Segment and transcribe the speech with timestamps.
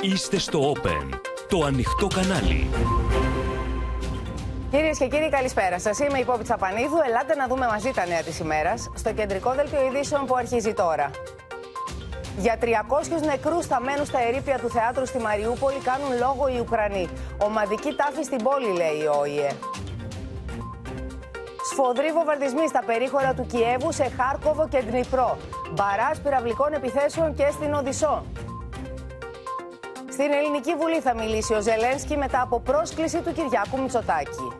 [0.00, 1.08] Είστε στο Open,
[1.48, 2.70] το ανοιχτό κανάλι.
[4.70, 5.98] Κυρίες και κύριοι, καλησπέρα σας.
[5.98, 6.96] Είμαι η Πόπη Τσαπανίδου.
[7.08, 11.10] Ελάτε να δούμε μαζί τα νέα της ημέρας στο κεντρικό δελτίο ειδήσεων που αρχίζει τώρα.
[12.38, 12.66] Για 300
[13.24, 17.08] νεκρούς θα μένουν στα ερήπια του θεάτρου στη Μαριούπολη κάνουν λόγο οι Ουκρανοί.
[17.38, 19.50] Ομαδική τάφη στην πόλη, λέει η ΟΗΕ.
[21.70, 25.36] Σφοδροί βομβαρδισμοί στα περίχωρα του Κιέβου σε Χάρκοβο και Δνυπρό.
[25.74, 28.24] Μπαράς πυραυλικών επιθέσεων και στην Οδυσσό.
[30.12, 34.52] Στην Ελληνική Βουλή θα μιλήσει ο Ζελένσκι μετά από πρόσκληση του Κυριάκου Μητσοτάκη.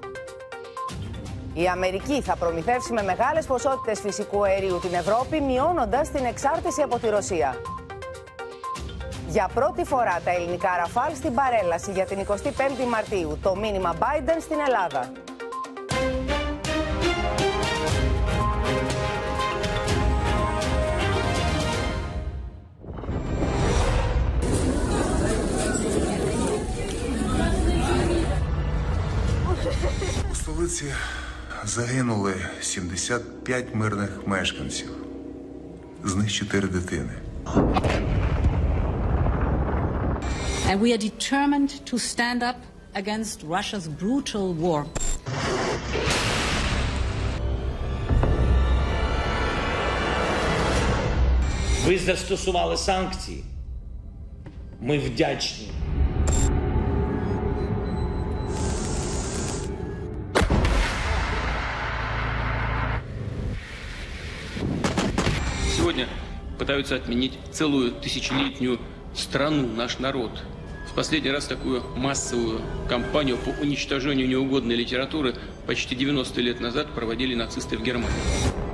[1.55, 6.99] Η Αμερική θα προμηθεύσει με μεγάλες ποσότητες φυσικού αερίου την Ευρώπη, μειώνοντας την εξάρτηση από
[6.99, 7.57] τη Ρωσία.
[9.29, 13.39] Για πρώτη φορά τα ελληνικά ραφάλ στην παρέλαση για την 25η Μαρτίου.
[13.43, 15.13] Το μήνυμα Biden στην Ελλάδα.
[31.75, 34.91] Загинули 75 мирних мешканців,
[36.05, 37.13] з них 4 дитини.
[40.69, 42.59] And we are determined to stand up
[42.95, 44.85] against Russia's brutal war.
[51.87, 53.45] Ви застосували санкції.
[54.81, 55.69] Ми вдячні.
[66.63, 68.79] Пытаются отменить целую тысячелетнюю
[69.17, 70.31] страну, наш народ.
[70.89, 75.35] В последний раз такую массовую кампанию по уничтожению неугодной литературы
[75.67, 78.72] почти 90 лет назад проводили нацисты в Германии.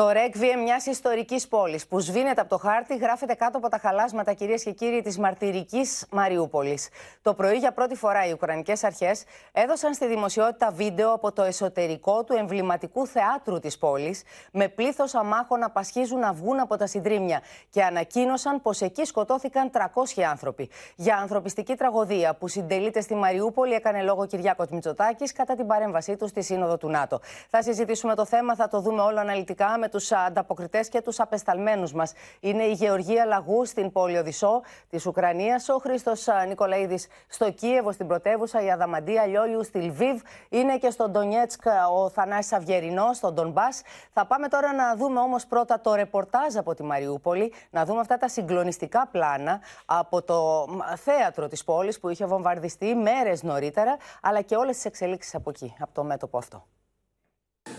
[0.00, 4.32] Το Ρέκβιεμ μιας ιστορικής πόλης που σβήνεται από το χάρτη γράφεται κάτω από τα χαλάσματα,
[4.32, 6.88] κυρίες και κύριοι, της μαρτυρικής Μαριούπολης.
[7.22, 12.24] Το πρωί, για πρώτη φορά, οι Ουκρανικές αρχές έδωσαν στη δημοσιότητα βίντεο από το εσωτερικό
[12.24, 17.40] του εμβληματικού θεάτρου της πόλης, με πλήθος αμάχων να πασχίζουν να βγουν από τα συντρίμια
[17.70, 20.70] και ανακοίνωσαν πως εκεί σκοτώθηκαν 300 άνθρωποι.
[20.96, 26.28] Για ανθρωπιστική τραγωδία που συντελείται στη Μαριούπολη, έκανε λόγο Κυριάκος Μητσοτάκης κατά την παρέμβασή του
[26.28, 27.20] στη Σύνοδο του ΝΑΤΟ.
[27.50, 31.92] Θα συζητήσουμε το θέμα, θα το δούμε όλο αναλυτικά με τους ανταποκριτές και τους απεσταλμένους
[31.92, 32.12] μας.
[32.40, 37.92] Είναι η Γεωργία Λαγού στην πόλη Οδυσσό της Ουκρανίας, ο Χρήστος ε, Νίκολαίδη στο Κίεβο,
[37.92, 43.12] στην πρωτεύουσα, η Αδαμαντία Λιόλιου στη Λβίβ, είναι και στον Ντονιέτσκ ε, ο Θανάσης Αυγερινό
[43.12, 43.68] στον Ντομπά.
[44.12, 48.16] Θα πάμε τώρα να δούμε όμως πρώτα το ρεπορτάζ από τη Μαριούπολη, να δούμε αυτά
[48.16, 54.56] τα συγκλονιστικά πλάνα από το θέατρο της πόλης που είχε βομβαρδιστεί μέρες νωρίτερα, αλλά και
[54.56, 56.66] όλες τις εξελίξεις από εκεί, από το μέτωπο αυτό.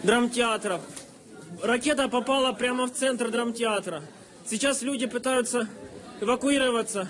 [0.03, 0.79] Δραμτιάτρα.
[1.62, 4.02] Ракета попала прямо в центр драмтеатра.
[4.44, 5.68] Сейчас люди пытаются
[6.20, 7.08] эвакуироваться.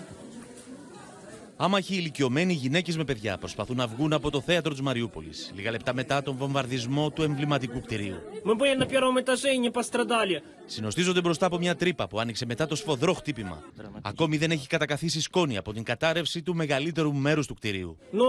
[1.59, 5.95] Άμαχοι ηλικιωμένοι γυναίκε με παιδιά προσπαθούν να βγουν από το θέατρο τη Μαριούπολη, λίγα λεπτά
[5.95, 8.17] μετά τον βομβαρδισμό του εμβληματικού κτηρίου.
[8.45, 10.43] Мы были на первом этаже и не пострадали.
[10.67, 13.63] Συνοστίζονται μπροστά από μια τρύπα που άνοιξε μετά το σφοδρό χτύπημα.
[14.03, 17.97] Ακόμη δεν έχει κατακαθίσει σκόνη από την κατάρρευση του μεγαλύτερου μέρου του κτηρίου.
[18.11, 18.25] Но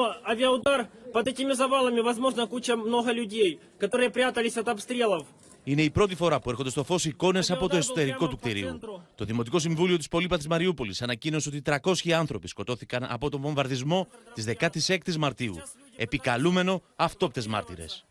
[5.64, 8.78] είναι η πρώτη φορά που έρχονται στο φως εικόνες από το εσωτερικό του κτηρίου.
[9.14, 14.06] Το Δημοτικό Συμβούλιο της Πολύπας της Μαριούπολης ανακοίνωσε ότι 300 άνθρωποι σκοτώθηκαν από τον βομβαρδισμό
[14.34, 15.54] της 16η Μαρτίου.
[15.96, 18.04] Επικαλούμενο αυτόπτες μάρτυρες.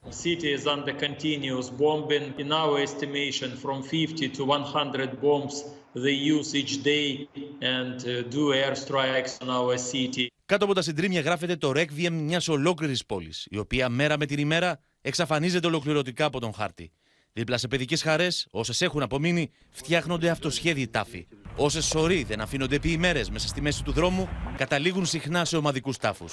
[10.45, 14.39] Κάτω από τα συντρίμια γράφεται το ρέκβιεμ μιας ολόκληρης πόλης, η οποία μέρα με την
[14.39, 16.91] ημέρα εξαφανίζεται ολοκληρωτικά από τον χάρτη.
[17.32, 21.26] Δίπλα σε παιδικέ χαρέ, όσε έχουν απομείνει, φτιάχνονται αυτοσχέδιοι τάφοι.
[21.56, 25.92] Όσε σωροί δεν αφήνονται επί ημέρε μέσα στη μέση του δρόμου, καταλήγουν συχνά σε ομαδικού
[25.92, 26.26] τάφου.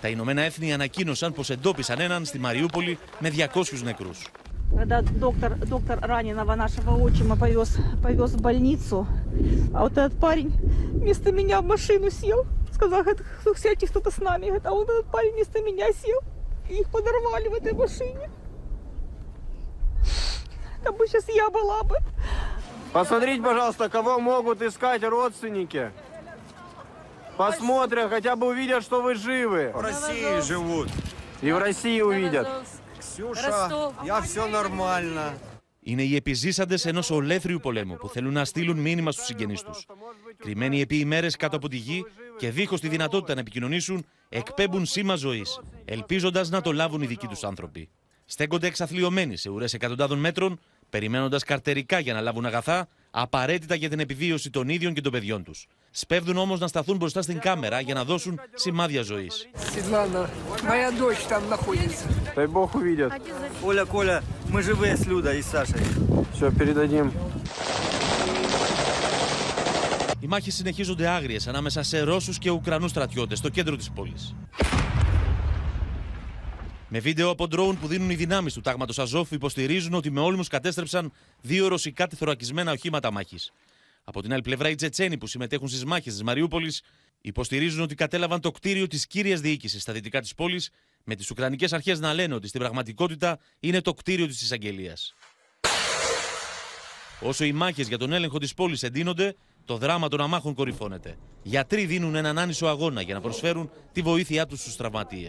[0.00, 4.10] Τα Ηνωμένα Έθνη ανακοίνωσαν πω εντόπισαν έναν στη Μαριούπολη με 200 νεκρού.
[4.74, 9.06] Когда доктор, доктор раненого нашего отчима повез, повез в больницу,
[9.72, 10.52] а вот этот парень
[10.92, 13.22] вместо меня в машину сел, сказал, говорит,
[13.56, 16.20] сядьте кто-то с нами, говорит, а вот этот парень вместо меня сел,
[16.68, 18.28] и их подорвали в этой машине.
[20.84, 21.96] Там бы сейчас я была бы.
[22.92, 25.90] Посмотрите, пожалуйста, кого могут искать родственники.
[27.36, 29.72] Посмотрят, хотя бы увидят, что вы живы.
[29.74, 30.88] В России живут.
[31.42, 32.48] И в России увидят.
[32.98, 35.34] Ксюша, я все нормально.
[35.80, 39.74] Είναι οι επιζήσαντε ενό ολέθριου πολέμου που θέλουν να στείλουν μήνυμα στου συγγενεί του.
[40.38, 42.04] Κρυμμένοι επί ημέρε κάτω από τη γη
[42.38, 45.42] και δίχω τη δυνατότητα να επικοινωνήσουν, εκπέμπουν σήμα ζωή,
[45.84, 47.88] ελπίζοντα να το λάβουν οι δικοί του άνθρωποι.
[48.31, 53.99] στέκονται εξαθλειωμένοι σε ουρές εκατοντάδων μέτρων, περιμένοντας καρτερικά για να λάβουν αγαθά, απαραίτητα για την
[53.99, 55.67] επιβίωση των ίδιων και των παιδιών τους.
[55.91, 59.49] Σπέβδουν όμως να σταθούν μπροστά στην κάμερα για να δώσουν σημάδια ζωής.
[70.19, 74.35] Οι μάχες συνεχίζονται άγριες ανάμεσα σε ρώσους και ουκρανούς στρατιώτες στο κέντρο της πόλης.
[76.93, 80.43] Με βίντεο από ντρόουν που δίνουν οι δυνάμεις του τάγματος Αζόφ υποστηρίζουν ότι με όλμου
[80.49, 81.11] κατέστρεψαν
[81.41, 83.51] δύο ρωσικά τεθωρακισμένα οχήματα μάχης.
[84.03, 86.81] Από την άλλη πλευρά, οι Τσετσένοι που συμμετέχουν στις μάχες της Μαριούπολης
[87.21, 90.69] υποστηρίζουν ότι κατέλαβαν το κτίριο της κύριας διοίκησης στα δυτικά της πόλης,
[91.03, 95.13] με τις Ουκρανικές αρχές να λένε ότι στην πραγματικότητα είναι το κτίριο της εισαγγελίας.
[97.21, 101.16] Όσο οι μάχες για τον έλεγχο της πόλης εντείνονται, το δράμα των αμάχων κορυφώνεται.
[101.42, 105.28] Γιατροί δίνουν έναν άνισο αγώνα για να προσφέρουν τη βοήθειά του στου τραυματίε.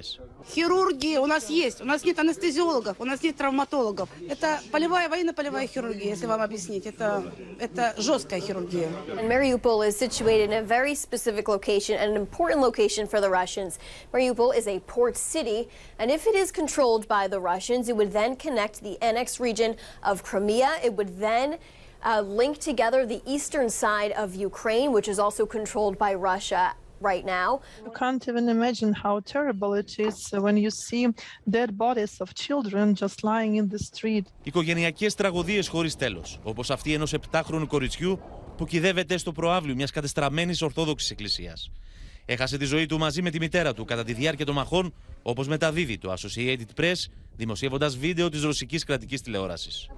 [0.54, 4.10] Хирурги у нас есть, у нас нет анестезиологов, у нас нет травматологов.
[4.28, 6.86] Это полевая военно-полевая хирургия, если вам объяснить.
[6.88, 7.08] Это,
[7.60, 8.90] это жесткая хирургия.
[9.20, 13.30] And Mariupol is situated in a very specific location and an important location for the
[13.30, 13.78] Russians.
[14.14, 15.60] Mariupol is a port city,
[16.00, 19.72] and if it is controlled by the Russians, it would then connect the annexed region
[20.10, 20.72] of Crimea.
[20.88, 21.50] It would then
[22.05, 26.75] uh, link together the eastern side of Ukraine, which is also controlled by Russia
[27.11, 27.61] right now.
[27.87, 31.03] You can't even imagine how terrible it is when you see
[31.57, 34.27] dead bodies of children just lying in the street.
[34.43, 38.21] Οικογενειακές τραγωδίες χωρίς τέλος, όπως αυτή ενός 7χρονου κοριτσιού
[38.57, 41.71] που κυδεύεται στο προάβλιο μιας κατεστραμμένης Ορθόδοξης Εκκλησίας.
[42.25, 45.49] Έχασε τη ζωή του μαζί με τη μητέρα του κατά τη διάρκεια των μαχών, όπως
[45.49, 46.95] μεταδίδει το Associated Press,
[47.36, 49.90] δημοσιεύοντα βίντεο τη ρωσική κρατική τηλεόραση.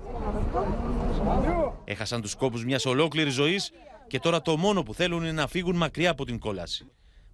[1.85, 3.59] Έχασαν του κόπου μια ολόκληρη ζωή
[4.07, 6.85] και τώρα το μόνο που θέλουν είναι να φύγουν μακριά από την κόλαση.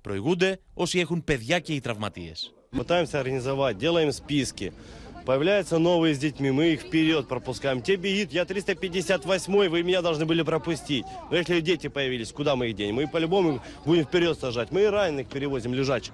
[0.02, 2.32] Προηγούνται όσοι έχουν παιδιά και οι τραυματίε.
[2.76, 4.74] Пытаемся организовать, делаем списки.
[5.26, 7.82] Появляются новые с детьми, мы их вперед пропускаем.
[7.82, 11.06] Те бегит, я 358-й, вы меня должны были пропустить.
[11.32, 12.96] Но если дети появились, куда мы их денем?
[12.96, 14.72] Мы по-любому будем вперед сажать.
[14.72, 16.14] Мы и раненых перевозим, лежачих.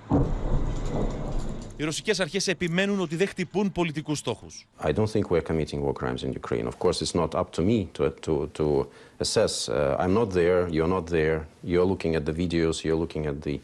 [1.78, 4.46] Οι ρωσικέ αρχέ επιμένουν ότι δεν χτυπούν πολιτικού στόχου.
[4.82, 6.66] I don't think we're committing war crimes in Ukraine.
[6.66, 8.86] Of course, it's not up to me to, to, to
[9.24, 9.68] assess.
[9.68, 11.38] Uh, I'm not there, you're not there.
[11.72, 13.60] You're looking at the videos, you're looking at the,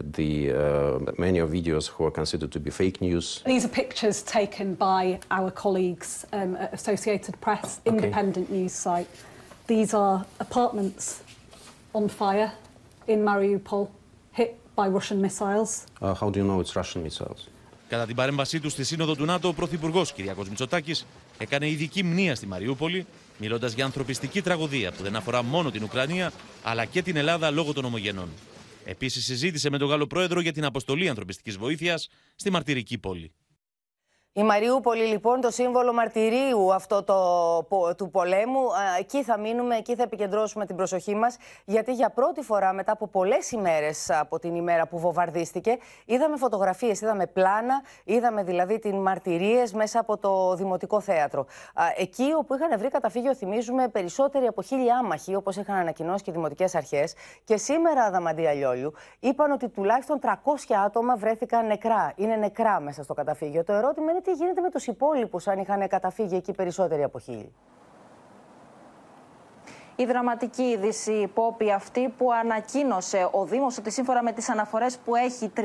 [0.00, 3.26] at the uh, many of videos who are considered to be fake news.
[3.52, 5.02] These are pictures taken by
[5.38, 9.10] our colleagues um, at Associated Press, independent news site.
[9.66, 11.04] These are apartments
[11.98, 12.50] on fire
[13.12, 13.84] in Mariupol,
[14.38, 15.70] hit by Russian missiles.
[16.00, 17.40] Uh, how do you know it's Russian missiles?
[17.88, 21.06] Κατά την παρέμβασή του στη Σύνοδο του ΝΑΤΟ, ο Πρωθυπουργός Κυριακό Μητσοτάκης
[21.38, 23.06] έκανε ειδική μνήμα στη Μαριούπολη,
[23.38, 27.72] μιλώντας για ανθρωπιστική τραγωδία που δεν αφορά μόνο την Ουκρανία, αλλά και την Ελλάδα λόγω
[27.72, 28.28] των ομογενών.
[28.84, 33.32] Επίσης, συζήτησε με τον Γάλλο Πρόεδρο για την αποστολή ανθρωπιστικής βοήθειας στη μαρτυρική πόλη.
[34.38, 38.60] Η Μαριούπολη λοιπόν το σύμβολο μαρτυρίου αυτό το, του πολέμου.
[38.98, 43.06] Εκεί θα μείνουμε, εκεί θα επικεντρώσουμε την προσοχή μας γιατί για πρώτη φορά μετά από
[43.06, 49.72] πολλές ημέρες από την ημέρα που βομβαρδίστηκε είδαμε φωτογραφίες, είδαμε πλάνα, είδαμε δηλαδή την μαρτυρίες
[49.72, 51.46] μέσα από το Δημοτικό Θέατρο.
[51.96, 56.32] Εκεί όπου είχαν βρει καταφύγιο θυμίζουμε περισσότεροι από χίλια άμαχοι όπως είχαν ανακοινώσει και οι
[56.32, 60.26] Δημοτικές Αρχές και σήμερα Αδαμαντία Λιόλιου είπαν ότι τουλάχιστον 300
[60.84, 63.64] άτομα βρέθηκαν νεκρά, είναι νεκρά μέσα στο καταφύγιο.
[63.64, 67.52] Το ερώτημα είναι τι γίνεται με τους υπόλοιπους αν είχαν καταφύγει εκεί περισσότεροι από χίλιοι;
[69.98, 75.16] Η δραματική είδηση Πόπη αυτή που ανακοίνωσε ο Δήμος ότι σύμφωνα με τις αναφορές που
[75.16, 75.60] έχει 300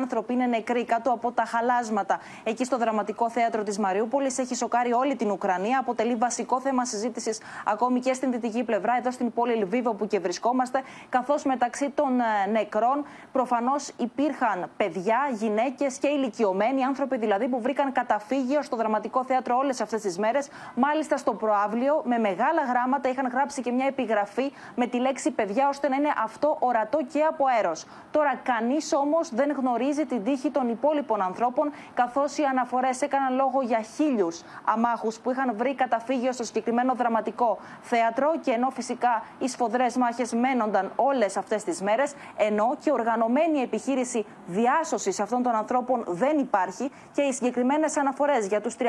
[0.00, 2.20] άνθρωποι είναι νεκροί κάτω από τα χαλάσματα.
[2.44, 5.78] Εκεί στο δραματικό θέατρο της Μαριούπολης έχει σοκάρει όλη την Ουκρανία.
[5.78, 10.18] Αποτελεί βασικό θέμα συζήτησης ακόμη και στην δυτική πλευρά εδώ στην πόλη Λιβύβο που και
[10.18, 12.12] βρισκόμαστε καθώς μεταξύ των
[12.52, 19.56] νεκρών προφανώς υπήρχαν παιδιά, γυναίκες και ηλικιωμένοι άνθρωποι δηλαδή που βρήκαν καταφύγιο στο δραματικό θέατρο
[19.56, 20.48] όλες αυτές τις μέρες.
[20.74, 25.68] Μάλιστα στο προάβλιο με μεγάλα γράμματα είχαν γράψει και μια επιγραφή με τη λέξη παιδιά,
[25.68, 27.72] ώστε να είναι αυτό ορατό και από αέρο.
[28.10, 33.62] Τώρα, κανείς όμως δεν γνωρίζει την τύχη των υπόλοιπων ανθρώπων, καθώς οι αναφορές έκαναν λόγο
[33.62, 38.32] για χίλιους αμάχους που είχαν βρει καταφύγιο στο συγκεκριμένο δραματικό θέατρο.
[38.40, 44.26] Και ενώ φυσικά οι σφοδρές μάχες μένονταν όλες αυτές τις μέρες, ενώ και οργανωμένη επιχείρηση
[44.46, 48.84] διάσωσης αυτών των ανθρώπων δεν υπάρχει και οι συγκεκριμένες αναφορές για τους 300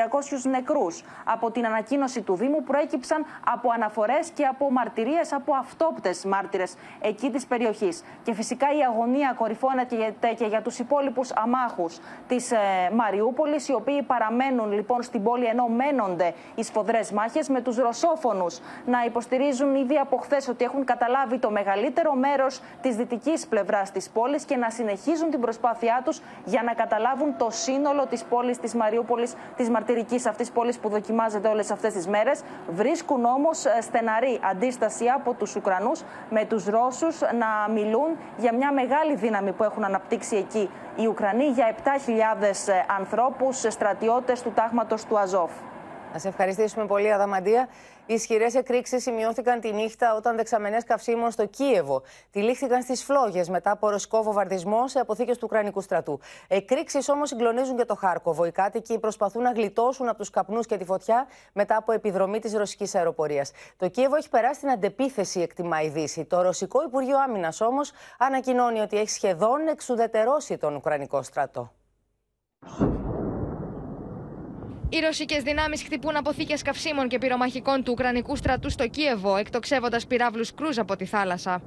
[0.50, 6.74] νεκρούς από την ανακοίνωση του Δήμου προέκυψαν από αναφορές και από μαρτυρίες από αυτόπτες μάρτυρες
[7.00, 8.04] εκεί της περιοχής.
[8.22, 12.56] Και φυσικά η αγωνία κορυφώνεται και για τους υπόλοιπους αμάχους της ε,
[12.94, 18.60] Μαριούπολης, οι οποίοι παραμένουν λοιπόν στην πόλη ενώ μένονται οι σφοδρές μάχες, με τους ρωσόφωνους
[18.86, 24.10] να υποστηρίζουν ήδη από χθες ότι έχουν καταλάβει το μεγαλύτερο μέρος της δυτικής πλευράς της
[24.10, 28.74] πόλης και να συνεχίζουν την προσπάθειά τους για να καταλάβουν το σύνολο της πόλης της
[28.74, 32.42] Μαριούπολης, της μαρτυρικής αυτής πόλης που δοκιμάζεται όλες αυτές τις μέρες.
[32.70, 39.14] Βρίσκουν όμως στεναρή αντίσταση από τους Ουκρανούς με τους Ρώσους να μιλούν για μια μεγάλη
[39.16, 45.50] δύναμη που έχουν αναπτύξει εκεί οι Ουκρανοί για 7.000 ανθρώπους, στρατιώτες του τάγματος του Αζόφ.
[46.12, 47.68] Να σε ευχαριστήσουμε πολύ, Αδαμαντία.
[48.10, 53.70] Οι ισχυρές εκρήξεις σημειώθηκαν τη νύχτα όταν δεξαμενές καυσίμων στο Κίεβο τυλίχθηκαν στις φλόγες μετά
[53.70, 56.20] από ρωσικό βομβαρδισμό σε αποθήκες του Ουκρανικού στρατού.
[56.48, 58.44] Εκρήξεις όμως συγκλονίζουν και το Χάρκοβο.
[58.44, 62.52] Οι κάτοικοι προσπαθούν να γλιτώσουν από τους καπνούς και τη φωτιά μετά από επιδρομή της
[62.52, 63.50] ρωσικής αεροπορίας.
[63.76, 66.24] Το Κίεβο έχει περάσει την αντεπίθεση, εκτιμά η Δύση.
[66.24, 71.72] Το Ρωσικό Υπουργείο Άμυνας όμως ανακοινώνει ότι έχει σχεδόν εξουδετερώσει τον Ουκρανικό στρατό.
[74.92, 80.54] Οι ρωσικές δυνάμεις χτυπούν αποθήκες καυσίμων και πυρομαχικών του Ουκρανικού στρατού στο Κίεβο, εκτοξεύοντας πυράβλους
[80.54, 81.62] κρούζ από τη θάλασσα.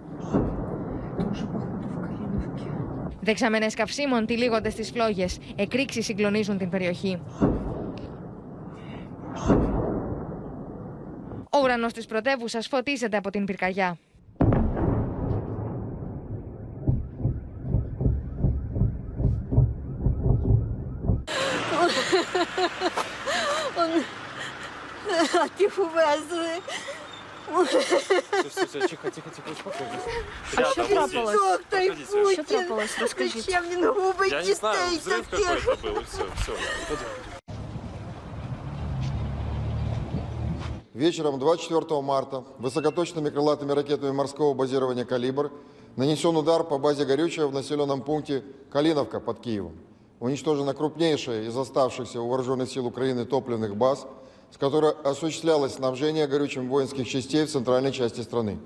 [3.19, 5.37] Δεξαμενές καυσίμων τυλίγονται στις φλόγες.
[5.55, 7.21] Εκρήξεις συγκλονίζουν την περιοχή.
[11.49, 13.97] Ο ουρανός της πρωτεύουσας φωτίζεται από την πυρκαγιά.
[23.77, 24.03] Он
[25.41, 26.61] отихувезли.
[27.67, 27.81] Все,
[28.49, 30.03] все, все, тихо, тихо, тихо, успокойтесь.
[30.55, 31.35] А що трапилось?
[31.35, 31.79] Доктор
[32.11, 32.33] Путін.
[32.33, 32.99] Що трапилось?
[32.99, 33.49] Розкажіть.
[33.49, 36.53] Я не знаю, взрыв какой-то был, и все, все.
[40.93, 45.51] Вечером 24 марта высокоточными крылатыми ракетами морского базирования «Калибр»
[45.95, 49.73] нанесен удар по базе горючего в населенном пункте Калиновка под Киевом.
[50.22, 54.06] Уничтожена крупнейшая из оставшихся у вооруженных сил Украины топливных баз,
[54.50, 58.58] с которой осуществлялось снабжение горючим воинских частей в центральной части страны.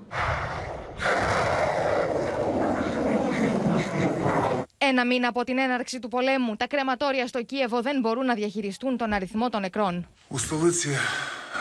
[4.77, 8.97] Ένα μήνα από την έναρξη του πολέμου, τα κρεματόρια στο Κίεβο δεν μπορούν να διαχειριστούν
[8.97, 10.05] τον αριθμό των νεκρών.
[10.27, 10.89] У столиці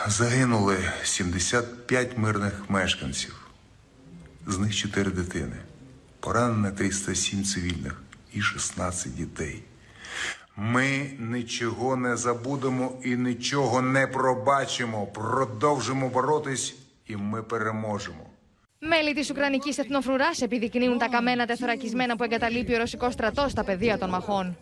[0.07, 3.49] загинули 75 мирних мешканців.
[4.47, 5.57] З них 4 дитини.
[6.21, 9.63] Поранено 307 цивільних і 16 дітей.
[10.57, 15.07] Ми нічого не забудемо і нічого не пробачимо.
[15.07, 16.75] Продовжимо боротись,
[17.07, 18.27] і ми переможемо.
[18.79, 23.99] Μέλη τη Ουκρανική Εθνοφρουρά επιδεικνύουν τα καμένα τεθωρακισμένα που εγκαταλείπει ο ρωσικό στρατό στα πεδία
[23.99, 24.57] των μαχών.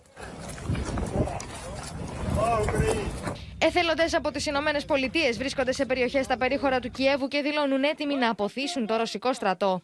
[3.58, 8.14] Εθελοντές από τις Ηνωμένε Πολιτείε βρίσκονται σε περιοχές στα περίχωρα του Κιέβου και δηλώνουν έτοιμοι
[8.14, 9.82] να αποθήσουν το ρωσικό στρατό.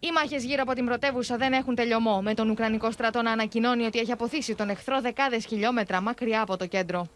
[0.00, 3.84] Οι μάχε γύρω από την πρωτεύουσα δεν έχουν τελειωμό, με τον Ουκρανικό στρατό να ανακοινώνει
[3.84, 7.06] ότι έχει αποθήσει τον εχθρό δεκάδε χιλιόμετρα μακριά από το κέντρο.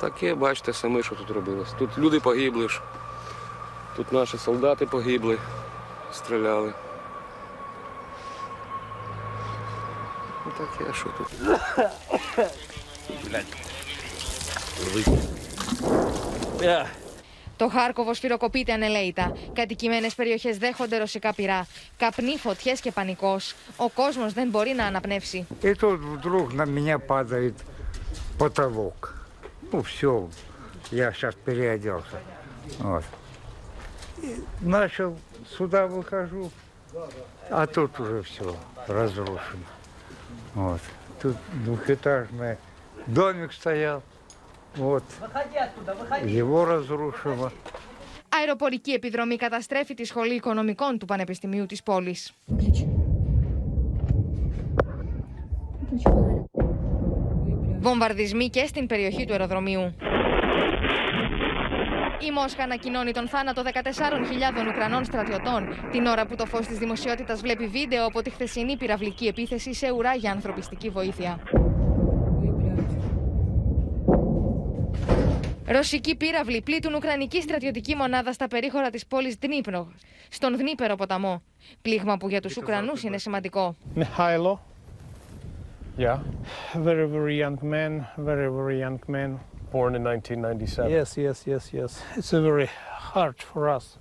[0.00, 1.72] Таке, бачите, самі, що тут робилось.
[1.78, 2.80] Тут люди погибли ж.
[3.96, 5.38] Тут наші солдати погибли,
[6.12, 6.72] стріляли.
[10.46, 11.28] Ну таке, що тут?
[13.24, 13.44] Блядь.
[17.56, 19.36] Το Χάρκοβο σφυροκοπείται ανελαίητα.
[19.52, 21.66] Κατοικημένε περιοχέ δέχονται ρωσικά πυρά.
[21.96, 23.36] Καπνί, φωτιέ και πανικό.
[23.76, 25.46] Ο κόσμο δεν μπορεί να αναπνεύσει.
[25.62, 27.54] И тут вдруг на меня падает
[28.38, 29.14] потолок.
[29.72, 30.28] Ну, все,
[30.90, 32.18] я сейчас переоделся.
[32.78, 33.04] Вот.
[34.22, 35.16] И начал,
[35.56, 36.50] сюда выхожу,
[37.50, 39.66] а тут уже все разрушено.
[40.56, 40.80] Вот.
[41.20, 42.56] Тут двухэтажный
[43.06, 44.02] домик стоял.
[44.74, 45.02] Вот.
[46.24, 47.52] Его разрушило.
[48.28, 52.32] Αεροπορική επιδρομή καταστρέφει τη Σχολή Οικονομικών του Πανεπιστημίου της πόλης.
[57.80, 59.94] Βομβαρδισμοί και στην περιοχή του αεροδρομίου.
[62.19, 67.41] Η Μόσχα ανακοινώνει τον θάνατο 14.000 Ουκρανών στρατιωτών, την ώρα που το φως της δημοσιότητας
[67.41, 71.39] βλέπει βίντεο από τη χθεσινή πυραυλική επίθεση σε ουρά για ανθρωπιστική βοήθεια.
[75.67, 79.91] Ρωσικοί πύραυλοι πλήττουν Ουκρανική στρατιωτική μονάδα στα περίχωρα της πόλης Δνύπρο,
[80.29, 81.41] στον Δνύπερο ποταμό.
[81.81, 83.75] Πλήγμα που για τους Ουκρανούς είναι σημαντικό.
[83.95, 84.57] Mikhailo.
[85.97, 86.17] Yeah.
[86.75, 89.39] Very, very young man, very, very young man.
[89.71, 90.91] Born in 1997.
[90.91, 92.01] Yes, yes, yes, yes.
[92.15, 92.69] It's a very
[93.13, 93.97] hard for us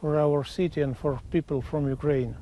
[0.00, 2.36] for our city and for people from Ukraine.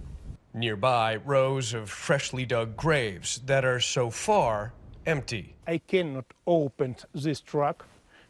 [0.54, 4.72] Nearby, rows of freshly dug graves that are so far
[5.06, 5.54] empty.
[5.66, 7.86] I cannot open this truck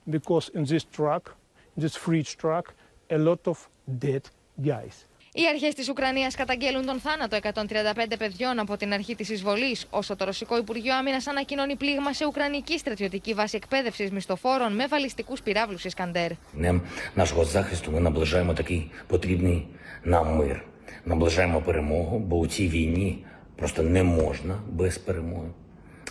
[0.08, 1.35] because in this truck,
[1.76, 2.75] this fridge truck,
[3.11, 3.68] a lot of
[3.99, 4.28] dead
[4.61, 5.04] guys.
[5.35, 10.15] Οι αρχέ τη Ουκρανία καταγγέλουν τον θάνατο 135 παιδιών από την αρχή τη εισβολή, όσο
[10.15, 15.77] το Ρωσικό Υπουργείο Άμυνα ανακοινώνει πλήγμα σε Ουκρανική στρατιωτική βάση εκπαίδευση μισθοφόρων με βαλιστικού πυράβλου
[15.83, 16.31] Ισκαντέρ.
[16.53, 16.81] Днем
[17.15, 19.67] нашого захисту ми наближаємо такий потрібний
[20.03, 20.63] нам мир.
[21.05, 25.50] Наближаємо перемогу, бо у цій війні просто не можна без перемоги.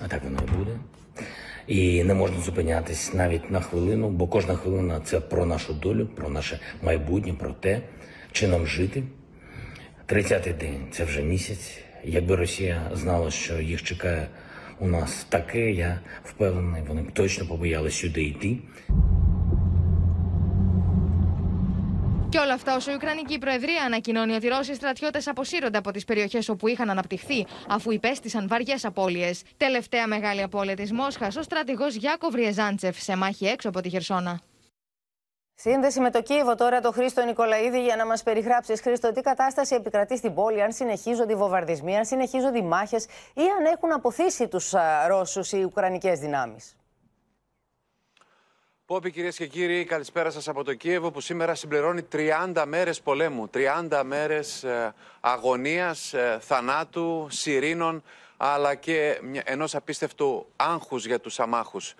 [0.04, 0.78] А так воно і буде.
[1.66, 6.28] І не можна зупинятись навіть на хвилину, бо кожна хвилина це про нашу долю, про
[6.28, 7.80] наше майбутнє, про те,
[8.36, 9.02] чи нам жити.
[10.08, 11.78] 30-й день це вже місяць.
[12.04, 14.28] Якби Росія знала, що їх чекає
[14.78, 18.58] у нас таке, я впевнений, вони б точно побоялись сюди йти.
[22.32, 26.04] Και όλα αυτά όσο η Ουκρανική Προεδρία ανακοινώνει ότι οι Ρώσοι στρατιώτε αποσύρονται από τι
[26.04, 29.30] περιοχέ όπου είχαν αναπτυχθεί, αφού υπέστησαν βαριέ απώλειε.
[29.56, 34.40] Τελευταία μεγάλη απώλεια τη Μόσχα, ο στρατηγό Γιάκοβ Ριεζάντσεφ σε μάχη έξω από τη Χερσόνα.
[35.59, 39.75] Σύνδεση με το Κίεβο τώρα το Χρήστο Νικολαίδη για να μας περιγράψει, Χρήστο, τι κατάσταση
[39.75, 44.47] επικρατεί στην πόλη, αν συνεχίζονται οι βομβαρδισμοί, αν συνεχίζονται οι μάχες ή αν έχουν αποθήσει
[44.47, 44.73] τους
[45.07, 46.75] Ρώσους οι Ουκρανικές δυνάμεις;
[48.85, 53.49] Πόπι, κυρίες και κύριοι, καλησπέρα σας από το Κίεβο που σήμερα συμπληρώνει 30 μέρες πολέμου.
[53.89, 54.65] 30 μέρες
[55.19, 58.03] αγωνίας, θανάτου, σιρήνων,
[58.37, 61.95] αλλά και ενός απίστευτου άγχους για τους αμάχους.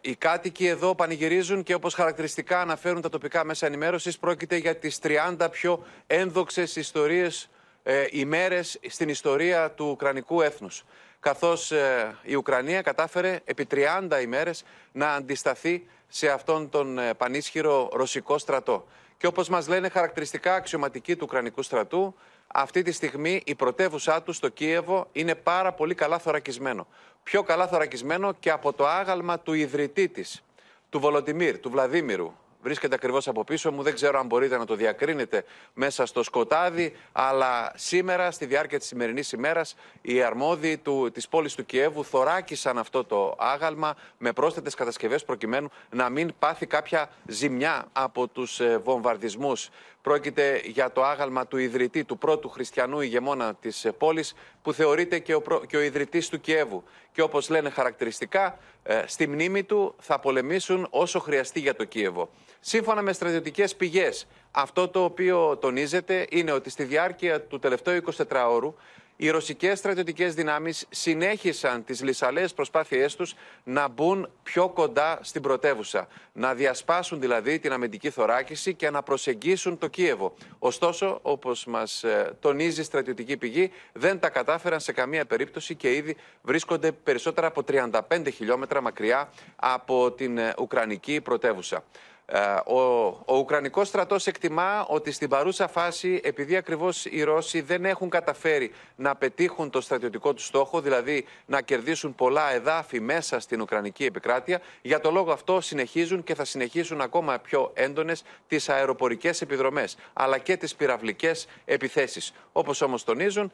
[0.00, 4.98] Οι κάτοικοι εδώ πανηγυρίζουν και όπως χαρακτηριστικά αναφέρουν τα τοπικά μέσα ενημέρωσης πρόκειται για τις
[5.02, 7.50] 30 πιο ένδοξες ιστορίες,
[7.82, 10.84] ε, ημέρες στην ιστορία του Ουκρανικού έθνους.
[11.20, 17.88] Καθώς ε, η Ουκρανία κατάφερε επί 30 ημέρες να αντισταθεί σε αυτόν τον ε, πανίσχυρο
[17.92, 18.86] ρωσικό στρατό.
[19.16, 22.14] Και όπως μας λένε χαρακτηριστικά αξιωματικοί του Ουκρανικού στρατού,
[22.46, 26.86] αυτή τη στιγμή η πρωτεύουσά του στο Κίεβο είναι πάρα πολύ καλά θωρακισμένο.
[27.30, 30.42] Πιο καλά θωρακισμένο και από το άγαλμα του ιδρυτή της,
[30.90, 32.32] του Βολοτιμίρ, του Βλαδίμηρου,
[32.62, 33.82] βρίσκεται ακριβώς από πίσω μου.
[33.82, 35.44] Δεν ξέρω αν μπορείτε να το διακρίνετε
[35.74, 41.54] μέσα στο σκοτάδι, αλλά σήμερα, στη διάρκεια της σημερινής ημέρας, οι αρμόδιοι του, της πόλης
[41.54, 47.86] του Κιέβου θωράκισαν αυτό το άγαλμα με πρόσθετες κατασκευές προκειμένου να μην πάθει κάποια ζημιά
[47.92, 49.68] από τους ε, βομβαρδισμούς.
[50.02, 55.18] Πρόκειται για το άγαλμα του ιδρυτή, του πρώτου χριστιανού ηγεμόνα της ε, πόλης, που θεωρείται
[55.18, 55.64] και ο, προ...
[55.64, 56.84] και ο ιδρυτής του Κιέβου.
[57.12, 62.30] Και όπως λένε χαρακτηριστικά, ε, στη μνήμη του θα πολεμήσουν όσο χρειαστεί για το Κίεβο.
[62.60, 68.72] Σύμφωνα με στρατιωτικές πηγές, αυτό το οποίο τονίζεται είναι ότι στη διάρκεια του τελευταίου 24ωρου
[69.20, 76.08] οι ρωσικές στρατιωτικές δυνάμεις συνέχισαν τις λυσαλές προσπάθειές τους να μπουν πιο κοντά στην πρωτεύουσα.
[76.32, 80.34] Να διασπάσουν δηλαδή την αμυντική θωράκιση και να προσεγγίσουν το Κίεβο.
[80.58, 85.94] Ωστόσο, όπως μας ε, τονίζει η στρατιωτική πηγή, δεν τα κατάφεραν σε καμία περίπτωση και
[85.94, 87.90] ήδη βρίσκονται περισσότερα από 35
[88.34, 91.84] χιλιόμετρα μακριά από την ε, Ουκρανική πρωτεύουσα.
[92.30, 92.80] Ε, ο,
[93.24, 98.72] ο Ουκρανικός στρατός εκτιμά ότι στην παρούσα φάση, επειδή ακριβώς οι Ρώσοι δεν έχουν καταφέρει
[98.96, 104.60] να πετύχουν το στρατιωτικό τους στόχο, δηλαδή να κερδίσουν πολλά εδάφη μέσα στην Ουκρανική επικράτεια,
[104.82, 110.38] για το λόγο αυτό συνεχίζουν και θα συνεχίσουν ακόμα πιο έντονες τις αεροπορικές επιδρομές, αλλά
[110.38, 112.32] και τις πυραυλικές επιθέσεις.
[112.52, 113.52] Όπως όμως τονίζουν,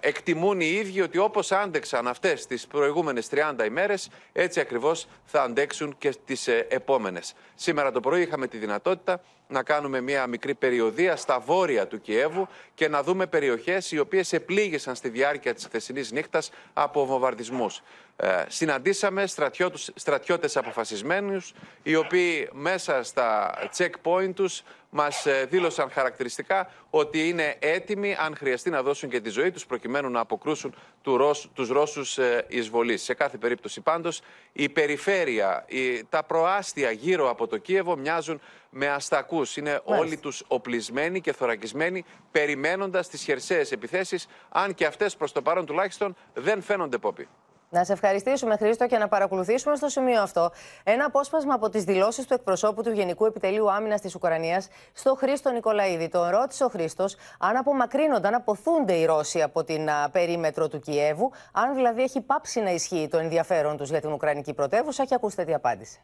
[0.00, 5.94] εκτιμούν οι ίδιοι ότι όπως άντεξαν αυτές τις προηγούμενες 30 ημέρες, έτσι ακριβώς θα αντέξουν
[5.98, 7.34] και τις ε, επόμενες.
[7.54, 12.48] Σήμερα το πρωί είχαμε τη δυνατότητα να κάνουμε μια μικρή περιοδία στα βόρεια του Κιέβου
[12.74, 17.82] και να δούμε περιοχές οι οποίες επλήγησαν στη διάρκεια της χθεσινής νύχτας από βομβαρδισμούς.
[18.16, 24.62] Ε, συναντήσαμε στρατιώτες, στρατιώτες αποφασισμένους, οι οποίοι μέσα στα checkpoint τους
[24.96, 29.66] μας ε, δήλωσαν χαρακτηριστικά ότι είναι έτοιμοι αν χρειαστεί να δώσουν και τη ζωή τους
[29.66, 33.02] προκειμένου να αποκρούσουν του Ρώσ, τους Ρώσους ε, εισβολής.
[33.02, 34.20] Σε κάθε περίπτωση πάντως
[34.52, 38.40] η περιφέρεια, η, τα προάστια γύρω από το Κίεβο μοιάζουν
[38.74, 39.56] με αστακούς.
[39.56, 45.42] Είναι όλοι τους οπλισμένοι και θωρακισμένοι περιμένοντας τις χερσαίες επιθέσεις αν και αυτές προς το
[45.42, 47.28] παρόν τουλάχιστον δεν φαίνονται πόπι.
[47.70, 50.50] Να σε ευχαριστήσουμε, Χρήστο, και να παρακολουθήσουμε στο σημείο αυτό
[50.84, 55.50] ένα απόσπασμα από τις δηλώσεις του εκπροσώπου του Γενικού Επιτελείου Άμυνας της Ουκρανίας στο Χρήστο
[55.50, 56.08] Νικολαίδη.
[56.08, 60.78] Τον ρώτησε ο Χρήστος αν απομακρύνονται, αν αποθούνται οι Ρώσοι από την α, περίμετρο του
[60.78, 65.04] Κιέβου, αν δηλαδή έχει πάψει να ισχύει το ενδιαφέρον τους για την Ουκρανική πρωτεύουσα.
[65.04, 65.98] Και ακούστε τι απάντησε.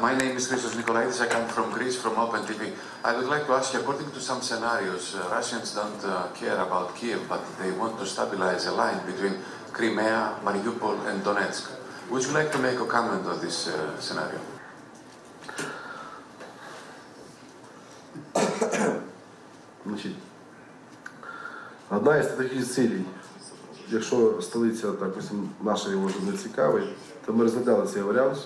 [0.00, 1.22] My name is Christos Nikolaidis.
[1.22, 2.72] I come from Greece, from Open TV.
[3.02, 6.58] I would like to ask you, according to some scenarios, uh, Russians don't uh, care
[6.58, 9.36] about Kiev, but they want to stabilize a line between
[9.72, 11.70] Crimea, Mariupol, and Donetsk.
[12.10, 14.40] Would you like to make a comment on this uh, scenario?
[19.86, 20.16] Значить,
[21.90, 23.04] одна із таких цілей,
[23.88, 26.88] якщо столиця, допустим, наша його не цікавить,
[27.26, 28.38] то ми розглядали цей варіант.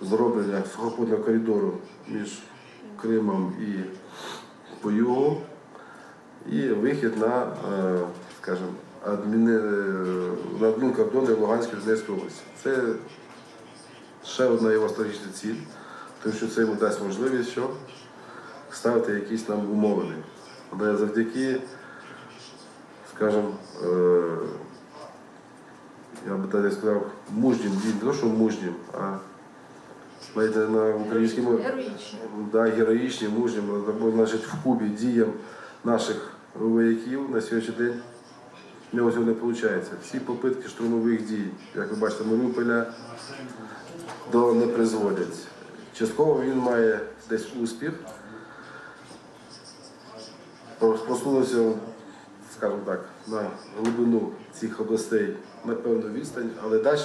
[0.00, 1.72] Зроблення сухопутного коридору
[2.08, 2.38] між
[3.02, 3.80] Кримом і
[4.80, 5.42] по югу,
[6.52, 7.98] і вихід на, е,
[8.42, 8.68] скажімо,
[9.06, 9.60] адміни,
[10.60, 12.42] на адмінкордони Луганської Донецької області.
[12.62, 12.94] Це
[14.24, 15.54] ще одна його стратегічна ціль,
[16.22, 17.70] тому що це йому дасть можливість що
[18.70, 20.14] ставити якісь нам умовини.
[20.70, 21.60] Але завдяки,
[23.16, 24.22] скажімо, е,
[26.28, 29.16] я би так сказав, мужнім не то, що мужнім, а
[30.34, 31.64] знаєте, на українській мові
[32.52, 33.62] да, героїчні, мужні,
[34.14, 35.32] значить, в Кубі діям
[35.84, 38.00] наших вояків на сьогоднішній день
[38.92, 39.84] в нього цього не виходить.
[40.02, 42.86] Всі попитки штурмових дій, як ви бачите, Маріуполя
[44.32, 45.46] до не призводять.
[45.94, 47.92] Частково він має десь успіх,
[50.78, 51.72] просунувся,
[52.56, 57.00] скажімо так, на глибину цих областей на певну відстань, але далі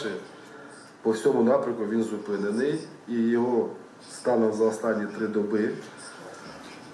[1.05, 3.69] по всьому напрямку він зупинений і його
[4.11, 5.73] станом за останні три доби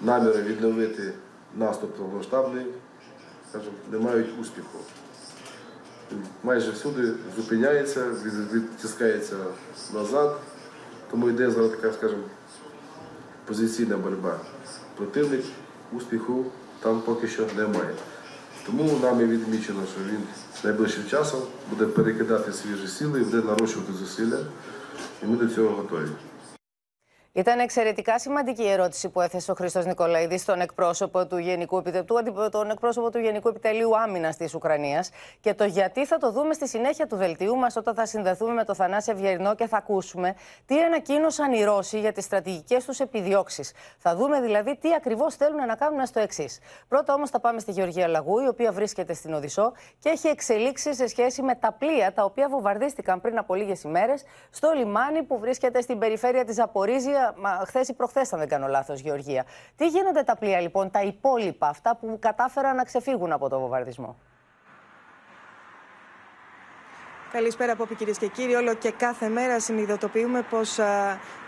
[0.02, 1.12] наміри відновити
[1.56, 2.66] наступ повномасштабний,
[3.92, 4.78] не мають успіху.
[6.42, 8.06] Майже всюди зупиняється,
[8.52, 9.36] відтискається
[9.94, 10.40] назад,
[11.10, 12.22] тому йде зараз така, скажімо,
[13.46, 14.40] позиційна боротьба.
[14.96, 15.44] Противник
[15.92, 16.44] успіху
[16.80, 17.94] там поки що немає.
[18.66, 20.20] Тому нами відмічено, що він
[20.64, 24.38] найближчим часом буде перекидати свіжі сили і буде нарощувати зусилля,
[25.22, 26.08] і ми до цього готові.
[27.34, 32.04] Ήταν εξαιρετικά σημαντική η ερώτηση που έθεσε ο Χρήστος Νικολαίδης στον εκπρόσωπο του Γενικού, Επιτε-
[32.06, 35.10] του αντι- τον εκπρόσωπο του Γενικού Επιτελείου Άμυνας της Ουκρανίας.
[35.40, 38.64] Και το γιατί θα το δούμε στη συνέχεια του δελτίου μας όταν θα συνδεθούμε με
[38.64, 40.34] τον Θανάση Ευγερινό και θα ακούσουμε
[40.66, 43.72] τι ανακοίνωσαν οι Ρώσοι για τις στρατηγικές τους επιδιώξεις.
[43.98, 46.58] Θα δούμε δηλαδή τι ακριβώς θέλουν να κάνουν στο εξής.
[46.88, 50.94] Πρώτα όμως θα πάμε στη Γεωργία Λαγού, η οποία βρίσκεται στην Οδυσσό και έχει εξελίξει
[50.94, 55.38] σε σχέση με τα πλοία τα οποία βομβαρδίστηκαν πριν από λίγες ημέρες στο λιμάνι που
[55.38, 57.20] βρίσκεται στην περιφέρεια της Ζαπορίζια,
[57.66, 59.44] χθες ή προχθές, αν δεν κάνω λάθος, Γεωργία.
[59.76, 64.16] Τι γίνονται τα πλοία λοιπόν, τα υπόλοιπα, αυτά που κατάφεραν να ξεφύγουν από το βομβαρδισμό;
[67.32, 68.54] Καλησπέρα από κυρίες και κύριοι.
[68.54, 70.74] Όλο και κάθε μέρα συνειδητοποιούμε πως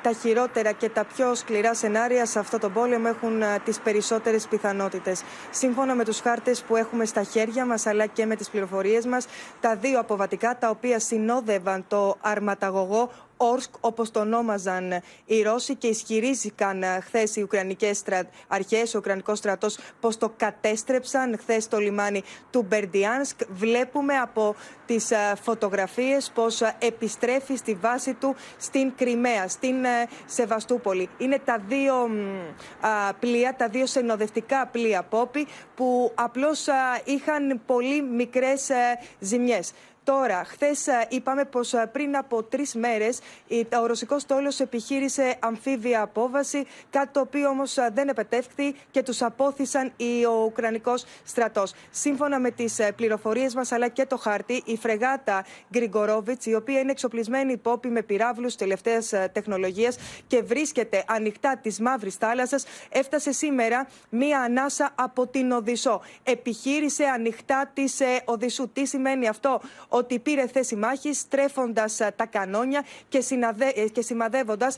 [0.03, 5.23] τα χειρότερα και τα πιο σκληρά σενάρια σε αυτό το πόλεμο έχουν τις περισσότερες πιθανότητες.
[5.51, 9.27] Σύμφωνα με τους χάρτες που έχουμε στα χέρια μας, αλλά και με τις πληροφορίες μας,
[9.61, 14.93] τα δύο αποβατικά τα οποία συνόδευαν το αρματαγωγό Όρσκ, όπως το ονόμαζαν
[15.25, 18.29] οι Ρώσοι και ισχυρίστηκαν χθες οι Ουκρανικές στρα...
[18.49, 23.41] αρχές, ο Ουκρανικός στρατός, πως το κατέστρεψαν χθες στο λιμάνι του Μπερντιάνσκ.
[23.49, 24.55] Βλέπουμε από
[24.87, 29.75] τις φωτογραφίες πως επιστρέφει στη βάση του στην Κρυμαία, στην
[30.27, 31.09] Σεβαστούπολη.
[31.19, 32.11] Είναι τα δύο
[33.21, 36.67] πλοία, τα δύο συνοδευτικά πλοία Πόπη που απλώς
[37.05, 38.71] είχαν πολύ μικρές
[39.19, 39.73] ζημιές.
[40.05, 43.19] Τώρα, χθες είπαμε πως πριν από τρεις μέρες
[43.83, 49.93] ο ρωσικός στόλος επιχείρησε αμφίβια απόβαση, κάτι το οποίο όμως δεν επετεύχθη και τους απόθυσαν
[50.29, 51.73] ο Ουκρανικός στρατός.
[51.91, 56.91] Σύμφωνα με τις πληροφορίες μας αλλά και το χάρτη, η φρεγάτα Γκριγκορόβιτς, η οποία είναι
[56.91, 64.41] εξοπλισμένη υπόπη με πυράβλους τελευταίας τεχνολογίας και βρίσκεται ανοιχτά της Μαύρης Θάλασσας, έφτασε σήμερα μία
[64.41, 66.01] ανάσα από την Οδυσσό.
[66.23, 68.69] Επιχείρησε ανοιχτά της Οδυσσού.
[68.73, 69.61] Τι σημαίνει αυτό,
[69.97, 73.73] ότι πήρε θέση μάχης στρέφοντας τα κανόνια και, συναδε...
[73.93, 74.77] και σημαδεύοντας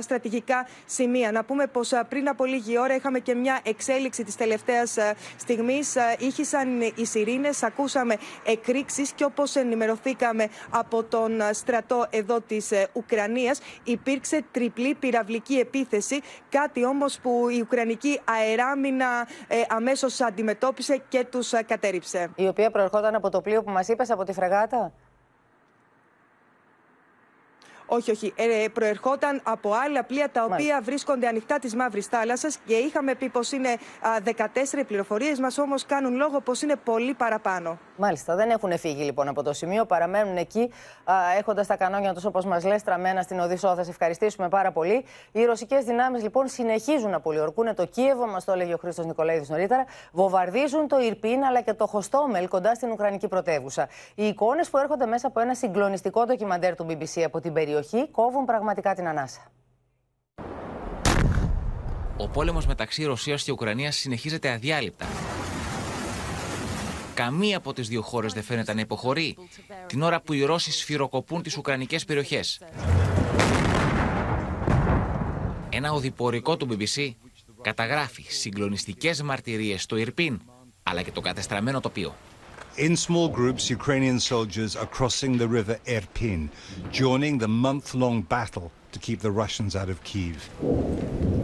[0.00, 1.32] στρατηγικά σημεία.
[1.32, 4.96] Να πούμε πως πριν από λίγη ώρα είχαμε και μια εξέλιξη της τελευταίας
[5.36, 5.96] στιγμής.
[6.18, 14.44] Ήχησαν οι σιρήνες, ακούσαμε εκρήξεις και όπως ενημερωθήκαμε από τον στρατό εδώ της Ουκρανίας, υπήρξε
[14.50, 16.20] τριπλή πυραυλική επίθεση.
[16.48, 22.30] Κάτι όμως που η Ουκρανική αεράμινα ε, αμέσως αντιμετώπισε και τους κατέριψε.
[22.34, 24.92] Η οποία προερχόταν από το πλοίο που μας είπες, από τη φρεγάτα;
[27.86, 28.32] Όχι, όχι.
[28.36, 30.80] Ε, προερχόταν από άλλα πλοία τα οποία Μάλιστα.
[30.82, 33.76] βρίσκονται ανοιχτά της Μαύρης Θάλασσας και είχαμε πει πως είναι α,
[34.24, 37.78] 14 οι πληροφορίες μας, όμως κάνουν λόγο πως είναι πολύ παραπάνω.
[37.96, 40.70] Μάλιστα, δεν έχουν φύγει λοιπόν από το σημείο, παραμένουν εκεί
[41.38, 43.74] έχοντας τα κανόνια τους όπως μας λες τραμμένα στην Οδύσσο.
[43.74, 45.04] Θα σε ευχαριστήσουμε πάρα πολύ.
[45.32, 49.48] Οι ρωσικές δυνάμεις λοιπόν συνεχίζουν να πολιορκούν το Κίεβο, μας το έλεγε ο Χρήστος Νικολαίδης
[49.48, 49.84] νωρίτερα.
[50.12, 53.88] Βομβαρδίζουν το Ιρπίν αλλά και το Χωστόμελ κοντά στην Ουκρανική πρωτεύουσα.
[54.14, 58.44] Οι εικόνες που έρχονται μέσα από ένα συγκλονιστικό ντοκιμαντέρ του BBC από την περιοχή κόβουν
[58.44, 59.40] πραγματικά την ανάσα.
[62.16, 65.06] Ο πόλεμος μεταξύ Ρωσίας και Ουκρανίας συνεχίζεται αδιάλειπτα.
[67.14, 69.36] Καμία από τις δύο χώρες δεν φαίνεται να υποχωρεί,
[69.86, 72.60] την ώρα που οι Ρώσοι σφυροκοπούν τις Ουκρανικές περιοχές.
[75.68, 77.10] Ένα οδηπορικό του BBC
[77.62, 80.40] καταγράφει συγκλονιστικές μαρτυρίες στο Ιρπίν
[80.82, 82.14] αλλά και το κατεστραμμένο τοπίο.
[82.76, 86.48] In small groups, Ukrainian soldiers are crossing the river Irpin,
[86.90, 91.43] joining the month-long battle to keep the Russians out of Kiev.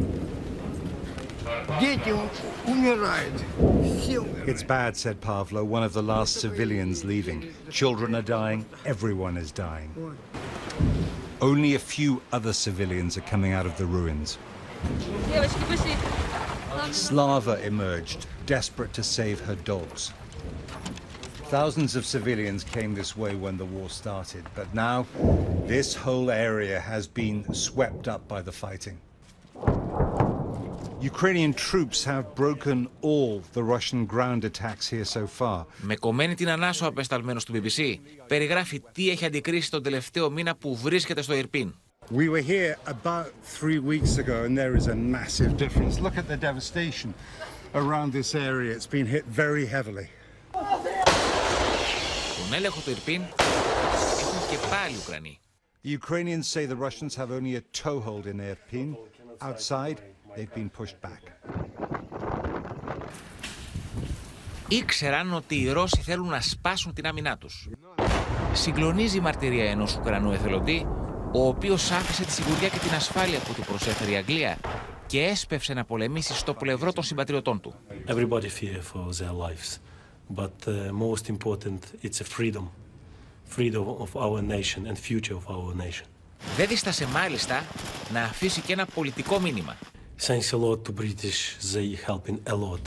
[4.46, 7.54] It's bad, said Pavlo, one of the last civilians leaving.
[7.70, 10.18] Children are dying, everyone is dying.
[11.40, 14.36] Only a few other civilians are coming out of the ruins.
[16.90, 20.12] Slava emerged, desperate to save her dogs.
[21.44, 25.06] Thousands of civilians came this way when the war started, but now
[25.64, 28.98] this whole area has been swept up by the fighting.
[31.01, 35.65] Ukrainian troops have broken all the Russian ground attacks here so far.
[35.81, 37.95] Με κομμένη την ανάσο απεσταλμένος του BBC,
[38.27, 41.75] περιγράφει τι έχει αντικρίσει τον τελευταίο μήνα που βρίσκεται στο Ιρπίν.
[42.11, 45.99] We were here about three weeks ago, and there is a massive difference.
[45.99, 47.13] Look at the devastation
[47.73, 48.71] around this area.
[48.75, 50.09] It's been hit very heavily.
[52.37, 53.21] Τον έλεγχο του Ιρπίν
[54.19, 55.39] έχουν και πάλι Ουκρανοί.
[55.83, 58.95] The Ukrainians say the Russians have only a toehold in Irpin.
[59.41, 59.97] Outside,
[60.36, 61.22] they've been pushed back.
[64.68, 67.68] Ήξεραν ότι οι Ρώσοι θέλουν να σπάσουν την άμυνά τους.
[68.52, 70.86] Συγκλονίζει η μαρτυρία ενός Ουκρανού εθελοντή,
[71.32, 74.58] ο οποίος άφησε τη σιγουριά και την ασφάλεια που του προσέφερε η Αγγλία
[75.06, 77.74] και έσπευσε να πολεμήσει στο πλευρό των συμπατριωτών του.
[78.06, 79.78] Everybody fear for their lives,
[80.36, 82.64] but uh, most important, it's a freedom,
[83.56, 86.06] freedom of our nation and future of our nation.
[86.56, 87.64] Δεν δίστασε μάλιστα
[88.12, 89.76] να αφήσει και ένα πολιτικό μήνυμα.
[90.28, 92.84] Thanks a lot to British, they helping a lot,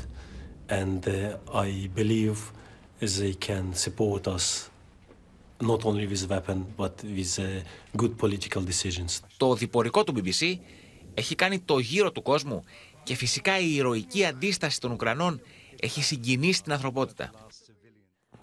[0.70, 2.38] and uh, I believe
[3.00, 4.70] they can support us
[5.60, 7.46] not only with weapon but with uh,
[7.98, 9.20] good political decisions.
[9.38, 10.56] Το διπορικό του BBC
[11.14, 12.64] έχει κάνει το γύρο του κόσμου
[13.04, 15.42] και φυσικά η ηρωική αντίσταση των Ουκρανών
[15.80, 17.32] έχει συγκινήσει την ανθρωπότητα.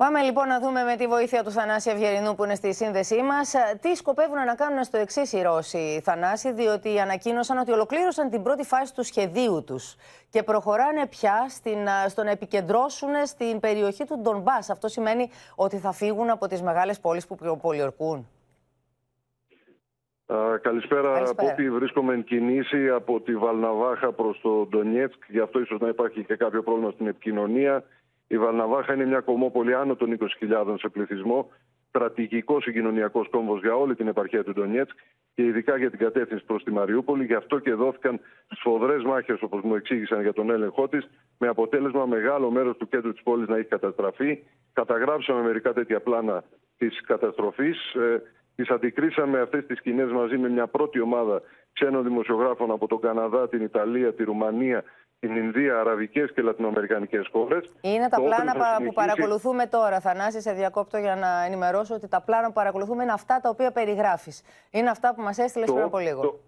[0.05, 3.55] Πάμε λοιπόν να δούμε με τη βοήθεια του Θανάση Ευγερινού που είναι στη σύνδεσή μας
[3.81, 8.65] τι σκοπεύουν να κάνουν στο εξής οι Ρώσοι, Θανάση, διότι ανακοίνωσαν ότι ολοκλήρωσαν την πρώτη
[8.65, 9.97] φάση του σχεδίου τους
[10.31, 14.57] και προχωράνε πια στην, στο να επικεντρώσουν στην περιοχή του Ντομπά.
[14.57, 18.29] Αυτό σημαίνει ότι θα φύγουν από τις μεγάλες πόλεις που πολιορκούν.
[20.27, 21.49] Uh, καλησπέρα, Καλησπέρα.
[21.49, 21.71] Πόπη.
[21.71, 25.23] Βρίσκομαι εν κινήσει από τη Βαλναβάχα προς το Ντονιέτσκ.
[25.29, 27.85] Γι' αυτό ίσως να υπάρχει και κάποιο πρόβλημα στην επικοινωνία.
[28.33, 31.51] Η Βαλναβάχα είναι μια κομμόπολη άνω των 20.000 σε πληθυσμό.
[31.89, 34.99] Στρατηγικός συγκοινωνιακός κόμβος για όλη την επαρχία του Ντονιέτσκ
[35.35, 37.25] και ειδικά για την κατεύθυνση προς τη Μαριούπολη.
[37.25, 42.07] Γι' αυτό και δόθηκαν σφοδρές μάχες, όπως μου εξήγησαν, για τον έλεγχό της, με αποτέλεσμα
[42.07, 44.39] μεγάλο μέρος του κέντρου της πόλης να έχει καταστραφεί.
[44.73, 46.45] Καταγράψαμε μερικά τέτοια πλάνα
[46.79, 47.95] της καταστροφής.
[47.95, 48.23] Ε,
[48.57, 53.49] τις αντικρίσαμε αυτές τις σκηνές μαζί με μια πρώτη ομάδα ξένων δημοσιογράφων από τον Καναδά,
[53.49, 54.85] την Ιταλία, τη Ρουμανία,
[55.21, 57.73] την Ινδία, αραβικές και λατινοαμερικανικές χώρες.
[57.81, 60.01] Είναι τα πλάνα πα- που παρακολουθούμε τώρα.
[60.01, 63.71] Θανάση, σε διακόπτω για να ενημερώσω ότι τα πλάνα που παρακολουθούμε είναι αυτά τα οποία
[63.73, 64.43] περιγράφεις.
[64.71, 66.21] Είναι αυτά που μας έστειλες πριν από λίγο.
[66.21, 66.41] Το,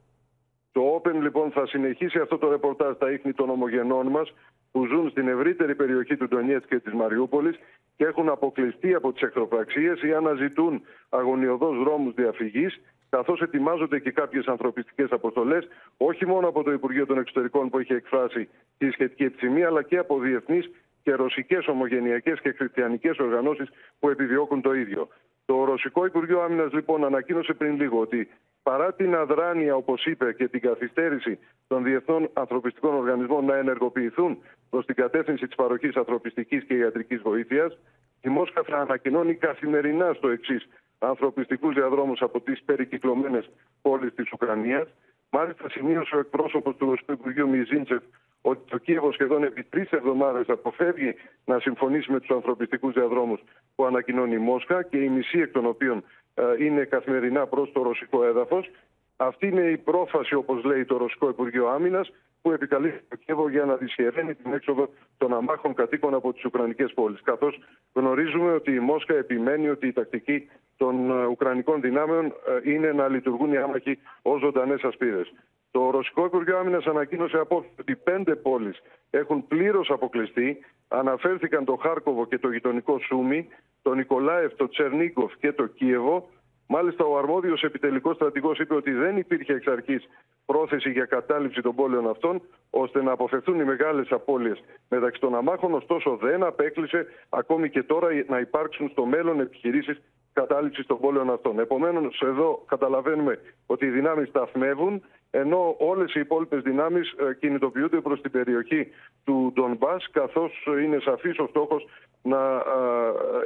[0.73, 4.35] το Open λοιπόν θα συνεχίσει αυτό το ρεπορτάζ στα ίχνη των ομογενών μας
[4.73, 7.59] που ζουν στην ευρύτερη περιοχή του Ντονιέτσκ και της Μαριούπολης
[7.97, 12.81] και έχουν αποκλειστεί από τις εχθροπραξίες ή αναζητούν αγωνιωδώς δρόμους διαφυγής,
[13.17, 17.93] καθώς ετοιμάζονται και κάποιες ανθρωπιστικές αποστολές, όχι μόνο από το Υπουργείο των Εξωτερικών που έχει
[17.93, 18.49] εκφράσει
[18.79, 20.71] τη σχετική επιθυμία, αλλά και από διεθνείς
[21.03, 25.09] και ρωσικές ομογενειακές και χριστιανικές οργανώσεις που επιδιώκουν το ίδιο.
[25.45, 28.29] Το Ρωσικό Υπουργείο Άμυνας λοιπόν ανακοίνωσε πριν λίγο ότι
[28.63, 34.39] παρά την αδράνεια, όπως είπε, και την καθυστέρηση των διεθνών ανθρωπιστικών οργανισμών να ενεργοποιηθούν
[34.71, 37.79] προς την κατεύθυνση της παροχής ανθρωπιστικής και ιατρικής βοήθειας,
[38.23, 40.69] η Μόσχα θα ανακοινώνει καθημερινά στο εξής
[41.03, 43.51] ανθρωπιστικούς διαδρόμους από τις περικυκλωμένες
[43.83, 44.89] πόλεις της Ουκρανίας.
[45.31, 48.03] Μάλιστα, σημείωσε ο εκπρόσωπος του Ρωσικού Υπουργείου Μιζίντσεφ
[48.43, 53.41] ότι το Κίεβο σχεδόν επί τρεις εβδομάδες αποφεύγει να συμφωνήσει με τους ανθρωπιστικούς διαδρόμους
[53.75, 57.83] που ανακοινώνει η Μόσχα και η μισή εκ των οποίων ε, είναι καθημερινά προς το
[57.83, 58.71] ρωσικό έδαφος.
[59.17, 62.13] Αυτή είναι η πρόφαση, όπως λέει το Ρωσικό Υπουργείο Άμυνας,
[62.43, 66.93] που επικαλεί το Κίεβο για να δυσχεραίνει την έξοδο των αμάχων κατοίκων από τις Ουκρανικές
[66.95, 67.21] πόλεις.
[67.23, 67.59] Καθώς
[67.93, 73.09] γνωρίζουμε ότι η Μόσχα επιμένει ότι η τακτική των ε, Ουκρανικών δυνάμεων ε, είναι να
[73.09, 75.33] λειτουργούν οι άμαχοι ως ζωντανές ασπίδες.
[75.71, 80.59] Το Ρωσικό Υπουργείο Άμυνας ανακοίνωσε απόφαση ότι πέντε πόλεις έχουν πλήρως αποκλειστεί.
[80.89, 83.49] Αναφέρθηκαν το Χάρκοβο και το γειτονικό Σούμι,
[83.83, 86.29] το Νικολάευ, το Τσερνίκοφ και το Κίεβο.
[86.75, 90.09] Μάλιστα, ο αρμόδιος επιτελικός στρατηγός είπε ότι δεν υπήρχε εξ αρχής
[90.47, 95.75] πρόθεση για κατάληψη των πόλεων αυτών, ώστε να αποφευθούν οι μεγάλες απώλειες μεταξύ των αμάχων.
[95.75, 101.59] Ωστόσο, δεν απέκλεισε ακόμη και τώρα να υπάρξουν στο μέλλον επιχειρήσεις κατάληψη των πόλεων αυτών.
[101.59, 108.31] Επομένως, εδώ καταλαβαίνουμε ότι οι δυνάμεις σταθμεύουν, ενώ όλες οι υπόλοιπες δυνάμεις κινητοποιούνται προς την
[108.31, 108.89] περιοχή
[109.25, 111.89] του Ντομπά, καθώς είναι σαφής ο στόχος
[112.23, 112.63] να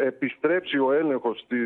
[0.01, 1.57] επιστρέψει ο έλεγχος στι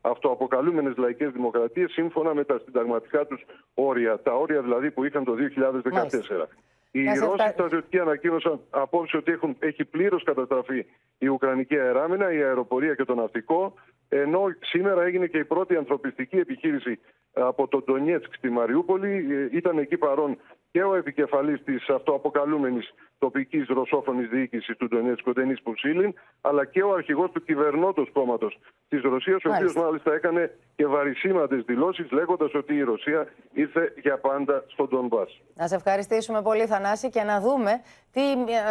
[0.00, 4.20] αυτοαποκαλούμενες λαϊκές δημοκρατίες σύμφωνα με τα συνταγματικά τους όρια.
[4.22, 6.46] Τα όρια δηλαδή που είχαν το 2014.
[6.90, 10.86] Οι Ρώσοι στρατιωτικοί ανακοίνωσαν απόψε ότι έχουν, έχει πλήρως καταστραφεί
[11.18, 13.74] η Ουκρανική αεράμινα, η αεροπορία και το ναυτικό.
[14.14, 16.98] Ενώ σήμερα έγινε και η πρώτη ανθρωπιστική επιχείρηση
[17.32, 19.26] από τον Ντονιέτσκ στη Μαριούπολη.
[19.52, 20.38] Ήταν εκεί παρόν
[20.72, 26.82] και ο επικεφαλής της αυτοαποκαλούμενης τοπικής ρωσόφωνης διοίκησης του Ντονιέτσκ, ο Ντενής Πουσίλιν, αλλά και
[26.82, 28.58] ο αρχηγός του κυβερνότος κόμματος
[28.88, 34.18] της Ρωσίας, ο οποίος μάλιστα έκανε και βαρισίμαντες δηλώσεις λέγοντας ότι η Ρωσία ήρθε για
[34.18, 35.40] πάντα στον Ντονμπάς.
[35.54, 37.80] Να σε ευχαριστήσουμε πολύ Θανάση και να δούμε
[38.10, 38.20] τι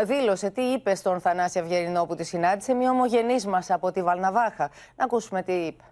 [0.05, 4.71] δήλωσε, τι είπε στον Θανάση Αυγερινό που τη συνάντησε, μια ομογενής μας από τη Βαλναβάχα.
[4.95, 5.83] Να ακούσουμε τι είπε.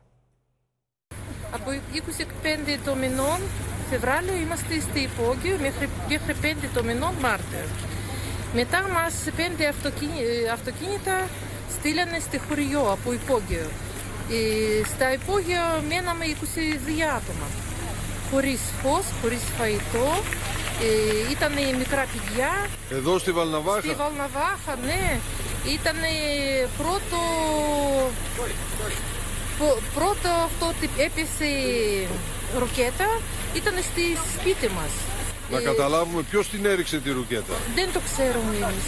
[1.54, 7.66] Από 25 το μηνών Φεβράλιο είμαστε στη υπόγειο μέχρι, μέχρι 5 το μηνών Μάρτιο.
[8.54, 9.64] Μετά μας πέντε
[10.54, 11.18] αυτοκίνητα
[11.76, 13.68] στείλανε στη χωριό από υπόγειο.
[14.32, 17.48] Ε, στα υπόγεια μέναμε 22 άτομα.
[18.32, 20.08] Χωρίς φως, χωρίς φαγητό.
[20.88, 22.52] Ε, ήταν μικρά παιδιά.
[22.90, 25.20] Εδώ στη Βαλναβάχα; Στη Βαλναβάχα, ναι.
[25.78, 26.00] Ήταν
[26.78, 27.20] πρώτο...
[29.94, 31.50] Πρώτο αυτό έπεσε
[32.62, 33.10] ροκέτα
[33.60, 34.04] ήταν στη
[34.36, 34.92] σπίτι μας.
[35.52, 35.62] Να ε...
[35.62, 37.56] καταλάβουμε ποιος την έριξε τη ρουκέτα.
[37.76, 38.88] Δεν το ξέρουμε εμείς.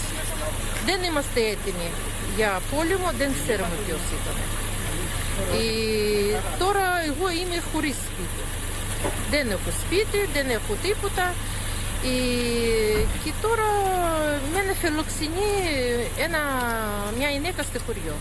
[0.86, 1.90] Δεν είμαστε έτοιμοι
[2.36, 4.38] για πόλεμο, δεν ξέρουμε ποιος ήταν.
[5.60, 8.44] Ε, τώρα εγώ είμαι χωρίς σπίτι.
[9.34, 11.26] Δεν έχω σπίτι, δεν έχω τίποτα.
[12.12, 13.68] Ε, και τώρα
[14.54, 15.52] με φιλοξενεί
[16.26, 16.42] ένα,
[17.18, 18.16] μια γυναίκα στο χωριό.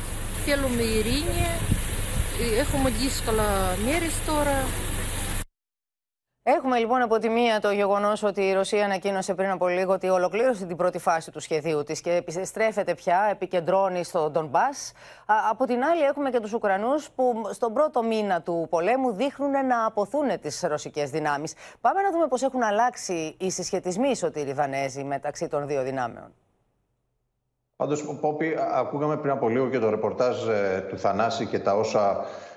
[0.46, 1.40] Θέλουμε ειρήνη,
[2.40, 3.48] ε, έχουμε δύσκολα
[3.86, 4.64] μέρες τώρα.
[6.56, 10.08] Έχουμε λοιπόν από τη μία το γεγονός ότι η Ρωσία ανακοίνωσε πριν από λίγο ότι
[10.08, 14.68] ολοκλήρωσε την πρώτη φάση του σχεδίου της και επιστρέφεται πια, επικεντρώνει στο Ντομπά.
[15.50, 19.84] Από την άλλη, έχουμε και τους Ουκρανούς που στον πρώτο μήνα του πολέμου δείχνουν να
[19.86, 21.54] αποθούν τις ρωσικές δυνάμεις.
[21.80, 26.34] Πάμε να δούμε πώς έχουν αλλάξει οι συσχετισμοί σωτήρι Δανέζοι μεταξύ των δύο δυνάμεων.
[27.76, 32.10] Πάντως, Πόπη, ακούγαμε πριν από λίγο και το ρεπορτάζ ε, του Θανάση και τα όσα
[32.10, 32.49] ε,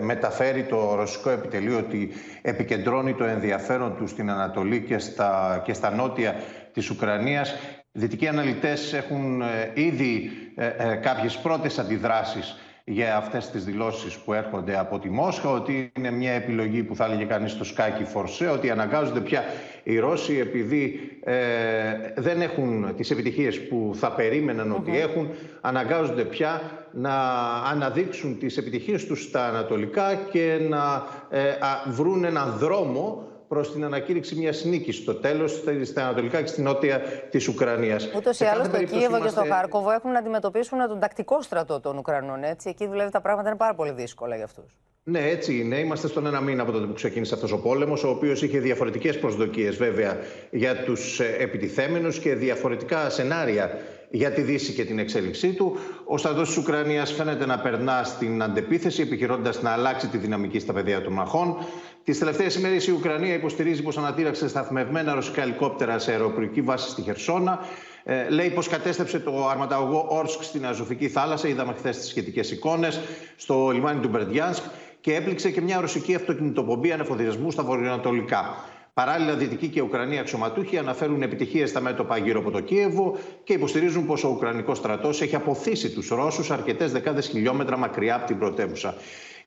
[0.00, 2.10] μεταφέρει το ρωσικό επιτελείο ότι
[2.42, 6.34] επικεντρώνει το ενδιαφέρον του στην Ανατολή και στα, και στα νότια
[6.72, 7.54] της Ουκρανίας.
[7.92, 14.32] Δυτικοί αναλυτές έχουν ε, ήδη ε, ε, κάποιες πρώτες αντιδράσεις για αυτές τις δηλώσεις που
[14.32, 18.46] έρχονται από τη Μόσχα, ότι είναι μια επιλογή που θα έλεγε κανείς στο σκάκι φορσέ,
[18.46, 19.44] ότι αναγκάζονται πια
[19.82, 21.34] οι Ρώσοι επειδή ε,
[22.16, 25.28] δεν έχουν τις επιτυχίες που θα περίμεναν ότι έχουν,
[25.60, 26.60] αναγκάζονται πια
[26.92, 27.14] να
[27.70, 31.40] αναδείξουν τις επιτυχίες τους στα ανατολικά και να ε,
[31.86, 37.00] βρουν έναν δρόμο προς την ανακήρυξη μιας νίκης στο τέλος στα ανατολικά και στην νότια
[37.30, 38.08] της Ουκρανίας.
[38.16, 39.24] Ούτως ή άλλως στο Κίεβο είμαστε...
[39.24, 42.42] και στο Χάρκοβο έχουν να αντιμετωπίσουν τον τακτικό στρατό των Ουκρανών.
[42.42, 42.68] Έτσι.
[42.68, 44.78] Εκεί δηλαδή τα πράγματα είναι πάρα πολύ δύσκολα για αυτούς.
[45.02, 45.76] Ναι, έτσι είναι.
[45.78, 49.18] Είμαστε στον ένα μήνα από τότε που ξεκίνησε αυτός ο πόλεμος, ο οποίος είχε διαφορετικές
[49.18, 50.18] προσδοκίες βέβαια
[50.50, 53.70] για τους ε, επιτιθέμενους και διαφορετικά σενάρια
[54.10, 55.76] για τη Δύση και την εξέλιξή του.
[56.04, 60.72] Ο στρατός της Ουκρανίας φαίνεται να περνά στην αντεπίθεση, επιχειρώντας να αλλάξει τη δυναμική στα
[60.72, 61.56] πεδία των μαχών.
[62.04, 67.02] Τις τελευταίες ημέρες η Ουκρανία υποστηρίζει πως ανατήραξε σταθμευμένα ρωσικά ελικόπτερα σε αεροπορική βάση στη
[67.02, 67.58] Χερσόνα.
[68.04, 71.48] Ε, λέει πως κατέστρεψε το αρματαγωγό Όρσκ στην Αζωφική θάλασσα.
[71.48, 73.00] Είδαμε χθες τις σχετικές εικόνες
[73.36, 74.62] στο λιμάνι του Μπερντιάνσκ
[75.00, 78.64] και έπληξε και μια ρωσική αυτοκινητοπομπή ανεφοδιασμού στα βορειοανατολικά.
[78.94, 84.06] Παράλληλα, Δυτική και Ουκρανοί αξιωματούχοι αναφέρουν επιτυχίες στα μέτωπα γύρω από το Κίεβο και υποστηρίζουν
[84.06, 88.94] πως ο Ουκρανικός στρατός έχει αποθήσει τους Ρώσους αρκετές δεκάδες χιλιόμετρα μακριά από την πρωτεύουσα.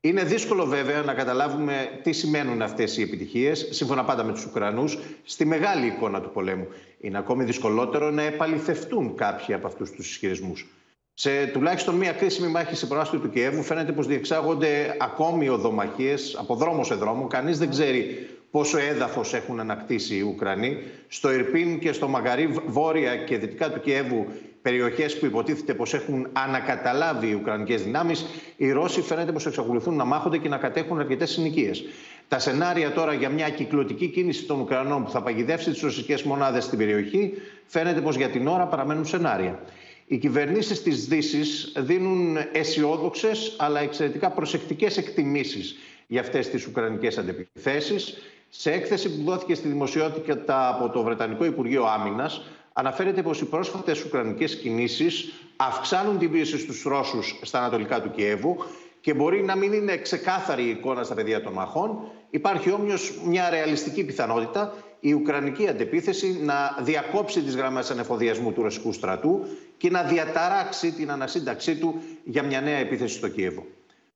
[0.05, 4.97] Είναι δύσκολο βέβαια να καταλάβουμε τι σημαίνουν αυτές οι επιτυχίες, σύμφωνα πάντα με τους Ουκρανούς,
[5.23, 6.67] στη μεγάλη εικόνα του πολέμου.
[6.99, 10.67] Είναι ακόμη δυσκολότερο να επαληθευτούν κάποιοι από αυτούς τους ισχυρισμούς.
[11.13, 16.55] Σε τουλάχιστον μία κρίσιμη μάχη σε προάστιο του Κιέβου φαίνεται πως διεξάγονται ακόμη οδομαχίες από
[16.55, 17.27] δρόμο σε δρόμο.
[17.27, 20.77] Κανείς δεν ξέρει πόσο έδαφος έχουν ανακτήσει οι Ουκρανοί.
[21.07, 24.27] Στο Ιρπίν και στο Μαγαρί, βόρεια και δυτικά του Κιέβου,
[24.63, 28.25] περιοχές που υποτίθεται πως έχουν ανακαταλάβει οι Ουκρανικές δυνάμεις,
[28.57, 31.83] οι Ρώσοι φαίνεται πως εξακολουθούν να μάχονται και να κατέχουν αρκετές συνοικίες.
[32.27, 36.63] Τα σενάρια τώρα για μια κυκλωτική κίνηση των Ουκρανών που θα παγιδεύσει τις ρωσικές μονάδες
[36.63, 37.33] στην περιοχή
[37.65, 39.59] φαίνεται πως για την ώρα παραμένουν σενάρια.
[40.07, 45.75] Οι κυβερνήσεις της Δύσης δίνουν αισιόδοξες αλλά εξαιρετικά προσεκτικές εκτιμήσεις
[46.07, 48.17] για αυτές τις ουκρανικές αντεπιθέσεις.
[48.49, 52.41] Σε έκθεση που δόθηκε στη δημοσιότητα από το Βρετανικό Υπουργείο Άμυνας
[52.73, 58.57] αναφέρεται πως οι πρόσφατες ουκρανικές κινήσεις αυξάνουν την πίεση στους Ρώσους στα ανατολικά του Κιέβου
[59.01, 63.49] και μπορεί να μην είναι ξεκάθαρη η εικόνα στα πεδία των μαχών, υπάρχει όμως μια
[63.49, 69.45] ρεαλιστική πιθανότητα η Ουκρανική αντεπίθεση να διακόψει τις γραμμές ανεφοδιασμού του ρωσικού στρατού
[69.77, 73.65] και να διαταράξει την ανασύνταξή του για μια νέα επίθεση στο Κίεβο.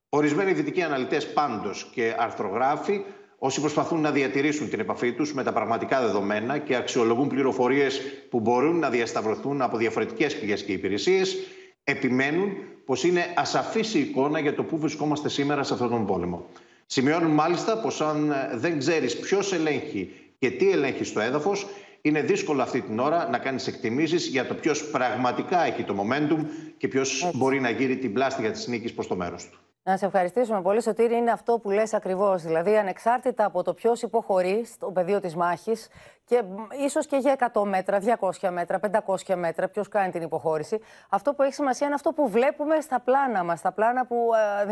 [0.10, 3.04] Ορισμένοι δυτικοί αναλυτές πάντως και αρθρογράφοι,
[3.38, 8.40] όσοι προσπαθούν να διατηρήσουν την επαφή τους με τα πραγματικά δεδομένα και αξιολογούν πληροφορίες που
[8.40, 11.38] μπορούν να διασταυρωθούν από διαφορετικές πηγές και υπηρεσίες,
[11.84, 12.52] επιμένουν
[12.86, 16.46] πως είναι ασαφής η εικόνα για το πού βρισκόμαστε σήμερα σε αυτόν τον πόλεμο.
[16.86, 21.68] Σημειώνουν μάλιστα πως αν δεν ξέρεις ποιος ελέγχει και τι ελέγχει στο έδαφος,
[22.02, 26.46] είναι δύσκολο αυτή την ώρα να κάνεις εκτιμήσεις για το ποιος πραγματικά έχει το momentum
[26.78, 29.60] και ποιος μπορεί να γύρει την πλάστιγα της νίκης προς το μέρος του.
[29.88, 31.16] Να σε ευχαριστήσουμε πολύ, Σωτήρη.
[31.16, 32.42] Είναι αυτό που λες ακριβώς.
[32.42, 35.88] Δηλαδή, ανεξάρτητα από το ποιος υποχωρεί στο πεδίο της μάχης
[36.26, 36.44] και
[36.86, 40.80] ίσως και για 100 μέτρα, 200 μέτρα, 500 μέτρα, ποιος κάνει την υποχώρηση,
[41.10, 44.30] αυτό που έχει σημασία είναι αυτό που βλέπουμε στα πλάνα μας, στα πλάνα που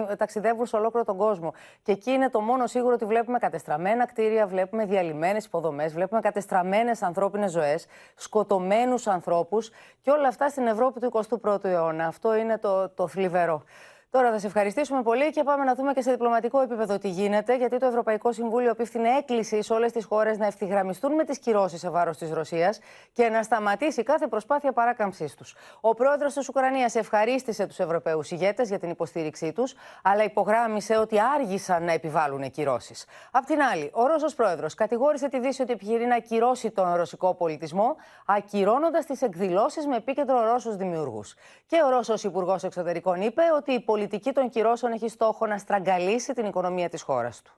[0.09, 1.53] ε, ταξιδεύουν σε ολόκληρο τον κόσμο.
[1.83, 7.01] Και εκεί είναι το μόνο σίγουρο ότι βλέπουμε κατεστραμμένα κτίρια, βλέπουμε διαλυμένες υποδομές, βλέπουμε κατεστραμμένες
[7.01, 7.85] ανθρώπινες ζωές,
[8.15, 9.69] σκοτωμένους ανθρώπους
[10.01, 12.07] και όλα αυτά στην Ευρώπη του 21ου αιώνα.
[12.07, 13.63] Αυτό είναι το, το θλιβερό.
[14.09, 17.55] Τώρα θα σε ευχαριστήσουμε πολύ και πάμε να δούμε και σε διπλωματικό επίπεδο τι γίνεται,
[17.55, 21.79] γιατί το Ευρωπαϊκό Συμβούλιο απίφθινε έκκληση σε όλες τις χώρες να ευθυγραμμιστούν με τις κυρώσεις
[21.79, 22.79] σε βάρος της Ρωσίας
[23.13, 25.55] και να σταματήσει κάθε προσπάθεια παράκαμψής τους.
[25.81, 31.19] Ο πρόεδρος της Ουκρανίας ευχαρίστησε τους Ευρωπαίους ηγέτες για την υποστήριξή τους, αλλά υπογράμμισε ότι
[31.35, 33.05] άργησαν να επιβάλλουν κυρώσεις.
[33.31, 37.33] Απ' την άλλη, ο Ρώσος πρόεδρος κατηγόρησε τη Δύση ότι επιχειρεί να ακυρώσει τον ρωσικό
[37.33, 37.95] πολιτισμό,
[38.25, 41.23] ακυρώνοντας τις εκδηλώσεις με επίκεντρο Ρώσους δημιουργού.
[41.65, 44.03] Και ο Ρώσος Υπουργός Εξωτερικών είπε ότι η πολιτική
[44.33, 47.51] των κυρώσεων έχει στόχο να στραγγαλίσει την οικονομία της χώρας του.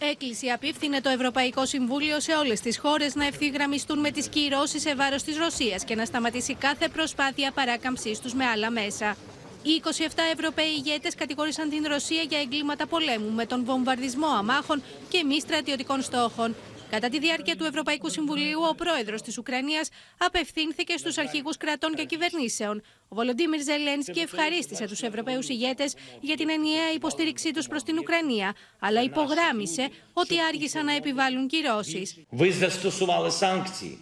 [0.00, 4.94] Έκκληση απίφθινε το Ευρωπαϊκό Συμβούλιο σε όλες τις χώρες να ευθυγραμμιστούν με τις κυρώσεις σε
[4.94, 9.16] βάρος της Ρωσίας και να σταματήσει κάθε προσπάθεια παράκαμψής τους με άλλα μέσα.
[9.62, 9.90] Οι 27
[10.32, 16.02] Ευρωπαίοι ηγέτες κατηγόρησαν την Ρωσία για εγκλήματα πολέμου με τον βομβαρδισμό αμάχων και μη στρατιωτικών
[16.02, 16.54] στόχων.
[16.89, 19.85] Κατά τη διάρκεια του Ευρωπαϊκού Συμβουλίου, ο πρόεδρο τη Ουκρανία
[20.17, 22.81] απευθύνθηκε στου αρχηγού κρατών και κυβερνήσεων.
[23.07, 25.85] Ο Βολοντίμιρ Ζελένσκι ευχαρίστησε του Ευρωπαίου ηγέτε
[26.21, 32.25] για την ενιαία υποστήριξή του προ την Ουκρανία, αλλά υπογράμμισε ότι άργησαν να επιβάλλουν κυρώσει.
[32.29, 33.97] Ви застосували санкції.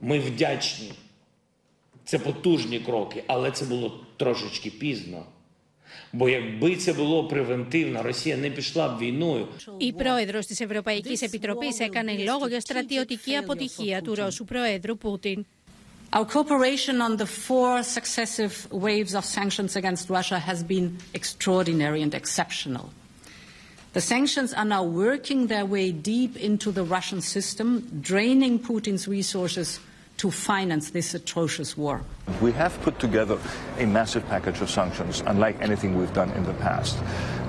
[0.00, 0.92] Ми вдячні.
[2.04, 5.26] Це потужні кроки, але це було трошечки пізно.
[6.14, 9.48] Бо якби це було превентивно, Росія не пішла б війною.
[9.78, 15.46] Η πρόεδρο τη Ευρωπαϊκή Επιτροπή έκανε λόγο για στρατιωτική αποτυχία του Ρώσου Προέδρου Πούτιν.
[16.12, 22.12] Our cooperation on the four successive waves of sanctions against Russia has been extraordinary and
[22.20, 22.86] exceptional.
[23.92, 27.66] The sanctions are now working their way deep into the Russian system,
[28.00, 29.68] draining Putin's resources
[30.18, 32.02] to finance this atrocious war.
[32.40, 33.38] We have put together
[33.78, 36.96] a massive package of sanctions, unlike anything we've done in the past.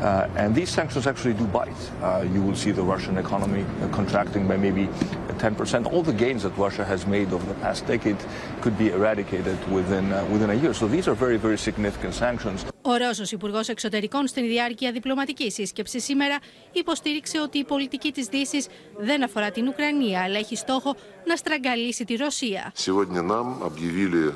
[0.01, 1.84] Uh, and these sanctions actually do bite.
[2.01, 4.89] Uh, you will see the Russian economy uh, contracting by maybe
[5.38, 5.91] 10%.
[5.93, 8.17] All the gains that Russia has made over the past decade
[8.61, 10.73] could be eradicated within, uh, within a year.
[10.73, 12.65] So these are very, very significant sanctions.
[12.82, 16.38] Ο Ρώσος Υπουργό Εξωτερικών στην διάρκεια διπλωματική σύσκεψη σήμερα
[16.71, 18.67] υποστήριξε ότι η πολιτική της Δύσης
[18.97, 22.71] δεν αφορά την Ουκρανία, αλλά έχει στόχο να στραγγαλίσει τη Ρωσία.
[22.75, 24.34] Сегодня нам объявили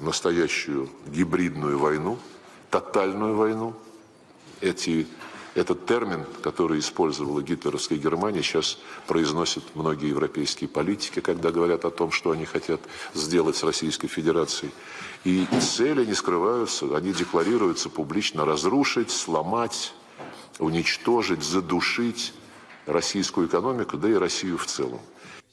[0.00, 2.18] Настоящую гибридную войну,
[2.70, 3.74] тотальную войну.
[4.60, 5.06] Эти,
[5.54, 12.10] этот термин, который использовала гитлеровская Германия, сейчас произносят многие европейские политики, когда говорят о том,
[12.10, 12.80] что они хотят
[13.14, 14.72] сделать с Российской Федерацией.
[15.24, 19.92] И цели не скрываются, они декларируются публично разрушить, сломать,
[20.58, 22.32] уничтожить, задушить
[22.86, 25.00] российскую экономику, да и Россию в целом.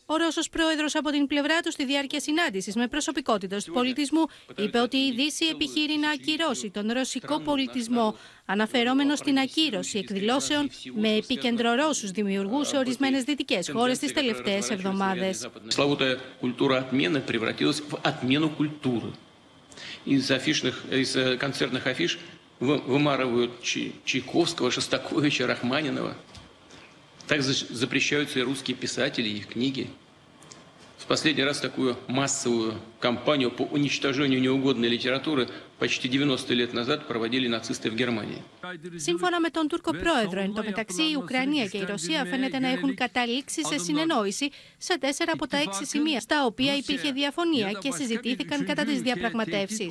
[0.07, 4.25] Ο Ρώσο πρόεδρο από την πλευρά του, στη διάρκεια συνάντηση με προσωπικότητε του πολιτισμού,
[4.57, 8.17] είπε ότι η Δύση επιχείρει να ακυρώσει τον ρωσικό πολιτισμό,
[8.47, 15.35] αναφερόμενο στην ακύρωση εκδηλώσεων με επίκεντρο Ρώσου δημιουργού σε ορισμένε δυτικέ χώρε τι τελευταίε εβδομάδε.
[15.69, 19.11] Славутая культура отмены превратилась в отмену культуры.
[20.05, 22.19] Из афишных, из э, концертных афиш
[22.61, 26.17] вы- вымарывают Чай- Чайковского, Шостаковича, Рахманинова.
[27.28, 29.90] Так запрещаются и русские писатели, и их книги.
[30.98, 37.49] В последний раз такую массовую кампанию по уничтожению неугодной литературы почти 90 лет назад проводили
[37.49, 38.43] нацисты в Германии.
[38.97, 42.69] Σύμφωνα με τον Τούρκο πρόεδρο, εν τω μεταξύ η Ουκρανία και η Ρωσία φαίνεται να
[42.69, 47.93] έχουν καταλήξει σε συνεννόηση σε τέσσερα από τα έξι σημεία, στα οποία υπήρχε διαφωνία και
[47.93, 49.87] συζητήθηκαν κατά τι διαπραγματεύσει.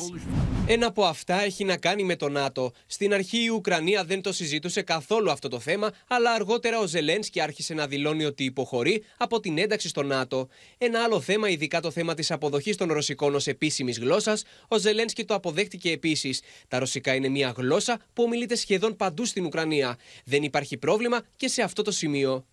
[0.67, 2.71] Ένα από αυτά έχει να κάνει με το ΝΑΤΟ.
[2.85, 7.41] Στην αρχή η Ουκρανία δεν το συζήτησε καθόλου αυτό το θέμα, αλλά αργότερα ο Ζελένσκι
[7.41, 10.47] άρχισε να δηλώνει ότι υποχωρεί από την ένταξη στο ΝΑΤΟ.
[10.77, 15.24] Ένα άλλο θέμα, ειδικά το θέμα τη αποδοχή των ρωσικών ως επίσημης γλώσσας, ο Ζελένσκι
[15.24, 16.40] το αποδέχτηκε αναφέρθηκε επίσης.
[16.68, 19.98] Τα ρωσικά είναι μια γλώσσα που ομιλείται σχεδόν παντού στην Ουκρανία.
[20.24, 22.44] Δεν υπάρχει πρόβλημα και σε αυτό το σημείο.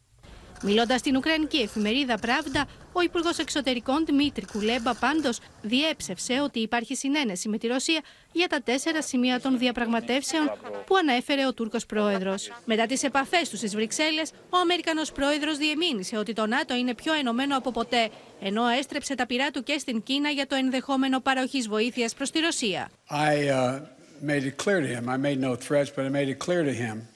[0.65, 7.49] Μιλώντας στην Ουκρανική εφημερίδα Πράβντα, ο Υπουργός Εξωτερικών Δημήτρη Κουλέμπα πάντως διέψευσε ότι υπάρχει συνένεση
[7.49, 8.01] με τη Ρωσία
[8.31, 10.51] για τα τέσσερα σημεία των διαπραγματεύσεων
[10.85, 12.51] που ανέφερε ο Τούρκος πρόεδρος.
[12.65, 17.13] Μετά τις επαφές τους στις Βρυξέλλες, ο Αμερικανός πρόεδρος διεμήνυσε ότι το ΝΑΤΟ είναι πιο
[17.13, 18.09] ενωμένο από ποτέ,
[18.41, 22.39] ενώ έστρεψε τα πειρά του και στην Κίνα για το ενδεχόμενο παροχής βοήθειας προς τη
[22.39, 22.89] Ρωσία.
[23.09, 23.79] I uh,
[24.25, 25.09] made it clear to him.
[25.09, 27.12] I made no threats, but I made it clear to him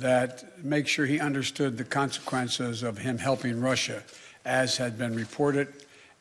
[0.00, 4.02] that make sure he understood the consequences of him helping Russia,
[4.44, 5.68] as had been reported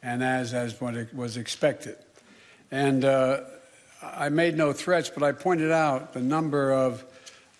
[0.01, 1.95] and as, as what was expected.
[2.71, 3.41] And uh,
[4.01, 7.03] I made no threats, but I pointed out the number of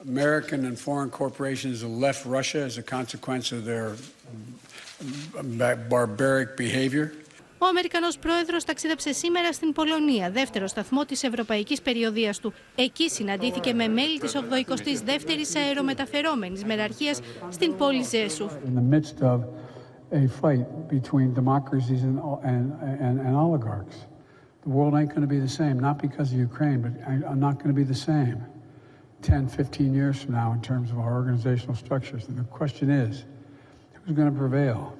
[0.02, 3.96] American and foreign corporations that left Russia as a consequence of their
[5.90, 7.14] barbaric behavior.
[7.60, 12.54] Ο Αμερικανός πρόεδρος ταξίδεψε σήμερα στην Πολωνία, δεύτερο σταθμό της ευρωπαϊκής περιοδίας του.
[12.76, 18.52] Εκεί συναντήθηκε με μέλη της 82ης αερομεταφερόμενης μεραρχίας στην πόλη Ζέσουφ.
[18.54, 19.40] In the midst of
[20.12, 22.66] a fight between democracies and, and,
[23.06, 23.98] and, and oligarchs.
[24.64, 26.94] The world ain't going to be the same, not because of Ukraine, but
[27.32, 28.38] I'm not going to be the same
[29.22, 32.28] 10, 15 years from now in terms of our organizational structures.
[32.28, 33.26] And the question is,
[34.04, 34.97] who's going to prevail?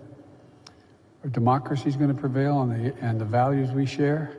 [1.24, 4.38] Are democracy is going to prevail and the, and the values we share,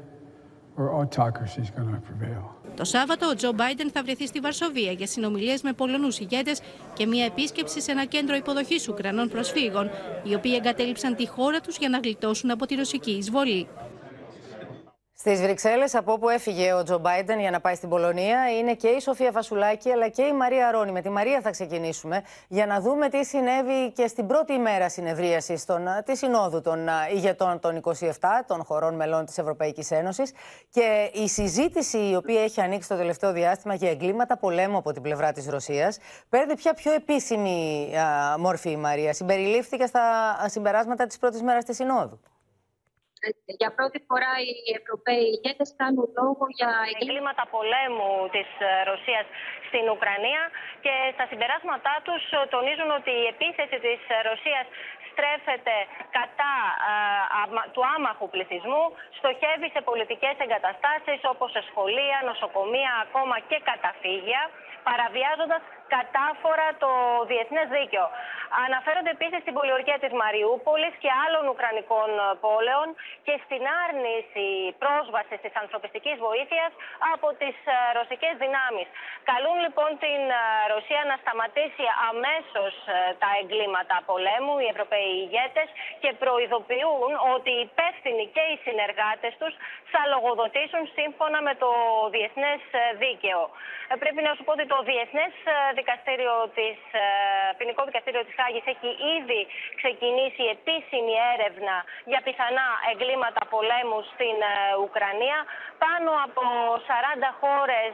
[0.77, 2.55] or autocracy is going to prevail?
[2.77, 6.61] Το Σάββατο, ο Τζο Μπάιντεν θα βρεθεί στη Βαρσοβία για συνομιλίες με Πολωνούς ηγέτες
[6.95, 9.91] και μια επίσκεψη σε ένα κέντρο υποδοχής Ουκρανών προσφύγων,
[10.23, 13.67] οι οποίοι εγκατέλειψαν τη χώρα τους για να γλιτώσουν από τη ρωσική εισβολή.
[15.21, 18.89] Στις Βρυξέλλες, από όπου έφυγε ο Τζο Μπάιντεν για να πάει στην Πολωνία, είναι και
[18.89, 20.93] η Σοφία Φασουλάκη αλλά και η Μαρία Ρόνη.
[20.93, 25.65] Με τη Μαρία θα ξεκινήσουμε για να δούμε τι συνέβη και στην πρώτη ημέρα συνεδρίασης
[26.05, 27.91] της Συνόδου των ηγετών των 27
[28.47, 30.33] των χωρών μελών της Ευρωπαϊκής Ένωσης.
[30.71, 35.03] Και η συζήτηση η οποία έχει ανοίξει το τελευταίο διάστημα για εγκλήματα πολέμου από την
[35.03, 35.99] πλευρά της Ρωσίας
[36.29, 39.13] παίρνει πια πιο επίσημη α, μόρφη η Μαρία.
[39.13, 40.01] Συμπεριλήφθηκε στα
[40.47, 42.21] συμπεράσματα της πρώτης μέρας της Συνόδου.
[43.61, 47.43] Για πρώτη φορά οι Ευρωπαίοι ηγέτες κάνουν λόγο για εγκλήματα.
[47.55, 48.49] πολέμου της
[48.91, 49.27] Ρωσίας
[49.69, 50.43] στην Ουκρανία
[50.85, 52.23] και στα συμπεράσματά τους
[52.55, 54.67] τονίζουν ότι η επίθεση της Ρωσίας
[55.11, 55.77] στρέφεται
[56.19, 56.53] κατά
[57.39, 57.41] α,
[57.75, 58.85] του άμαχου πληθυσμού,
[59.19, 64.43] στοχεύει σε πολιτικές εγκαταστάσεις όπως σε σχολεία, νοσοκομεία, ακόμα και καταφύγια,
[64.89, 65.63] παραβιάζοντας
[65.97, 66.91] κατάφορα το
[67.31, 68.07] διεθνές δίκαιο.
[68.67, 72.11] Αναφέρονται επίσης στην πολιορκία της Μαριούπολης και άλλων Ουκρανικών
[72.47, 72.87] πόλεων
[73.27, 74.47] και στην άρνηση
[74.85, 76.73] πρόσβασης της ανθρωπιστικής βοήθειας
[77.15, 77.57] από τις
[77.99, 78.89] ρωσικές δυνάμεις.
[79.31, 80.21] Καλούν λοιπόν την
[80.75, 82.73] Ρωσία να σταματήσει αμέσως
[83.23, 85.69] τα εγκλήματα πολέμου, οι Ευρωπαίοι ηγέτες
[86.03, 89.55] και προειδοποιούν ότι οι υπεύθυνοι και οι συνεργάτες τους
[89.93, 91.71] θα λογοδοτήσουν σύμφωνα με το
[92.15, 92.61] διεθνές
[93.05, 93.41] δίκαιο.
[94.03, 95.33] Πρέπει να σου πω ότι το Διεθνές
[95.81, 96.79] Δικαστήριο της,
[97.59, 99.41] ποινικό δικαστήριο της Χάγης έχει ήδη
[99.81, 101.77] ξεκινήσει επίσημη έρευνα
[102.11, 104.37] για πιθανά εγκλήματα πολέμου στην
[104.85, 105.39] Ουκρανία.
[105.85, 106.45] Πάνω από
[106.89, 107.93] 40 χώρες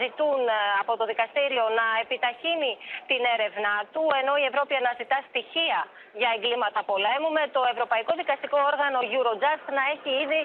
[0.00, 0.40] ζητούν
[0.82, 2.72] από το δικαστήριο να επιταχύνει
[3.10, 5.80] την έρευνά του, ενώ η Ευρώπη αναζητά στοιχεία
[6.20, 10.40] για εγκλήματα πολέμου, με το Ευρωπαϊκό Δικαστικό Όργανο Eurojust να έχει ήδη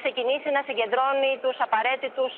[0.00, 2.32] ξεκινήσει να συγκεντρώνει τους απαραίτητους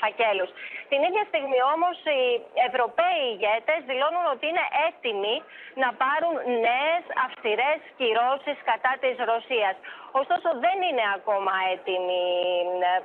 [0.00, 0.50] φακέλους.
[0.90, 2.22] Την ίδια στιγμή όμως οι
[2.68, 5.36] Ευρωπαίοι ηγέτες δηλώνουν ότι είναι έτοιμοι
[5.82, 6.34] να πάρουν
[6.66, 9.76] νέες αυστηρές κυρώσεις κατά της Ρωσίας.
[10.20, 12.24] Ωστόσο δεν είναι ακόμα έτοιμοι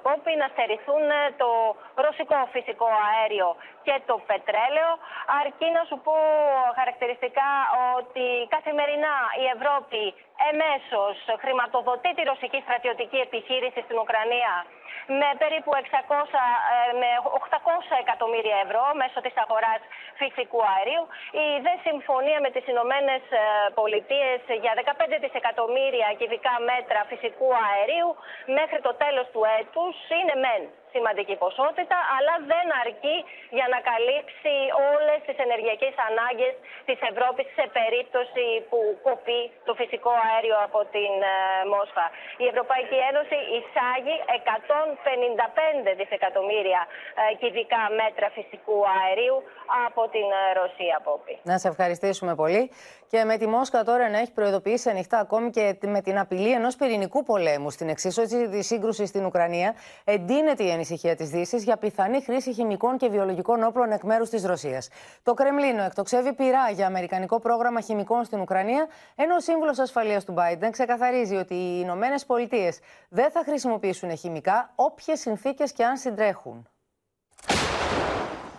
[0.05, 1.05] πόποι να στερηθούν
[1.41, 1.49] το
[2.05, 3.49] ρωσικό φυσικό αέριο
[3.85, 4.91] και το πετρέλαιο.
[5.41, 6.15] Αρκεί να σου πω
[6.79, 7.49] χαρακτηριστικά
[7.97, 10.03] ότι καθημερινά η Ευρώπη
[10.49, 14.53] εμέσως χρηματοδοτεί τη ρωσική στρατιωτική επιχείρηση στην Ουκρανία
[15.19, 16.43] με περίπου 600,
[17.01, 17.09] με
[17.47, 19.81] 800 εκατομμύρια ευρώ μέσω της αγοράς
[20.21, 21.03] φυσικού αερίου.
[21.43, 23.21] Η δε συμφωνία με τις Ηνωμένες
[23.79, 28.09] Πολιτείες για 15 δισεκατομμύρια κυβικά μέτρα φυσικού αερίου
[28.59, 30.63] μέχρι το τέλος του έτους είναι μεν
[30.93, 33.17] σημαντική ποσότητα, αλλά δεν αρκεί
[33.57, 34.55] για να καλύψει
[34.93, 36.53] όλες τις ενεργειακές ανάγκες
[36.89, 41.13] της Ευρώπης σε περίπτωση που κοπεί το φυσικό αέριο από την
[41.73, 42.05] Μόσχα.
[42.43, 44.15] Η Ευρωπαϊκή Ένωση εισάγει
[45.87, 46.81] 155 δισεκατομμύρια
[47.41, 49.37] κυβικά μέτρα φυσικού αερίου
[49.87, 50.27] από την
[50.59, 51.33] Ρωσία, Πόπη.
[51.51, 52.63] Να σε ευχαριστήσουμε πολύ.
[53.11, 56.75] Και με τη Μόσχα τώρα να έχει προειδοποιήσει ανοιχτά ακόμη και με την απειλή ενός
[56.75, 62.21] πυρηνικού πολέμου στην εξίσωση της σύγκρουσης στην Ουκρανία, εντείνεται η ανησυχία της Δύσης για πιθανή
[62.21, 64.87] χρήση χημικών και βιολογικών όπλων εκ μέρους της Ρωσίας.
[65.23, 70.33] Το Κρεμλίνο εκτοξεύει πειρά για αμερικανικό πρόγραμμα χημικών στην Ουκρανία, ενώ ο σύμβουλος ασφαλείας του
[70.37, 75.97] Biden ξεκαθαρίζει ότι οι Ηνωμένες Πολιτείες δεν θα χρησιμοποιήσουν χημικά κατά όποιες συνθήκες και αν
[75.97, 76.67] συντρέχουν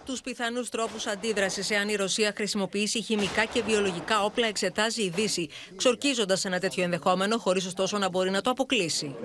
[0.05, 5.49] τους πιθανούς τρόπους αντίδρασης εάν η Ρωσία χρησιμοποιήσει χημικά και βιολογικά όπλα, εξετάζει η Δύση,
[5.77, 9.16] ξορκίζοντας ένα τέτοιο ενδεχόμενο, χωρίς ωστόσο να μπορεί να το αποκλείσει.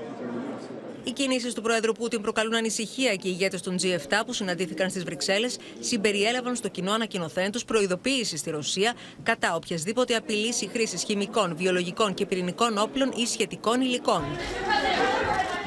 [1.08, 5.04] Οι κινήσεις του Πρόεδρου Πούτιν προκαλούν ανησυχία και οι ηγέτες των G7 που συναντήθηκαν στις
[5.04, 8.94] Βρυξέλλες συμπεριέλαβαν στο κοινό ανακοινωθέν τους προειδοποίησης στη Ρωσία
[9.24, 14.24] κατά οποιασδήποτε απειλής χρήσης χημικών, βιολογικών και πυρηνικών όπλων ή σχετικών υλικών.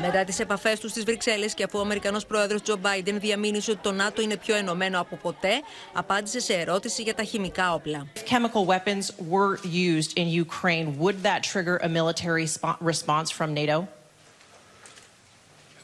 [0.01, 3.81] Μετά τις επαφές τους στις Βρυξέλλες και αφού ο Αμερικανός πρόεδρος Τζο Μπάιντεν διαμήνυσε ότι
[3.83, 5.53] το ΝΑΤΟ είναι πιο ενωμένο από ποτέ,
[5.93, 8.07] απάντησε σε ερώτηση για τα χημικά όπλα.
[8.15, 12.47] If chemical weapons were used in Ukraine, would that trigger a military
[12.81, 13.98] response from NATO?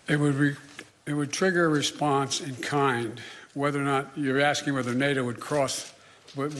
[0.07, 0.57] It would, re-
[1.07, 3.21] it would trigger a response in kind.
[3.55, 5.75] Whether or not you're asking whether NATO would cross,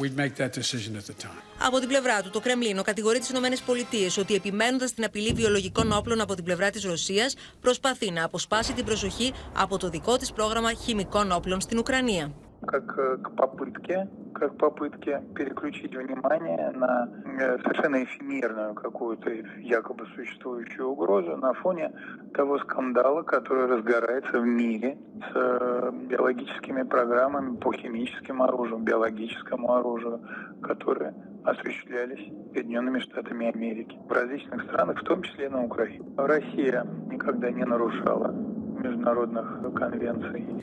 [0.01, 1.43] we'd make that decision at the time.
[1.59, 6.21] Από την πλευρά του, το Κρεμλίνο κατηγορεί τις ΗΠΑ ότι επιμένοντας την απειλή βιολογικών όπλων
[6.21, 10.73] από την πλευρά της Ρωσίας, προσπαθεί να αποσπάσει την προσοχή από το δικό της πρόγραμμα
[10.73, 12.33] χημικών όπλων στην Ουκρανία.
[12.65, 17.09] Как попытки переключить внимание на
[17.39, 21.93] э, совершенно эфемерную какую-то якобы существующую угрозу на фоне
[22.35, 30.21] того скандала, который разгорается в мире с э, биологическими программами по химическим оружиям, биологическому оружию,
[30.63, 36.05] которые осуществлялись Соединенными Штатами Америки в различных странах, в том числе на Украине.
[36.17, 38.35] Россия никогда не нарушала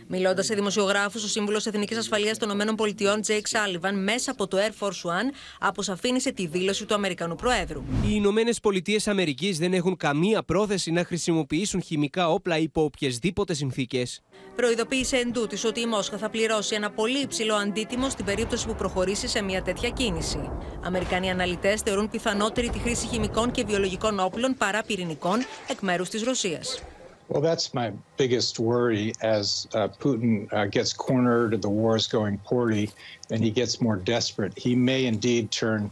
[0.07, 4.85] Μιλώντας σε δημοσιογράφους, ο σύμβουλος Εθνικής Ασφαλείας των ΗΠΑ, Τζέικ Σάλιβαν, μέσα από το Air
[4.85, 7.79] Force One, αποσαφήνισε τη δήλωση του Αμερικανού Προέδρου.
[7.79, 14.21] Οι Ηνωμένες Πολιτείες Αμερικής δεν έχουν καμία πρόθεση να χρησιμοποιήσουν χημικά όπλα υπό οποιασδήποτε συνθήκες.
[14.55, 18.75] Προειδοποίησε εν τούτης ότι η Μόσχα θα πληρώσει ένα πολύ υψηλό αντίτιμο στην περίπτωση που
[18.75, 20.49] προχωρήσει σε μια τέτοια κίνηση.
[20.83, 26.23] Αμερικανοί αναλυτές θεωρούν πιθανότερη τη χρήση χημικών και βιολογικών όπλων παρά πυρηνικών εκ μέρους της
[26.23, 26.81] Ρωσίας.
[27.30, 32.38] Well, that's my biggest worry as uh, Putin uh, gets cornered, the war is going
[32.38, 32.90] poorly,
[33.30, 34.52] and he gets more desperate.
[34.56, 35.90] He may indeed turn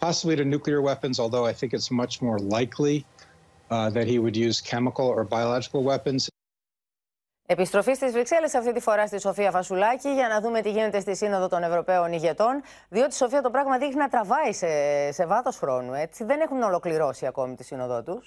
[0.00, 3.06] possibly to nuclear weapons, although I think it's much more likely
[3.70, 6.28] uh, that he would use chemical or biological weapons.
[7.48, 11.16] Επιστροφή στι Βρυξέλλε αυτή τη φορά στη Σοφία Φασουλάκη για να δούμε τι γίνεται στη
[11.16, 12.62] Σύνοδο των Ευρωπαίων ηγετών.
[12.88, 14.66] Διότι Σοφία το πράγμα δείχνει να τραβάει σε,
[15.12, 15.92] σε βάθο χρόνου.
[15.94, 16.24] Έτσι.
[16.24, 18.22] Δεν έχουν ολοκληρώσει ακόμη τη Σύνοδό του.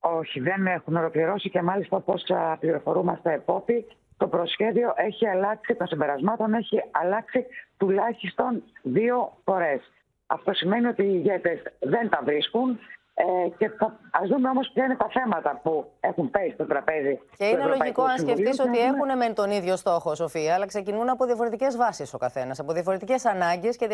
[0.00, 2.14] Όχι, δεν έχουν ολοκληρώσει και μάλιστα όπω
[2.58, 3.86] πληροφορούμαστε επόπη,
[4.16, 7.46] το προσχέδιο έχει αλλάξει, των συμπερασμάτων έχει αλλάξει
[7.76, 9.80] τουλάχιστον δύο φορές.
[10.26, 12.78] Αυτό σημαίνει ότι οι ηγέτες δεν τα βρίσκουν.
[13.14, 17.20] Ε, και θα, ας δούμε όμως ποια είναι τα θέματα που έχουν πέσει στο τραπέζι.
[17.36, 21.24] Και είναι λογικό αν σκεφτείς ότι έχουν με τον ίδιο στόχο, Σοφία, αλλά ξεκινούν από
[21.24, 23.86] διαφορετικές βάσεις ο καθένας, από διαφορετικές ανάγκες και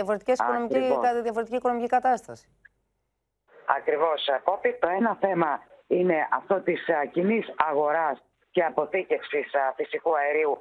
[1.22, 2.48] διαφορετική οικονομική κατάσταση.
[3.78, 4.76] Ακριβώς, Κόπη.
[4.80, 6.80] Το ένα θέμα είναι αυτό της
[7.12, 10.58] κοινής αγοράς και αποθήκευσης φυσικού αερίου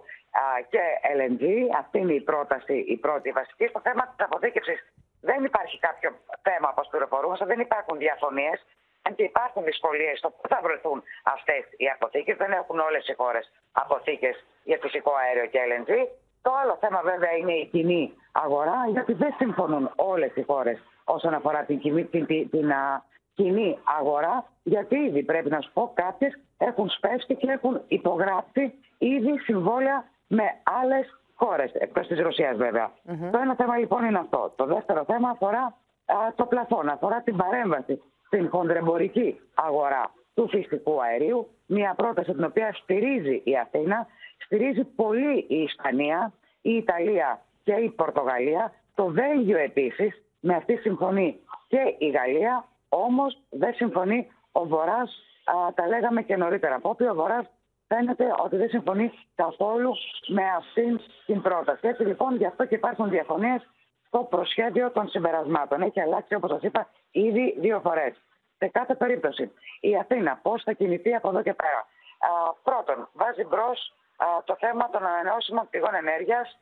[0.69, 0.82] και
[1.17, 1.43] LNG.
[1.78, 3.67] Αυτή είναι η πρόταση, η πρώτη βασική.
[3.67, 4.80] Στο θέμα της αποθήκευσης
[5.21, 6.09] δεν υπάρχει κάποιο
[6.41, 8.65] θέμα, όπως πληροφορούμαστε, δεν υπάρχουν διαφωνίες.
[9.07, 13.13] Αν και υπάρχουν δυσκολίες στο πού θα βρεθούν αυτές οι αποθήκες, δεν έχουν όλες οι
[13.13, 15.91] χώρες αποθήκες για φυσικό αέριο και LNG.
[16.41, 21.34] Το άλλο θέμα βέβαια είναι η κοινή αγορά, γιατί δεν συμφωνούν όλες οι χώρες όσον
[21.34, 22.73] αφορά την, την, την, την
[23.36, 29.40] κοινή αγορά, γιατί ήδη πρέπει να σου πω κάποιες έχουν σπεύσει και έχουν υπογράψει ήδη
[29.40, 30.44] συμβόλαια με
[30.82, 32.92] άλλες χώρες, εκτός της Ρωσίας βέβαια.
[33.32, 34.54] Το ένα θέμα λοιπόν είναι αυτό.
[34.56, 35.78] Το δεύτερο θέμα αφορά
[36.36, 41.50] το πλαφόν, αφορά την παρέμβαση στην χονδρεμπορική αγορά του φυσικού αερίου.
[41.66, 44.08] Μια πρόταση την οποία στηρίζει η Αθήνα,
[44.46, 48.74] στηρίζει πολύ η Ισπανία, η Ιταλία και η Πορτογαλία.
[48.96, 52.66] Το Βέλγιο επίσης, με αυτή συμφωνεί και η Γαλλία.
[52.90, 55.20] Όμως δεν συμφωνεί ο Βορράς,
[55.76, 56.76] τα λέγαμε και νωρίτερα.
[56.76, 57.46] Από ο Βορράς
[57.88, 59.92] φαίνεται ότι δεν συμφωνεί καθόλου
[60.28, 61.88] με αυτήν την πρόταση.
[61.88, 63.70] Έτσι λοιπόν γι' αυτό και υπάρχουν διαφωνίες
[64.08, 65.82] στο προσχέδιο των συμπερασμάτων.
[65.82, 68.22] Έχει αλλάξει όπως σας είπα ήδη δύο φορές.
[68.58, 71.80] Σε κάθε περίπτωση η Αθήνα πώς θα κινηθεί από εδώ και πέρα.
[72.20, 73.94] Α, πρώτον, βάζει μπρος
[74.44, 76.58] το θέμα των ανανεώσιμων πηγών ενέργειας ε,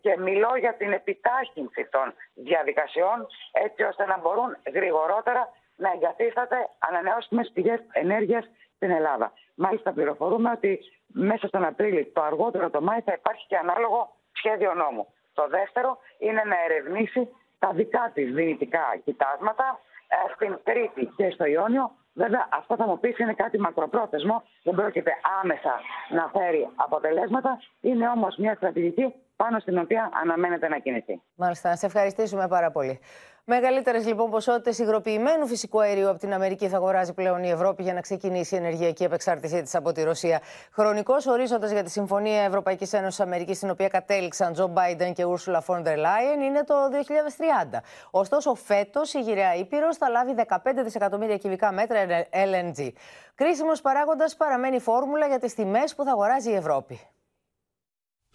[0.00, 7.50] και μιλώ για την επιτάχυνση των διαδικασιών έτσι ώστε να μπορούν γρηγορότερα να εγκαθίσταται ανανεώσιμες
[7.54, 8.44] πηγές ενέργειας
[8.76, 9.32] στην Ελλάδα.
[9.54, 14.74] Μάλιστα πληροφορούμε ότι μέσα στον Απρίλιο, το αργότερο το Μάη, θα υπάρχει και ανάλογο σχέδιο
[14.74, 15.06] νόμου.
[15.34, 17.28] Το δεύτερο είναι να ερευνήσει
[17.58, 21.90] τα δικά της δυνητικά κοιτάσματα ε, στην Κρήτη και στο Ιόνιο.
[22.14, 25.80] Βέβαια, αυτό θα μου πεις είναι κάτι μακροπρόθεσμο, δεν πρόκειται άμεσα
[26.10, 27.60] να φέρει αποτελέσματα.
[27.80, 31.22] Είναι όμως μια στρατηγική πάνω στην οποία αναμένεται να κινηθεί.
[31.34, 33.00] Μάλιστα, να σε ευχαριστήσουμε πάρα πολύ.
[33.46, 37.94] Μεγαλύτερες λοιπόν ποσότητες υγροποιημένου φυσικού αερίου από την Αμερική θα αγοράζει πλέον η Ευρώπη για
[37.94, 40.40] να ξεκινήσει η ενεργειακή επεξάρτησή της από τη Ρωσία.
[40.72, 45.60] Χρονικός ορίζοντας για τη Συμφωνία Ευρωπαϊκής Ένωσης Αμερικής, στην οποία κατέληξαν Τζο Μπάιντεν και Ούρσουλα
[45.60, 47.82] Φόντερ Λάιεν, είναι το 2030.
[48.10, 51.98] Ωστόσο, φέτος η γυραιά Ήπειρος θα λάβει 15 δισεκατομμύρια κυβικά μέτρα
[52.30, 52.88] LNG.
[53.34, 57.00] Κρίσιμος παράγοντας παραμένει η φόρμουλα για τις τιμές που θα αγοράζει η Ευρώπη.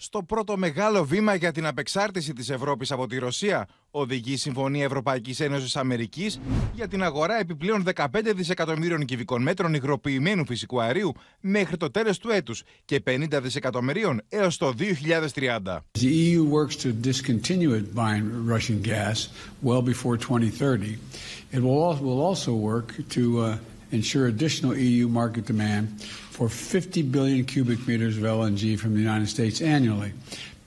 [0.02, 4.84] Στο πρώτο μεγάλο βήμα για την απεξάρτηση της Ευρώπης από τη Ρωσία οδηγεί η Συμφωνία
[4.84, 6.40] Ευρωπαϊκής Ένωσης Αμερικής
[6.74, 12.30] για την αγορά επιπλέον 15 δισεκατομμύριων κυβικών μέτρων υγροποιημένου φυσικού αερίου μέχρι το τέλος του
[12.30, 15.78] έτους και 50 δισεκατομμυρίων έως το 2030.
[16.00, 19.18] The EU works to discontinue buying Russian gas
[19.62, 20.98] well before 2030.
[21.52, 23.58] It will will also work to uh,
[23.92, 29.28] ensure additional EU market demand for 50 billion cubic meters of LNG from the United
[29.28, 30.14] States annually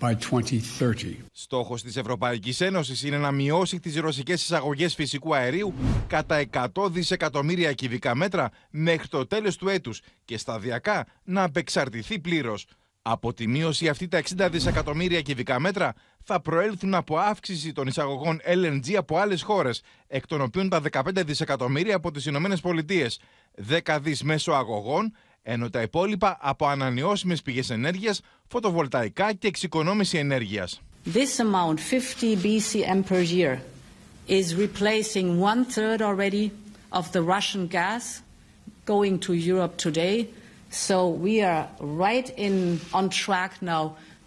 [0.00, 1.16] by 2030.
[1.32, 5.74] Στόχος της Ευρωπαϊκής Ένωσης είναι να μειώσει τις ρωσικές εισαγωγές φυσικού αερίου
[6.06, 6.44] κατά
[6.74, 12.66] 100 δισεκατομμύρια κυβικά μέτρα μέχρι το τέλος του έτους και σταδιακά να απεξαρτηθεί πλήρως.
[13.04, 15.94] Από τη μείωση αυτή τα 60 δισεκατομμύρια κυβικά μέτρα
[16.24, 21.24] θα προέλθουν από αύξηση των εισαγωγών LNG από άλλες χώρες, εκ των οποίων τα 15
[21.24, 23.20] δισεκατομμύρια από τις Ηνωμένες Πολιτείες,
[23.54, 30.80] 10 δις μέσω αγωγών, ενώ τα υπόλοιπα από ανανεώσιμες πηγές ενέργειας, φωτοβολταϊκά και εξοικονόμηση ενέργειας.
[31.04, 33.58] This amount, 50 BCM per year,
[34.28, 36.52] is replacing one third already
[36.90, 38.22] of the Russian gas
[38.86, 40.28] going to Europe today.
[40.86, 43.84] So we are right in on track now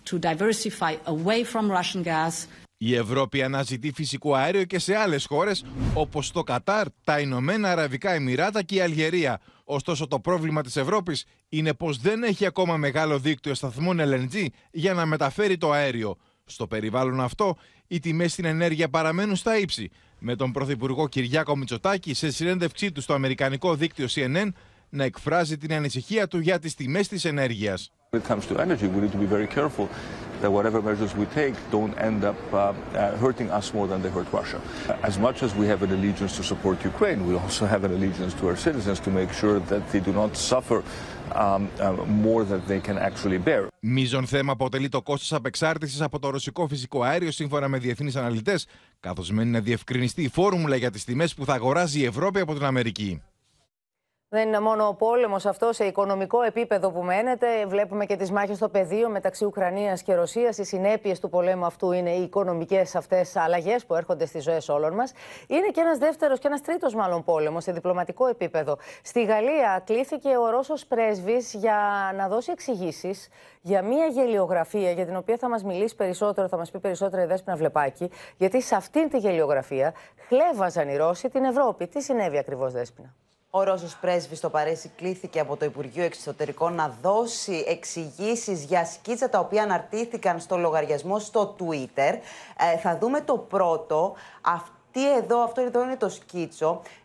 [0.09, 2.47] to diversify away from Russian gas.
[2.77, 8.11] Η Ευρώπη αναζητεί φυσικό αέριο και σε άλλες χώρες όπως το Κατάρ, τα Ηνωμένα Αραβικά
[8.11, 9.39] Εμμυράτα και η Αλγερία.
[9.63, 14.93] Ωστόσο το πρόβλημα της Ευρώπης είναι πως δεν έχει ακόμα μεγάλο δίκτυο σταθμών LNG για
[14.93, 16.17] να μεταφέρει το αέριο.
[16.45, 19.89] Στο περιβάλλον αυτό, οι τιμές στην ενέργεια παραμένουν στα ύψη,
[20.19, 24.47] με τον Πρωθυπουργό Κυριάκο Μητσοτάκη σε συνέντευξή του στο αμερικανικό δίκτυο CNN
[24.89, 27.91] να εκφράζει την ανησυχία του για τις τιμές της ενέργειας.
[28.15, 29.85] When it comes to energy, we need to be very careful
[30.41, 34.11] that whatever measures we take don't end up uh, uh, hurting us more than they
[34.17, 34.59] hurt Russia.
[35.09, 38.33] As much as we have an allegiance to support Ukraine, we also have an allegiance
[38.39, 40.79] to our citizens to make sure that they do not suffer
[41.43, 41.91] um, uh,
[42.25, 43.67] more than they can actually bear.
[43.79, 48.67] Μίζον θέμα αποτελεί το κόστος απεξάρτησης από το ρωσικό φυσικό αέριο σύμφωνα με διεθνείς αναλυτές,
[48.99, 52.53] καθώς μένει να διευκρινιστεί η φόρμουλα για τις τιμές που θα αγοράζει η Ευρώπη από
[52.53, 53.21] την Αμερική.
[54.35, 57.65] Δεν είναι μόνο ο πόλεμος αυτό σε οικονομικό επίπεδο που μένεται.
[57.65, 60.57] Βλέπουμε και τις μάχες στο πεδίο μεταξύ Ουκρανίας και Ρωσίας.
[60.57, 64.93] Οι συνέπειες του πολέμου αυτού είναι οι οικονομικές αυτές αλλαγές που έρχονται στις ζωές όλων
[64.93, 65.11] μας.
[65.47, 68.77] Είναι και ένας δεύτερος και ένας τρίτος μάλλον πόλεμος σε διπλωματικό επίπεδο.
[69.03, 71.77] Στη Γαλλία κλήθηκε ο Ρώσος πρέσβης για
[72.15, 73.29] να δώσει εξηγήσεις
[73.61, 77.25] για μία γελιογραφία για την οποία θα μας μιλήσει περισσότερο, θα μας πει περισσότερο η
[77.25, 78.09] Δέσποινα Βλεπάκη.
[78.37, 79.93] Γιατί σε αυτήν τη γελιογραφία
[80.27, 81.87] χλέβαζαν οι Ρώσοι την Ευρώπη.
[81.87, 83.13] Τι συνέβη ακριβώς, Δέσποινα;
[83.57, 89.29] Ο Ρώσος πρέσβης στο Παρέσι κλήθηκε από το Υπουργείο Εξωτερικών να δώσει εξηγήσεις για σκίτσα
[89.29, 92.13] τα οποία αναρτήθηκαν στο λογαριασμό στο Twitter.
[92.73, 94.13] Ε, θα δούμε το πρώτο.
[94.41, 96.81] Αυτή εδώ, αυτό εδώ είναι το σκίτσο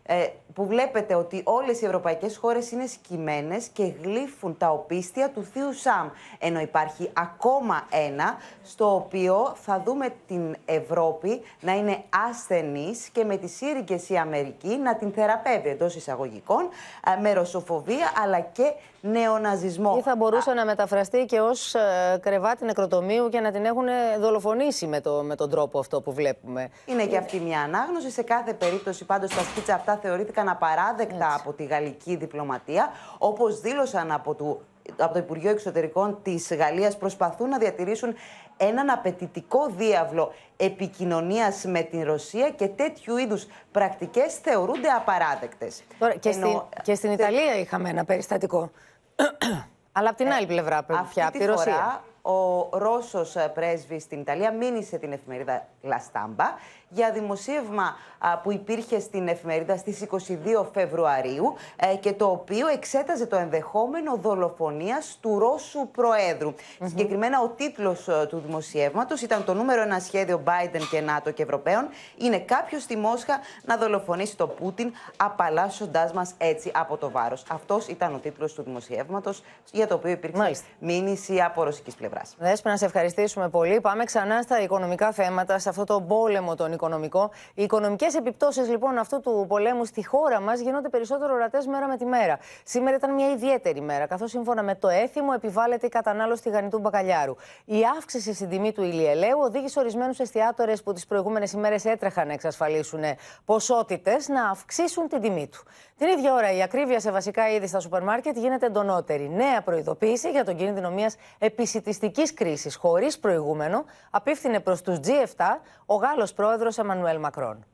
[0.53, 5.73] που βλέπετε ότι όλες οι ευρωπαϊκές χώρες είναι σκημένες και γλύφουν τα οπίστια του Θείου
[5.73, 6.09] Σαμ.
[6.39, 13.37] Ενώ υπάρχει ακόμα ένα στο οποίο θα δούμε την Ευρώπη να είναι ασθενής και με
[13.37, 16.69] τις σύρικες η Αμερική να την θεραπεύει εντός εισαγωγικών
[17.17, 19.95] ε, με ρωσοφοβία αλλά και νεοναζισμό.
[19.97, 23.85] Ή θα μπορούσε να μεταφραστεί και ως ε, κρεβάτι νεκροτομείου και να την έχουν
[24.19, 26.69] δολοφονήσει με, το, με τον τρόπο αυτό που βλέπουμε.
[26.85, 28.11] Είναι και αυτή μια ανάγνωση.
[28.11, 34.11] Σε κάθε περίπτωση πάντως τα σκίτσα αυτά θεωρήθηκαν απαράδεκτα από τη γαλλική διπλωματία, όπως δήλωσαν
[34.11, 34.61] από το,
[34.97, 38.15] από το Υπουργείο Εξωτερικών της Γαλλίας, προσπαθούν να διατηρήσουν
[38.57, 45.83] έναν απαιτητικό διάβλο επικοινωνίας με την Ρωσία και τέτοιου είδους πρακτικές θεωρούνται απαράδεκτες.
[45.99, 46.47] Τώρα, και, Ενώ...
[46.47, 48.71] στην, και στην Ιταλία είχαμε ένα περιστατικό.
[49.91, 52.03] Αλλά από την ε, άλλη πλευρά πια, από τη Ρωσία.
[52.21, 56.45] Ο Ρώσος πρέσβης στην Ιταλία μήνυσε την εφημερίδα Λαστάμπα
[56.93, 57.95] για δημοσίευμα
[58.43, 65.17] που υπήρχε στην εφημερίδα στις 22 Φεβρουαρίου ε, και το οποίο εξέταζε το ενδεχόμενο δολοφονίας
[65.21, 66.53] του Ρώσου Προέδρου.
[66.83, 71.43] Συγκεκριμένα ο τίτλος ε, του δημοσιεύματος ήταν το νούμερο ένα σχέδιο Biden και ΝΑΤΟ και
[71.43, 71.87] Ευρωπαίων
[72.17, 77.43] είναι κάποιος στη Μόσχα να δολοφονήσει τον Πούτιν απαλλάσσοντάς μας έτσι από το βάρος.
[77.49, 82.29] Αυτός ήταν ο τίτλος του δημοσιεύματος για το οποίο υπήρξε μήνυση από ρωσικής πλευράς.
[82.29, 82.49] πλευρά.
[82.49, 83.81] Δέσποινα, να σε ευχαριστήσουμε πολύ.
[83.81, 87.31] Πάμε ξανά στα οικονομικά θέματα, σε αυτό το πόλεμο τον οικονομικό.
[87.53, 91.97] Οι οικονομικές επιπτώσεις λοιπόν αυτού του πολέμου στη χώρα μας γίνονται περισσότερο ορατές μέρα με
[91.97, 92.39] τη μέρα.
[92.63, 97.35] Σήμερα ήταν μια ιδιαίτερη μέρα, καθώς σύμφωνα με το έθιμο επιβάλλεται η κατανάλωση τηγανιτού μπακαλιάρου.
[97.65, 102.33] Η αύξηση στην τιμή του ηλιελαίου οδήγησε ορισμένους εστιατόρες που τις προηγούμενες ημέρες έτρεχαν να
[102.33, 103.03] εξασφαλίσουν
[103.45, 105.63] ποσότητες να αυξήσουν την τιμή του.
[105.97, 109.29] Την ίδια ώρα η ακρίβεια σε βασικά είδη στα σούπερ μάρκετ γίνεται εντονότερη.
[109.29, 115.43] Νέα προειδοποίηση για τον κίνδυνο μιας επισητιστικής κρίσης χωρίς προηγούμενο απίφθινε προς τους G7
[115.85, 117.65] ο Γάλλος πρόεδρος Εμμανουέλ Μακρόν.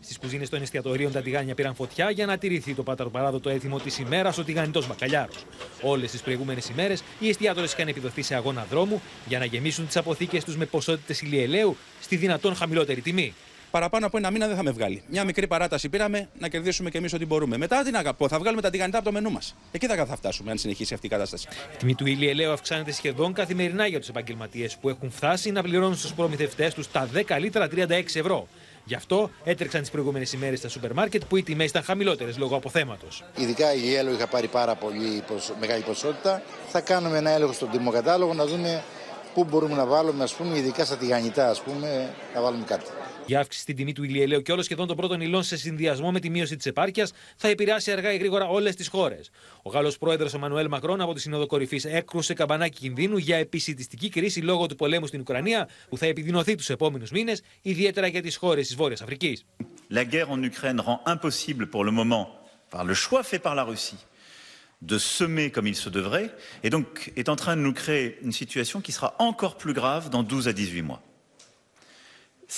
[0.00, 3.98] Στις κουζίνες των εστιατορίων τα τηγάνια πήραν φωτιά για να τηρηθεί το πατροπαράδοτο έθιμο της
[3.98, 5.32] ημέρας ο τηγανιτός μπακαλιάρο.
[5.82, 9.96] Όλες τις προηγούμενες ημέρες οι εστιατόρες είχαν επιδοθεί σε αγώνα δρόμου για να γεμίσουν τις
[9.96, 13.34] αποθήκες τους με ποσότητες ηλιελαίου στη δυνατόν χαμηλότερη τιμή.
[13.70, 15.02] Παραπάνω από ένα μήνα δεν θα με βγάλει.
[15.06, 17.56] Μια μικρή παράταση πήραμε να κερδίσουμε κι εμείς ό,τι μπορούμε.
[17.56, 19.54] Μετά την αγαπώ, θα βγάλουμε τα τηγανιτά από το μενού μας.
[19.72, 21.48] Εκεί θα, θα φτάσουμε, αν συνεχίσει αυτή η κατάσταση.
[21.72, 25.96] Η τιμή του ηλιελαίου αυξάνεται σχεδόν καθημερινά για τους επαγγελματίες που έχουν φτάσει να πληρώνουν
[25.96, 28.48] στους προμηθευτές τους τα 10 λίτρα 36 ευρώ.
[28.84, 32.56] Γι' αυτό έτρεξαν τις προηγούμενες ημέρες στα σούπερ μάρκετ που οι τιμές ήταν χαμηλότερες λόγω
[32.56, 33.24] αποθέματος.
[33.36, 35.22] Ειδικά η Ιέλο είχα πάρει πάρα πολύ
[35.60, 36.42] μεγάλη ποσότητα.
[36.68, 38.82] Θα κάνουμε ένα έλεγχο στον τιμοκατάλογο να δούμε
[39.34, 42.84] πού μπορούμε να βάλουμε, ας πούμε, ειδικά στα τηγανιτά, ας πούμε, να βάλουμε κάτι.
[43.30, 46.20] Η αύξηση στην τιμή του ηλιελαίου και όλων σχεδόν των πρώτων υλών σε συνδυασμό με
[46.20, 49.30] τη μείωση της επάρκειας θα επηρεάσει αργά ή γρήγορα όλες τις χώρες.
[49.62, 54.40] Ο Γάλλος πρόεδρος Εμμανουέλ Μακρόν από τη Σύνοδο Κορυφή έκρουσε καμπανάκι κινδύνου για επισητιστική κρίση
[54.40, 58.66] λόγω του πολέμου στην Ουκρανία που θα επιδεινωθεί τους επόμενους μήνες, ιδιαίτερα για τις χώρες
[58.66, 59.44] της Βόρειας Αφρικής.
[59.90, 62.26] La guerre en Ukraine rend impossible pour le moment,
[62.74, 64.02] par le choix fait par la Russie,
[64.90, 66.30] de semer comme il se devrait,
[66.64, 66.86] et donc
[67.20, 70.48] est en train de nous créer une situation qui sera encore plus grave dans 12
[70.48, 71.02] à 18 mois.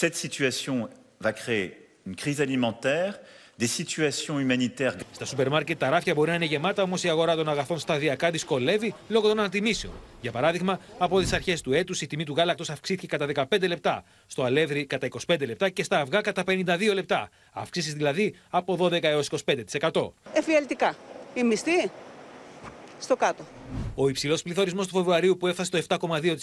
[0.01, 0.88] Cette situation
[1.20, 1.68] va créer
[2.07, 3.20] une crise alimentaire,
[3.59, 4.97] des situations humanitaires.
[5.12, 8.30] Στα σούπερ μάρκετ τα ράφια μπορεί να είναι γεμάτα, όμως η αγορά των αγαθών σταδιακά
[8.30, 9.93] δυσκολεύει λόγω των ανατιμήσεων.
[10.20, 14.05] Για παράδειγμα, από τις αρχές του έτους η τιμή του γάλακτος αυξήθηκε κατά 15 λεπτά,
[14.26, 17.28] στο αλεύρι κατά 25 λεπτά και στα αυγά κατά 52 λεπτά.
[17.53, 19.28] Αυξήσεις δηλαδή από 12 έως
[19.80, 20.12] 25%.
[20.32, 20.97] Εφιαλτικά.
[21.34, 21.90] Η μισθή
[23.03, 23.44] στο κάτω.
[23.94, 25.96] Ο υψηλός πληθωρισμός του Φεβρουαρίου που έφτασε στο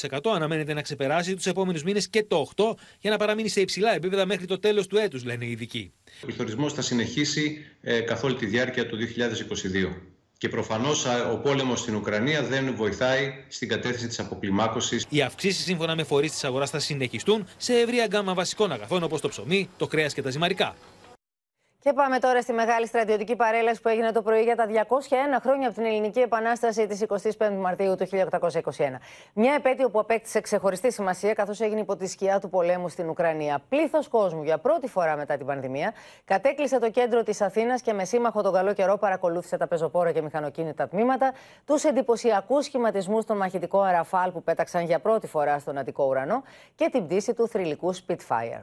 [0.10, 2.64] 7,2% αναμένεται να ξεπεράσει τους επόμενους μήνες και το 8%
[3.00, 5.94] για να παραμείνει σε υψηλά επίπεδα μέχρι το τέλος του έτους, λένε οι ειδικοί.
[6.22, 9.96] Ο πληθωρισμός θα συνεχίσει ε, καθ' όλη τη διάρκεια του 2022.
[10.38, 15.06] Και προφανώς ο πόλεμος στην Ουκρανία δεν βοηθάει στην κατεύθυνση της αποκλιμάκωσης.
[15.10, 19.22] Οι αυξήσεις σύμφωνα με φορείς της αγοράς θα συνεχιστούν σε ευρία γκάμα βασικών αγαθών όπως
[19.22, 20.76] το ψωμί, το κρέας και τα ζυμαρικά.
[21.82, 24.72] Και πάμε τώρα στη μεγάλη στρατιωτική παρέλαση που έγινε το πρωί για τα 201
[25.42, 27.06] χρόνια από την Ελληνική Επανάσταση της
[27.38, 28.62] 25 Μαρτίου του 1821.
[29.34, 33.62] Μια επέτειο που απέκτησε ξεχωριστή σημασία καθώς έγινε υπό τη σκιά του πολέμου στην Ουκρανία.
[33.70, 35.94] Πλήθος κόσμου για πρώτη φορά μετά την πανδημία
[36.26, 40.22] κατέκλυσε το κέντρο της Αθήνας και με σύμμαχο τον καλό καιρό παρακολούθησε τα πεζοπόρα και
[40.22, 41.34] μηχανοκίνητα τμήματα,
[41.66, 46.44] τους εντυπωσιακούς σχηματισμούς στον μαχητικό αραφάλ που πέταξαν για πρώτη φορά στον Αττικό ουρανό
[46.76, 48.62] και την πτήση του θρηλυκού Spitfire.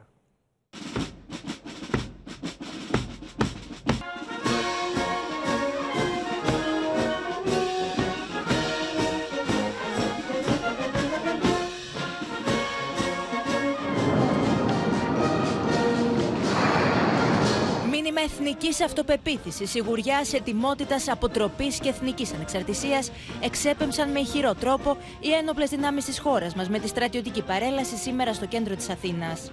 [18.31, 23.11] Εθνικής αυτοπεποίθησης, σιγουριά, ετοιμότητας, αποτροπής και εθνικής ανεξαρτησίας
[23.41, 28.33] εξέπεμψαν με ηχηρό τρόπο οι ένοπλες δυνάμεις της χώρας μας με τη στρατιωτική παρέλαση σήμερα
[28.33, 29.51] στο κέντρο της Αθήνας.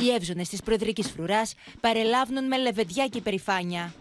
[0.00, 3.94] Οι εύζωνες της προεδρικής φρουράς παρελάβουν με λεβεδιά και υπερηφάνεια.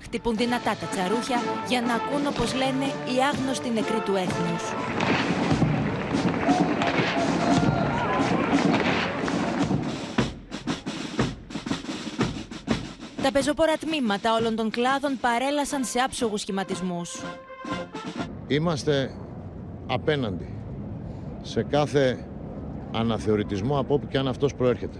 [0.00, 4.62] Χτυπούν δυνατά τα τσαρούχια για να ακούν, όπως λένε, οι άγνωστοι νεκροί του έθνους.
[13.26, 17.22] Τα πεζοπόρα τμήματα όλων των κλάδων παρέλασαν σε άψογους σχηματισμούς.
[18.46, 19.10] Είμαστε
[19.86, 20.54] απέναντι
[21.42, 22.26] σε κάθε
[22.92, 24.98] αναθεωρητισμό από όπου και αν αυτός προέρχεται.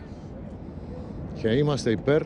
[1.41, 2.23] Και είμαστε υπέρ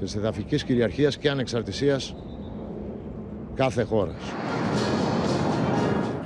[0.00, 2.14] της εδαφικής κυριαρχίας και ανεξαρτησίας
[3.54, 4.22] κάθε χώρας.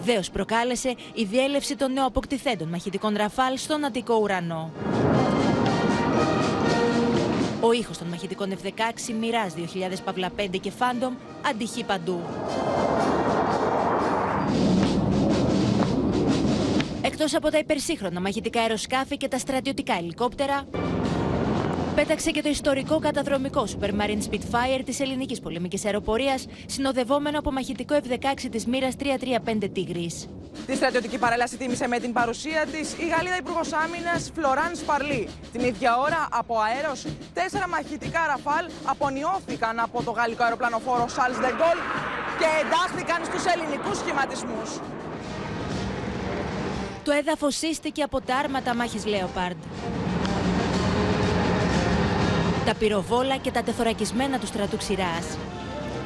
[0.03, 4.71] Δέος προκάλεσε η διέλευση των νεοαποκτηθέντων μαχητικών ραφάλ στον Αττικό ουρανό.
[7.63, 9.63] Ο ήχος των μαχητικών F-16 Μοιράς 2000
[10.05, 11.13] Παύλα 5 και Phantom
[11.47, 12.21] αντυχεί παντού.
[17.03, 20.69] Εκτός από τα υπερσύγχρονα μαχητικά αεροσκάφη και τα στρατιωτικά ελικόπτερα,
[21.95, 28.49] πέταξε και το ιστορικό καταδρομικό Supermarine Spitfire της ελληνικής πολεμικής αεροπορίας, συνοδευόμενο από μαχητικό F-16
[28.51, 30.29] της μοίρας 335 Tigris.
[30.67, 35.29] Τη στρατιωτική παρέλαση τίμησε με την παρουσία της η Γαλλίδα Υπουργός Άμυνας Φλωράν Σπαρλί.
[35.53, 41.51] Την ίδια ώρα, από αέρος, τέσσερα μαχητικά ραφάλ απονιώθηκαν από το γαλλικό αεροπλανοφόρο Charles de
[41.61, 41.85] Gaulle
[42.39, 44.71] και εντάχθηκαν στους ελληνικούς σχηματισμούς.
[47.05, 49.57] Το έδαφος σύστηκε από τα άρματα μάχης Λέοπαρντ.
[52.67, 55.37] Τα πυροβόλα και τα τεθωρακισμένα του στρατού ξηράς.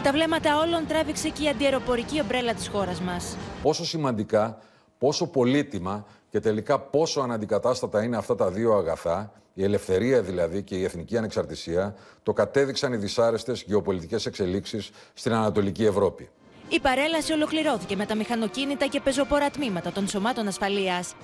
[0.03, 3.37] Τα βλέμματα όλων τράβηξε και η αντιεροπορική ομπρέλα της χώρας μας.
[3.63, 4.59] Πόσο σημαντικά,
[4.99, 10.75] πόσο πολύτιμα και τελικά πόσο αναντικατάστατα είναι αυτά τα δύο αγαθά, η ελευθερία δηλαδή και
[10.75, 16.31] η εθνική ανεξαρτησία, το κατέδειξαν οι δυσάρεστες γεωπολιτικές εξελίξεις στην Ανατολική Ευρώπη.
[16.69, 21.15] Η παρέλαση ολοκληρώθηκε με τα μηχανοκίνητα και πεζοπόρα τμήματα των σωμάτων ασφαλείας.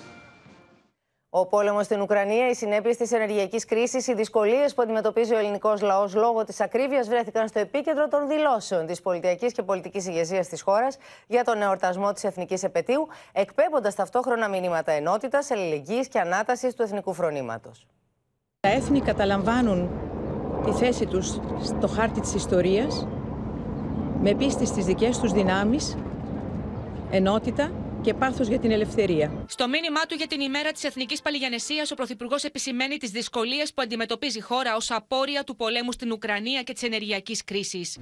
[1.33, 5.81] Ο πόλεμος στην Ουκρανία, οι συνέπειες της ενεργειακής κρίσης, οι δυσκολίες που αντιμετωπίζει ο ελληνικός
[5.81, 10.63] λαός λόγω της ακρίβειας βρέθηκαν στο επίκεντρο των δηλώσεων της πολιτιακής και πολιτικής ηγεσίας της
[10.63, 16.83] χώρας για τον εορτασμό της εθνικής επαιτίου, εκπέμποντας ταυτόχρονα μηνύματα ενότητας, αλληλεγγύης και ανάτασης του
[16.83, 17.87] εθνικού φρονήματος.
[18.61, 19.91] Τα έθνη καταλαμβάνουν
[20.65, 23.07] τη θέση τους στο χάρτη της ιστορίας
[24.21, 25.97] με πίστη στις δικές τους δυνάμεις,
[27.11, 27.71] ενότητα
[28.03, 29.45] και πάθος για την ελευθερία.
[29.47, 33.83] Στο μήνυμά του για την ημέρα της Εθνικής Παλιγιανεσίας, ο Πρωθυπουργός επισημαίνει τις δυσκολίες που
[33.83, 37.99] αντιμετωπίζει η χώρα ως απόρρια του πολέμου στην Ουκρανία και της ενεργειακής κρίσης.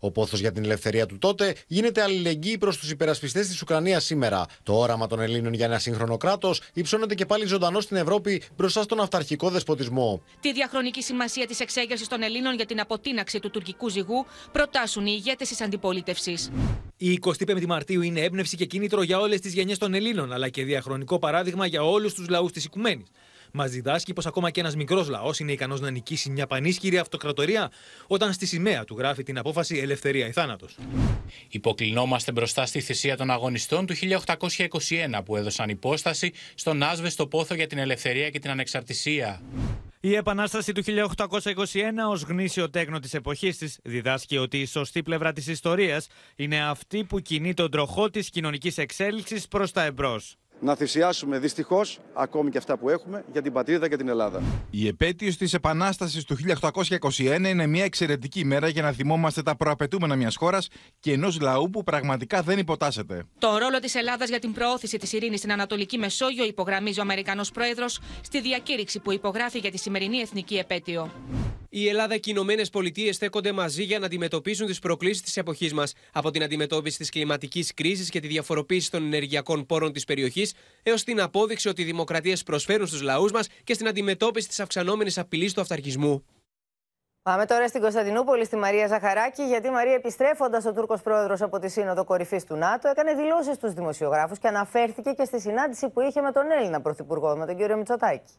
[0.00, 4.46] Ο πόθος για την ελευθερία του τότε γίνεται αλληλεγγύη προς τους υπερασπιστές της Ουκρανίας σήμερα.
[4.62, 8.82] Το όραμα των Ελλήνων για ένα σύγχρονο κράτος υψώνεται και πάλι ζωντανό στην Ευρώπη μπροστά
[8.82, 10.22] στον αυταρχικό δεσποτισμό.
[10.40, 15.12] Τη διαχρονική σημασία της εξέγερσης των Ελλήνων για την αποτείναξη του τουρκικού ζυγού προτάσουν οι
[15.16, 16.50] ηγέτες της αντιπολίτευσης.
[17.02, 20.64] Η 25η Μαρτίου είναι έμπνευση και κίνητρο για όλες τις γενιές των Ελλήνων, αλλά και
[20.64, 23.06] διαχρονικό παράδειγμα για όλους τους λαούς της Οικουμένης.
[23.52, 27.70] Μας διδάσκει πως ακόμα και ένας μικρός λαός είναι ικανός να νικήσει μια πανίσχυρη αυτοκρατορία,
[28.06, 30.76] όταν στη σημαία του γράφει την απόφαση ελευθερία ή θάνατος.
[31.48, 37.66] Υποκλεινόμαστε μπροστά στη θυσία των αγωνιστών του 1821 που έδωσαν υπόσταση στον άσβεστο πόθο για
[37.66, 39.42] την ελευθερία και την ανεξαρτησία.
[40.02, 41.26] Η Επανάσταση του 1821
[42.10, 47.04] ως γνήσιο τέκνο της εποχής της διδάσκει ότι η σωστή πλευρά της ιστορίας είναι αυτή
[47.04, 52.58] που κινεί τον τροχό της κοινωνικής εξέλιξης προς τα εμπρός να θυσιάσουμε δυστυχώς ακόμη και
[52.58, 54.42] αυτά που έχουμε για την πατρίδα και την Ελλάδα.
[54.70, 60.16] Η επέτειος της Επανάστασης του 1821 είναι μια εξαιρετική ημέρα για να θυμόμαστε τα προαπαιτούμενα
[60.16, 60.68] μιας χώρας
[61.00, 63.24] και ενός λαού που πραγματικά δεν υποτάσσεται.
[63.38, 67.50] Το ρόλο της Ελλάδας για την προώθηση της ειρήνης στην Ανατολική Μεσόγειο υπογραμμίζει ο Αμερικανός
[67.50, 71.10] Πρόεδρος στη διακήρυξη που υπογράφει για τη σημερινή εθνική επέτειο.
[71.72, 75.72] Η Ελλάδα και οι Ηνωμένες Πολιτείες στέκονται μαζί για να αντιμετωπίσουν τις προκλήσεις της εποχής
[75.72, 80.54] μας, από την αντιμετώπιση της κλιματικής κρίσης και τη διαφοροποίηση των ενεργειακών πόρων της περιοχής,
[80.82, 85.18] έως την απόδειξη ότι οι δημοκρατίες προσφέρουν στους λαούς μας και στην αντιμετώπιση της αυξανόμενης
[85.18, 86.24] απειλής του αυταρχισμού.
[87.22, 91.58] Πάμε τώρα στην Κωνσταντινούπολη, στη Μαρία Ζαχαράκη, γιατί η Μαρία, επιστρέφοντας ο Τούρκος πρόεδρος από
[91.58, 96.00] τη Σύνοδο Κορυφής του ΝΑΤΟ, έκανε δηλώσεις στους δημοσιογράφους και αναφέρθηκε και στη συνάντηση που
[96.00, 98.32] είχε με τον Έλληνα Πρωθυπουργό, με τον κύριο Μητσοτάκη.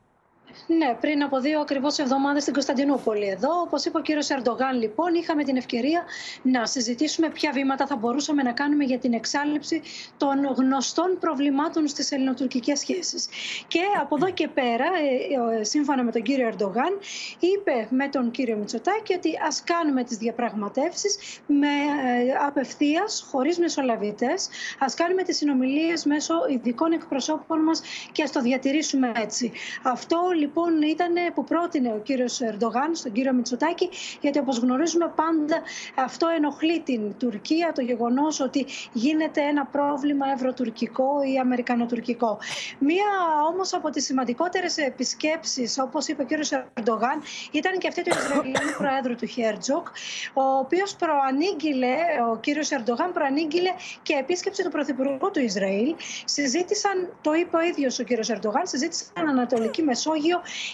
[0.67, 3.27] Ναι, πριν από δύο ακριβώς εβδομάδες στην Κωνσταντινούπολη.
[3.27, 6.03] Εδώ, όπως είπε ο κύριος Ερντογάν, λοιπόν, είχαμε την ευκαιρία
[6.41, 9.81] να συζητήσουμε ποια βήματα θα μπορούσαμε να κάνουμε για την εξάλληψη
[10.17, 13.27] των γνωστών προβλημάτων στις ελληνοτουρκικές σχέσεις.
[13.67, 16.99] Και από εδώ και πέρα, ε, ε, σύμφωνα με τον κύριο Ερντογάν,
[17.39, 24.49] είπε με τον κύριο Μητσοτάκη ότι ας κάνουμε τις διαπραγματεύσεις με ε, απευθείας, χωρίς μεσολαβητές,
[24.79, 27.81] ας κάνουμε τις συνομιλίες μέσω ειδικών εκπροσώπων μας
[28.11, 29.51] και ας το διατηρήσουμε έτσι.
[29.83, 33.89] Αυτό λοιπόν ήταν που πρότεινε ο κύριος Ερντογάν στον κύριο Μητσοτάκη,
[34.21, 35.61] γιατί όπως γνωρίζουμε πάντα
[35.95, 42.39] αυτό ενοχλεί την Τουρκία, το γεγονός ότι γίνεται ένα πρόβλημα ευρωτουρκικό ή αμερικανοτουρκικό.
[42.79, 43.09] Μία
[43.51, 47.21] όμως από τις σημαντικότερες επισκέψεις, όπως είπε ο κύριος Ερντογάν,
[47.51, 49.87] ήταν και αυτή του Ισραηλινού Προέδρου του Χέρτζοκ,
[50.33, 51.95] ο οποίος προανήγγειλε,
[52.31, 53.69] ο κύριος Ερντογάν προανήγγειλε
[54.01, 55.95] και επίσκεψη του Πρωθυπουργού του Ισραήλ.
[56.25, 60.30] Συζήτησαν, το είπε ο ίδιος ο κύριος Ερντογάν, συζήτησαν Ανατολική Μεσόγειο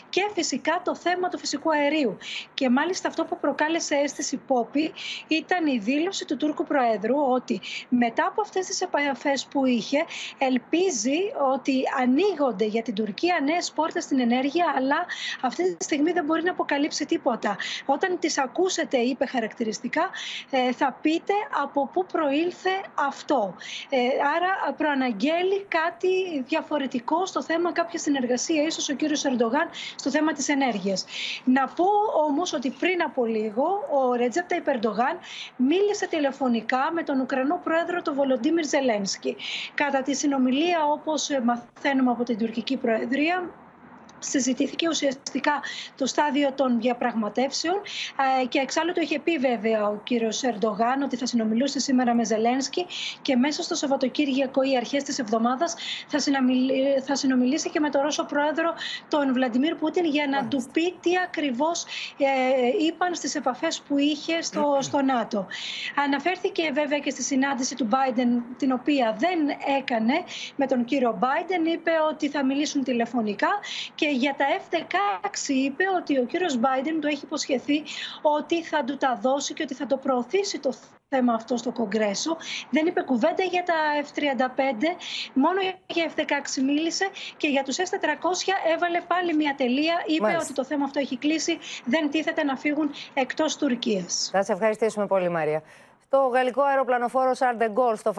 [0.10, 2.18] και φυσικά το θέμα του φυσικού αερίου.
[2.53, 4.93] Και μάλιστα αυτό που προκάλεσε αίσθηση πόπη
[5.28, 10.05] ήταν η δήλωση του Τούρκου Προέδρου ότι μετά από αυτές τις επαφές που είχε
[10.38, 11.20] ελπίζει
[11.53, 15.05] ότι ανοίγονται για την Τουρκία νέες πόρτες στην ενέργεια αλλά
[15.41, 17.58] αυτή τη στιγμή δεν μπορεί να αποκαλύψει τίποτα.
[17.86, 20.10] Όταν τις ακούσετε είπε χαρακτηριστικά
[20.49, 21.34] ε, θα πείτε
[21.64, 23.55] από πού προήλθε αυτό.
[23.89, 23.97] Ε,
[24.36, 28.64] άρα προαναγγέλει κάτι διαφορετικό στο θέμα κάποια συνεργασία.
[28.64, 29.46] Ίσως ο κύριος Ερντογάν
[29.95, 31.05] στο θέμα της ενέργειας.
[31.43, 31.85] Να πω
[32.27, 35.19] όμως ότι πριν από λίγο ο Ρετζέπτα Υπερντογάν
[35.55, 39.35] μίλησε τηλεφωνικά με τον Ουκρανό πρόεδρο, τον Βολοντίμιρ Ζελένσκι.
[39.73, 43.49] Κατά τη συνομιλία, όπως μαθαίνουμε από την τουρκική προεδρία,
[44.20, 45.61] συζητήθηκε ουσιαστικά
[45.97, 47.82] το στάδιο των διαπραγματεύσεων
[48.49, 52.86] και εξάλλου το είχε πει βέβαια ο κύριος Ερντογάν ότι θα συνομιλούσε σήμερα με Ζελένσκι
[53.22, 55.76] και μέσα στο Σαββατοκύριακο ή αρχές της εβδομάδας
[56.07, 56.20] θα,
[57.05, 58.74] θα συνομιλήσει και με τον Ρώσο πρόεδρο
[59.09, 61.86] τον Βλαντιμίρ Πούτιν για να του πει τι ακριβώς
[62.18, 65.47] ε, είπαν στις επαφές που είχε στο, στο ΝΑΤΟ.
[66.05, 69.39] Αναφέρθηκε βέβαια και στη συνάντηση του Biden, την οποία δεν
[69.80, 70.13] έκανε
[70.55, 71.68] με τον κύριο Biden.
[71.74, 73.49] Είπε ότι θα μιλήσουν τηλεφωνικά
[73.95, 77.84] και για τα F-16 είπε ότι ο κύριος Biden του έχει υποσχεθεί
[78.22, 80.74] ότι θα του τα δώσει και ότι θα το προωθήσει το
[81.10, 82.38] θέμα αυτό στο Κογκρέσο.
[82.70, 84.51] Δεν είπε κουβέντα για τα F-35,
[85.34, 87.84] μόνο για F-16 μίλησε και για τους S-400
[88.74, 90.03] έβαλε πάλι μια τελεία.
[90.05, 94.30] Είπε ότι το θέμα αυτό έχει κλείσει, δεν τίθεται να φύγουν εκτός Τουρκίας.
[94.32, 95.64] Θα σε ευχαριστήσουμε πολύ Μαρία.
[96.10, 98.14] Το γαλλικό αεροπλανοφόρο Σαρντεγκόλ στο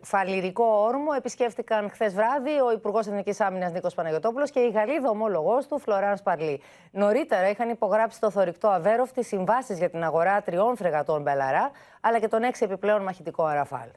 [0.00, 5.66] Φαλυρικό Όρμο επισκέφτηκαν χθες βράδυ ο Υπουργός Εθνικής Άμυνας Νίκος Παναγιοτόπουλος και η Γαλλίδα ομόλογός
[5.66, 6.60] του Φλωράν Σπαρλί.
[6.90, 11.70] Νωρίτερα είχαν υπογράψει το θωρηκτό Αβέροφ τις συμβάσεις για την αγορά τριών φρεγατών Μπελαρά
[12.00, 13.88] αλλά και των έξι επιπλέον μαχητικών Rafale.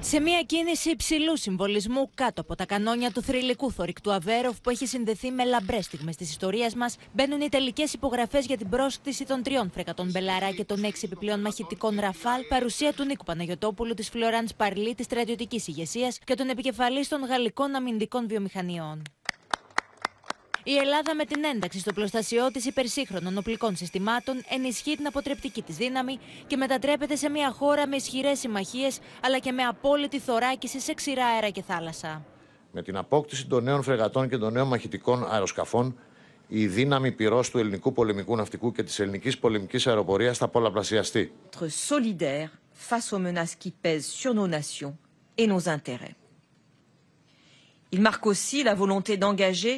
[0.00, 4.86] Σε μια κίνηση υψηλού συμβολισμού κάτω από τα κανόνια του θρυλικού θωρηκτού Αβέροφ που έχει
[4.86, 9.42] συνδεθεί με λαμπρές στιγμές της ιστορίας μας, μπαίνουν οι τελικές υπογραφές για την πρόσκτηση των
[9.42, 14.48] τριών φρεκατών Μπελαρά και των έξι επιπλέον μαχητικών Rafale, παρουσία του Νίκου Παναγιοτόπουλου, της Φλοράνς
[14.56, 19.02] Παρλί, της στρατιωτικής ηγεσίας και των επικεφαλής των γαλλικών αμυντικών βιομηχανιών.
[20.68, 25.76] Η Ελλάδα με την ένταξη στο πλωστασιό της υπερσύγχρονων οπλικών συστημάτων ενισχύει την αποτρεπτική της
[25.76, 30.94] δύναμη και μετατρέπεται σε μια χώρα με ισχυρές συμμαχίες αλλά και με απόλυτη θωράκιση σε
[30.94, 32.24] ξηρά αέρα και θάλασσα.
[32.72, 35.98] Με την απόκτηση των νέων φρεγατών και των νέων μαχητικών αεροσκαφών,
[36.48, 41.32] η δύναμη πυρός του ελληνικού πολεμικού ναυτικού και της ελληνικής πολεμικής αεροπορίας θα πολλαπλασιαστεί.
[41.88, 42.50] solidaire
[42.88, 44.94] face aux menaces qui pèsent sur nos nations
[45.38, 46.14] et nos intérêts.
[47.90, 49.76] Il marque aussi la volonté d'engager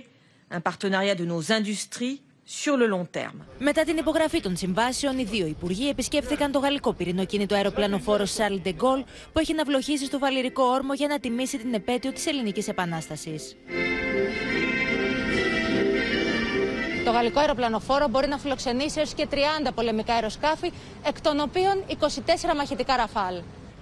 [0.50, 3.44] un partenariat de nos industries sur le long terme.
[3.58, 8.70] Μετά την υπογραφή των συμβάσεων, οι δύο υπουργοί επισκέφθηκαν το γαλλικό πυρηνοκίνητο αεροπλανοφόρο Charles de
[8.70, 13.56] Gaulle, που έχει ναυλοχήσει στο Βαλυρικό όρμο για να τιμήσει την επέτειο της Ελληνικής Επανάστασης.
[17.04, 19.36] Το γαλλικό αεροπλανοφόρο μπορεί να φιλοξενήσει έως και 30
[19.74, 20.72] πολεμικά αεροσκάφη,
[21.06, 23.34] εκ των οποίων 24 μαχητικά ραφάλ.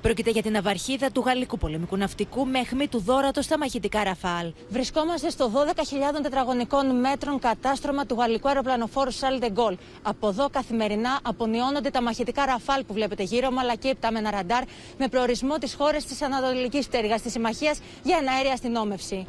[0.06, 4.52] Πρόκειται για την αυαρχίδα του γαλλικού πολεμικού ναυτικού με αιχμή του δόρατο στα μαχητικά Ραφάλ.
[4.68, 9.76] Βρισκόμαστε στο 12.000 τετραγωνικών μέτρων κατάστρωμα του γαλλικού αεροπλανοφόρου Σαλ Γκολ.
[10.02, 14.62] Από εδώ καθημερινά απονιώνονται τα μαχητικά Ραφάλ που βλέπετε γύρω μου, αλλά και υπτάμενα ραντάρ
[14.98, 19.26] με προορισμό τις χώρες της Ανατολικής Πτέρυγας της Συμμαχίας για εναέρια αστυνόμευση.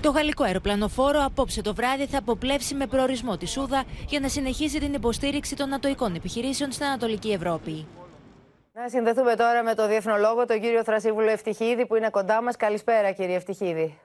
[0.00, 4.78] Το γαλλικό αεροπλανοφόρο απόψε το βράδυ θα αποπλέψει με προορισμό τη Σούδα για να συνεχίσει
[4.78, 7.86] την υποστήριξη των ατοικών επιχειρήσεων στην Ανατολική Ευρώπη.
[8.76, 12.56] Να συνδεθούμε τώρα με το Διεθνολόγο, τον κύριο Θρασίβουλο Ευτυχίδη, που είναι κοντά μας.
[12.56, 13.98] Καλησπέρα, κύριε Ευτυχίδη.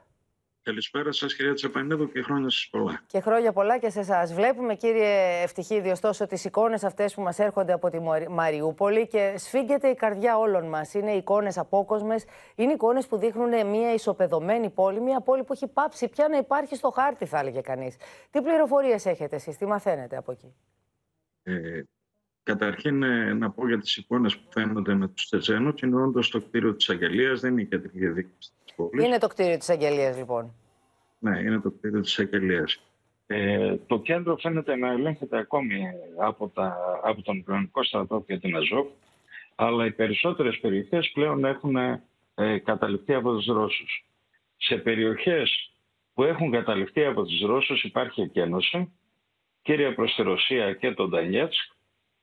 [0.62, 3.02] Καλησπέρα σας, κυρία Τσαπανίδου, και χρόνια σας πολλά.
[3.06, 4.34] Και χρόνια πολλά και σε εσάς.
[4.34, 7.98] Βλέπουμε, κύριε Ευτυχίδη, ωστόσο, τις εικόνες αυτές που μας έρχονται από τη
[8.28, 10.94] Μαριούπολη και σφίγγεται η καρδιά όλων μας.
[10.94, 16.08] Είναι εικόνες απόκοσμες, είναι εικόνες που δείχνουν μια ισοπεδωμένη πόλη, μια πόλη που έχει πάψει
[16.08, 17.96] πια να υπάρχει στο χάρτη, θα έλεγε κανείς.
[18.30, 20.54] Τι πληροφορίες έχετε εσείς, τι μαθαίνετε από εκεί;
[21.42, 21.82] Ε,
[22.42, 26.40] Καταρχήν, ε, να πω για τις εικόνες που φαίνονται με τους Τσετσένους, είναι όντως το
[26.40, 29.04] κτίριο της Αγγελίας, δεν είναι η κεντρική διοίκηση της πόλης.
[29.04, 30.54] Είναι το κτίριο της Αγγελίας, λοιπόν.
[31.18, 32.82] Ναι, είναι το κτίριο της Αγγελίας.
[33.26, 35.86] Ε, το κέντρο φαίνεται να ελέγχεται ακόμη
[36.18, 38.86] από, τα, από τον Ουκρανικό στρατό και την Αζόφ,
[39.54, 44.04] αλλά οι περισσότερες περιοχές πλέον έχουν ε, καταληφθεί από τους Ρώσους.
[44.56, 45.72] Σε περιοχές
[46.14, 48.92] που έχουν καταληφθεί από τους Ρώσους υπάρχει εκένωση,
[49.62, 51.72] κύρια προς τη Ρωσία και τον Ντανιέτσκ,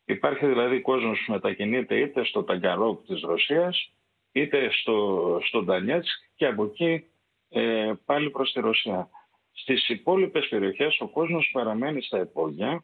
[0.10, 3.92] Υπάρχει δηλαδή κόσμος που μετακινείται είτε στο Ταγκαρόκ της Ρωσίας,
[4.32, 7.06] είτε στο, στο Ντανιέτσκ και από εκεί
[7.50, 9.10] ε, πάλι προς τη Ρωσία.
[9.52, 12.84] Στις υπόλοιπες περιοχές ο κόσμος παραμένει στα υπόγεια.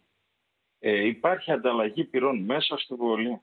[0.80, 3.42] Ε, υπάρχει ανταλλαγή πυρών μέσα στη βολή.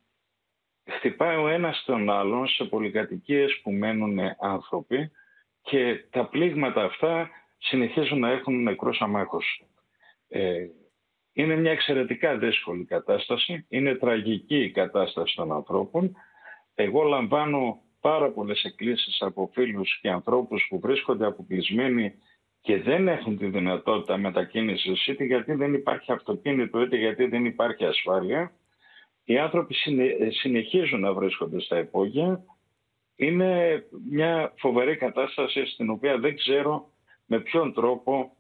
[0.89, 5.11] Χτυπάει ο ένας τον άλλον σε πολυκατοικίες που μένουν άνθρωποι
[5.63, 9.63] και τα πλήγματα αυτά συνεχίζουν να έχουν νεκρούς αμάχους.
[10.29, 10.67] Ε,
[11.33, 13.67] είναι μια εξαιρετικά δύσκολη κατάσταση.
[13.69, 16.17] Είναι τραγική η κατάσταση των ανθρώπων.
[16.75, 22.15] Εγώ λαμβάνω πάρα πολλές εκκλήσεις από φίλους και ανθρώπους που βρίσκονται αποκλεισμένοι
[22.61, 27.85] και δεν έχουν τη δυνατότητα μετακίνησης είτε γιατί δεν υπάρχει αυτοκίνητο είτε γιατί δεν υπάρχει
[27.85, 28.53] ασφάλεια.
[29.25, 29.75] Οι άνθρωποι
[30.31, 32.45] συνεχίζουν να βρίσκονται στα υπόγεια.
[33.17, 36.91] Είναι μια φοβερή κατάσταση στην οποία δεν ξέρω
[37.27, 38.40] με ποιον τρόπο ε,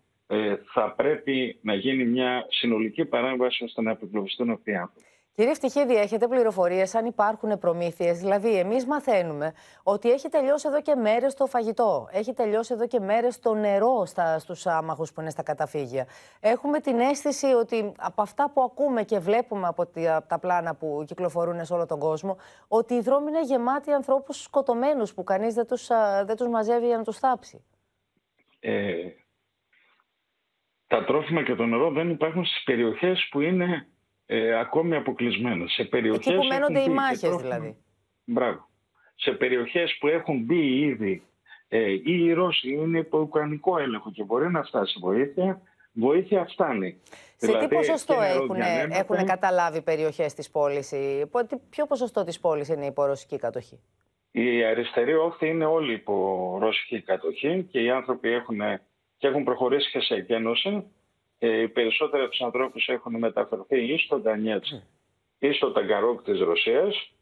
[0.73, 5.05] θα πρέπει να γίνει μια συνολική παρέμβαση ώστε να επιβληθούν αυτοί οι άνθρωποι.
[5.35, 9.53] Κύριε Ευτυχίδη, έχετε πληροφορίες αν υπάρχουν προμήθειες; Δηλαδή, εμείς μαθαίνουμε
[9.83, 12.09] ότι έχει τελειώσει εδώ και μέρες το φαγητό.
[12.13, 14.07] Έχει τελειώσει εδώ και μέρες το νερό
[14.39, 16.07] στους άμαχους που είναι στα καταφύγια.
[16.41, 19.87] Έχουμε την αίσθηση ότι από αυτά που ακούμε και βλέπουμε από
[20.27, 22.37] τα πλάνα που κυκλοφορούν σε όλο τον κόσμο,
[22.69, 25.87] ότι οι δρόμοι είναι γεμάτοι ανθρώπους σκοτωμένους που κανείς δεν τους
[26.25, 27.65] δεν τους μαζεύει για να τους θάψει.
[28.61, 28.93] Ε,
[30.91, 33.87] τα τρόφιμα και το νερό δεν υπάρχουν στις περιοχές που είναι
[34.27, 35.73] ε, ακόμη αποκλεισμένες.
[35.73, 37.77] Σε περιοχές Εκεί που μένονται οι μάχες δηλαδή.
[38.25, 38.69] Μπράβο.
[39.15, 41.23] Σε περιοχές που έχουν μπει ήδη
[41.69, 45.61] ε, ή οι Ρώσοι είναι υπό ουκρανικό έλεγχο και μπορεί να φτάσει βοήθεια,
[45.93, 47.01] βοήθεια φτάνει.
[47.37, 48.61] Σε δηλαδή, τι ποσοστό έχουν,
[48.91, 50.93] έχουν καταλάβει περιοχές της πόλης,
[51.71, 53.81] ποιο ποσοστό της πόλης είναι υπό ρωσική κατοχή;
[54.31, 58.61] Η αριστερή όχθη είναι όλοι υπό ρωσική κατοχή και οι άνθρωποι έχουν,
[59.21, 60.85] και έχουν προχωρήσει και σε εκένωση
[61.39, 64.65] ε, οι περισσότεροι από τους ανθρώπους έχουν μεταφερθεί ή στο Ντανιέτ
[65.39, 67.13] ή στο Ταγκαρόκ της Ρωσίας,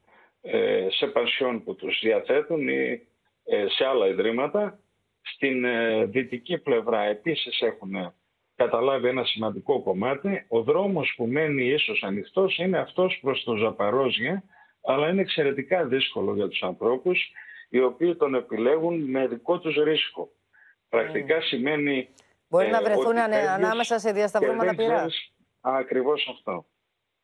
[0.42, 3.06] ε, σε πανσιόν που τους διαθέτουν ή
[3.44, 4.78] ε, σε άλλα ιδρύματα.
[5.22, 5.64] Στην
[6.10, 8.12] δυτική πλευρά επίσης έχουν
[8.56, 10.46] καταλάβει ένα σημαντικό κομμάτι.
[10.48, 14.42] Ο δρόμος που μένει ίσως ανοιχτός είναι αυτός προς το Ζαπαρόζια,
[14.82, 17.32] αλλά είναι εξαιρετικά δύσκολο για τους ανθρώπους
[17.68, 20.30] οι οποίοι τον επιλέγουν με δικό τους ρίσκο.
[20.88, 22.08] Πρακτικά σημαίνει
[22.48, 25.06] Μπορεί ε, να βρεθούν ανάμεσα σε διασταυρούμενα πειρά.
[25.60, 26.66] Ακριβώς αυτό.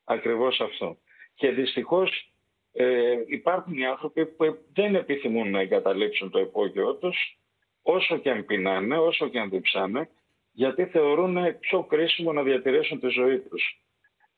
[0.03, 0.97] Ακριβώς αυτό.
[1.33, 2.33] Και δυστυχώς
[2.71, 7.39] ε, υπάρχουν οι άνθρωποι που δεν επιθυμούν να εγκαταλείψουν το υπόγειό τους
[7.81, 10.09] όσο και αν πεινάνε, όσο και αν διψάνε,
[10.51, 13.79] γιατί θεωρούν πιο κρίσιμο να διατηρήσουν τη ζωή τους.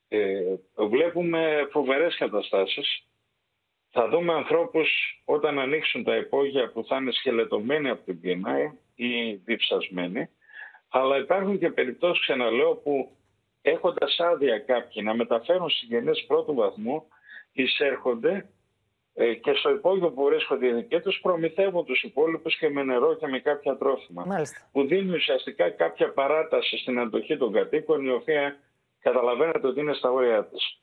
[0.07, 3.07] Ε, βλέπουμε φοβερές καταστάσεις.
[3.99, 9.33] Θα δούμε ανθρώπους όταν ανοίξουν τα υπόγεια που θα είναι σκελετωμένοι από την πείνα ή
[9.33, 10.29] διψασμένοι
[10.89, 13.11] αλλά υπάρχουν και περιπτώσεις, ξαναλέω, που
[13.61, 17.03] έχοντας άδεια κάποιοι να μεταφέρουν συγγενείς πρώτου βαθμού,
[17.51, 18.49] εισέρχονται
[19.13, 23.15] ε, και στο υπόγειο που βρίσκονται οι δικοί τους προμηθεύουν τους υπόλοιπους και με νερό
[23.15, 24.25] και με κάποια τρόφιμα.
[24.25, 24.69] Μάλιστα.
[24.71, 28.59] Που δίνει ουσιαστικά κάποια παράταση στην αντοχή των κατοίκων, η οποία
[28.99, 30.79] καταλαβαίνετε ότι είναι στα όρια της.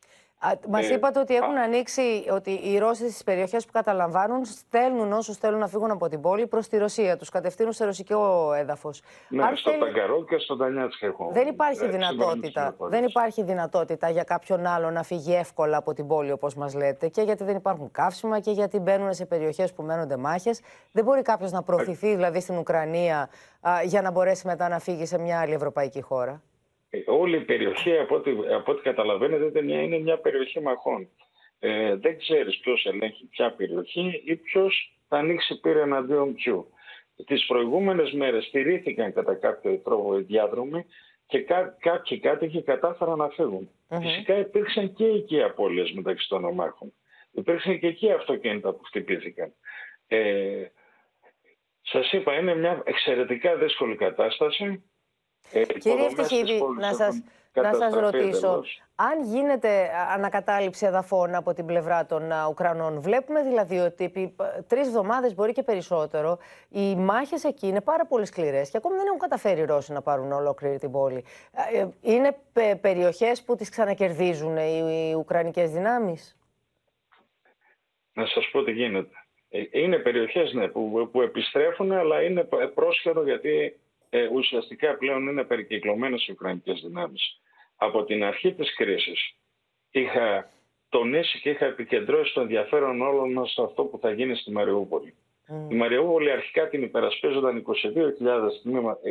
[0.69, 5.37] Μας ε, είπατε ότι έχουν ανοίξει, ότι οι Ρώσοι στις περιοχές που καταλαμβάνουν στέλνουν όσους
[5.37, 7.17] θέλουν να φύγουν από την πόλη προς τη Ρωσία.
[7.17, 9.03] Τους κατευθύνουν σε ρωσικό έδαφος.
[9.29, 9.83] Ναι, στο θέλει...
[9.83, 11.31] Ταγκαρό και στο Τανιάτσικ έχω.
[11.33, 16.33] Δεν υπάρχει, δυνατότητα, δεν υπάρχει δυνατότητα για κάποιον άλλο να φύγει εύκολα από την πόλη,
[16.33, 17.09] όπως μας λέτε.
[17.09, 20.61] Και γιατί δεν υπάρχουν καύσιμα και γιατί μπαίνουν σε περιοχές που μένονται μάχες.
[20.93, 23.29] Δεν μπορεί κάποιος να προωθηθεί δηλαδή στην Ουκρανία
[23.61, 26.43] α, για να μπορέσει μετά να φύγει σε μια άλλη ευρωπαϊκή χώρα;
[26.95, 31.09] Ε, όλη η περιοχή, από ό,τι, από ό,τι καταλαβαίνετε, είναι μια περιοχή μαχών.
[31.59, 36.69] Ε, δεν ξέρεις ποιος ελέγχει ποια περιοχή ή ποιος θα ανοίξει πύρα εναντίον ποιου.
[37.27, 40.87] Τις προηγούμενες μέρες στηρίθηκαν κατά κάποιο τρόπο οι διάδρομοι
[41.27, 43.71] και κά, κάποιοι κάτοικοι κατάφεραν να φύγουν.
[43.89, 43.99] Mm-hmm.
[44.01, 46.93] Φυσικά υπήρξαν και εκεί απώλειες μεταξύ των ομάχων.
[47.33, 49.53] Υπήρξαν και εκεί αυτοκίνητα που χτυπήθηκαν.
[50.09, 50.65] Ε,
[51.83, 54.83] σας είπα, είναι μια εξαιρετικά δύσκολη κατάσταση.
[55.53, 57.23] Ε, Κύριε Ευτυχίδη, να σας,
[57.55, 58.63] να σας ρωτήσω,
[58.95, 64.35] αν γίνεται ανακατάληψη εδαφών από την πλευρά των Ουκρανών, βλέπουμε δηλαδή ότι επί
[64.67, 66.39] τρεις εβδομάδες μπορεί και περισσότερο,
[66.69, 70.03] οι μάχες εκεί είναι πάρα πολύ σκληρές και ακόμη δεν έχουν καταφέρει οι Ρώσοι να
[70.03, 71.25] πάρουν ολόκληρη την πόλη.
[71.73, 72.37] Ε, είναι
[72.81, 76.37] περιοχές που τις ξανακερδίζουν οι Ουκρανικές δυνάμεις;
[78.13, 79.17] Να σας πω τι γίνεται.
[79.49, 83.79] Ε, είναι περιοχές ναι, που, που επιστρέφουν, αλλά είναι πρόσχερο γιατί
[84.17, 87.41] ε, ουσιαστικά πλέον είναι περικυκλωμένες οι Ουκρανικές δυνάμεις.
[87.77, 89.35] Από την αρχή της κρίσης
[89.91, 90.51] είχα
[90.89, 95.15] τονίσει και είχα επικεντρώσει το ενδιαφέρον όλων μας σε αυτό που θα γίνει στη Μαριούπολη.
[95.49, 95.73] Mm.
[95.73, 97.77] Η Μαριούπολη αρχικά την υπερασπίζονταν 22.000,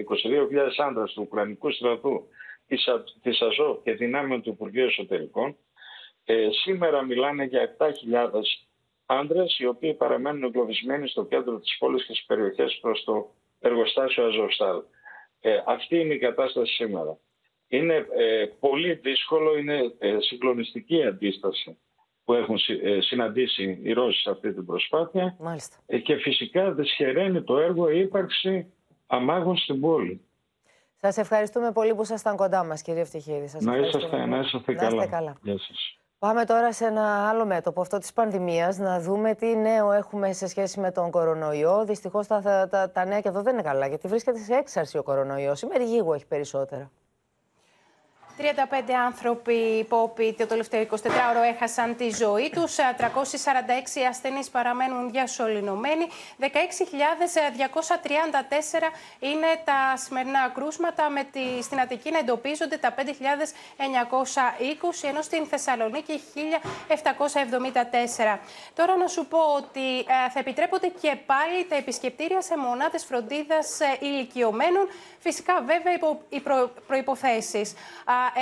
[0.04, 2.28] 22 άντρες του Ουκρανικού στρατού
[3.22, 5.56] της ΑΖΟ και δυνάμεων του Υπουργείου Εσωτερικών.
[6.26, 7.90] Ε, σήμερα μιλάνε για 7.000
[9.06, 14.26] άντρες οι οποίοι παραμένουν εγκλωβισμένοι στο κέντρο της πόλης και στις περιοχές προς το εργοστάσιο
[14.26, 14.82] Αζοστάλ.
[15.46, 17.18] Ε, αυτή είναι η κατάσταση σήμερα.
[17.68, 21.78] Είναι ε, πολύ δύσκολο, είναι ε, συγκλονιστική αντίσταση
[22.24, 25.78] που έχουν ε, συναντήσει οι Ρώσοι σε αυτή την προσπάθεια Μάλιστα.
[25.86, 28.74] Ε, και φυσικά δυσχεραίνει το έργο η ύπαρξη
[29.08, 30.22] αμάγων στην πόλη.
[30.96, 33.48] Σας ευχαριστούμε πολύ που ήσασταν κοντά μας κύριε Ευτυχίδη.
[33.48, 35.08] Σας να είσαστε, να είσαστε καλά.
[35.08, 35.38] καλά.
[35.42, 35.98] Γεια σας.
[36.24, 40.48] Πάμε τώρα σε ένα άλλο μέτωπο, αυτό της πανδημίας, να δούμε τι νέο έχουμε σε
[40.48, 41.86] σχέση με τον κορονοϊό.
[41.86, 45.04] Δυστυχώς τα, τα, τα νέα και εδώ δεν είναι καλά, γιατί βρίσκεται σε έξαρση ο
[45.04, 45.62] κορονοϊός.
[45.62, 46.92] Η Μεριγίγου έχει περισσότερα.
[48.38, 52.76] 35 άνθρωποι υπόποι το τελευταίο 24ωρο έχασαν τη ζωή τους.
[52.76, 52.82] 346
[54.10, 56.08] ασθενείς παραμένουν διασωληνωμένοι.
[56.40, 56.46] 16.234
[59.20, 61.10] είναι τα σημερινά κρούσματα.
[61.10, 63.02] Με τη, στην Αττική να εντοπίζονται τα 5.920,
[65.02, 66.22] ενώ στην Θεσσαλονίκη
[66.88, 68.38] 1.774.
[68.74, 73.80] Τώρα να σου πω ότι ε, θα επιτρέπονται και πάλι τα επισκεπτήρια σε μονάδες φροντίδας
[73.80, 74.88] ε, ηλικιωμένων.
[75.20, 77.74] Φυσικά, βέβαια, υπό οι προ, προϋποθέσεις.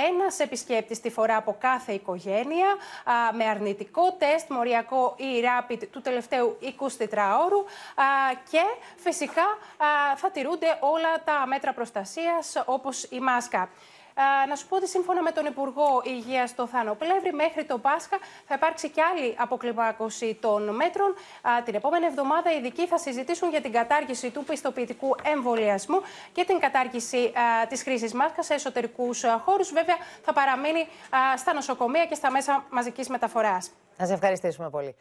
[0.08, 2.76] Ένας επισκέπτης τη φορά από κάθε οικογένεια
[3.32, 7.64] με αρνητικό τεστ, μοριακό ή rapid του τελευταίου 24ωρου
[8.50, 8.62] και
[8.96, 9.44] φυσικά
[10.16, 13.68] θα τηρούνται όλα τα μέτρα προστασίας όπως η μάσκα
[14.48, 18.18] να σου πω ότι σύμφωνα με τον Υπουργό Υγείας το Θάνο Πλεύρη, μέχρι το Πάσχα
[18.46, 21.14] θα υπάρξει και άλλη αποκλιμάκωση των μέτρων.
[21.64, 26.00] την επόμενη εβδομάδα οι ειδικοί θα συζητήσουν για την κατάργηση του πιστοποιητικού εμβολιασμού
[26.32, 27.32] και την κατάργηση
[27.68, 29.72] της χρήσης μάσκα σε εσωτερικούς χώρους.
[29.72, 30.86] Βέβαια, θα παραμείνει
[31.36, 33.70] στα νοσοκομεία και στα μέσα μαζικής μεταφοράς.
[33.96, 34.94] Να σε ευχαριστήσουμε πολύ.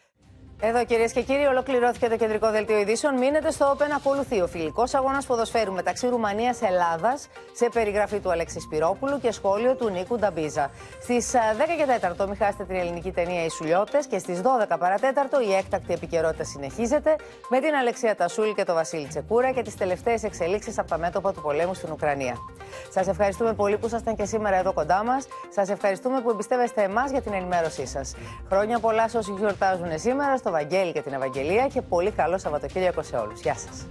[0.63, 3.17] Εδώ κυρίες και κύριοι, ολοκληρώθηκε το κεντρικό δελτίο ειδήσεων.
[3.17, 3.87] Μείνετε στο Open.
[3.95, 9.75] Ακολουθεί ο φιλικός αγώνας ποδοσφαίρου μεταξύ Ρουμανίας Ελλάδας σε περιγραφή του Αλέξης Σπυρόπουλου και σχόλιο
[9.75, 10.69] του Νίκου Νταμπίζα.
[11.01, 15.41] Στις 10 και 4 μην χάσετε την ελληνική ταινία Οι Σουλιώτες και στις 12 παρατέταρτο
[15.41, 17.15] η έκτακτη επικαιρότητα συνεχίζεται
[17.49, 21.33] με την Αλεξία Τασούλη και τον Βασίλη Τσεκούρα και τις τελευταίες εξελίξεις από τα μέτωπα
[21.33, 22.35] του πολέμου στην Ουκρανία.
[22.89, 25.27] Σας ευχαριστούμε πολύ που ήσασταν και σήμερα εδώ κοντά μας.
[25.49, 28.15] Σας ευχαριστούμε που εμπιστεύεστε εμάς για την ενημέρωσή σας.
[28.49, 33.01] Χρόνια πολλά σε όσοι γιορτάζουν σήμερα, στο Βαγγέλη και την Ευαγγελία και πολύ καλό Σαββατοκύριακο
[33.01, 33.41] σε όλους.
[33.41, 33.87] Γεια σας.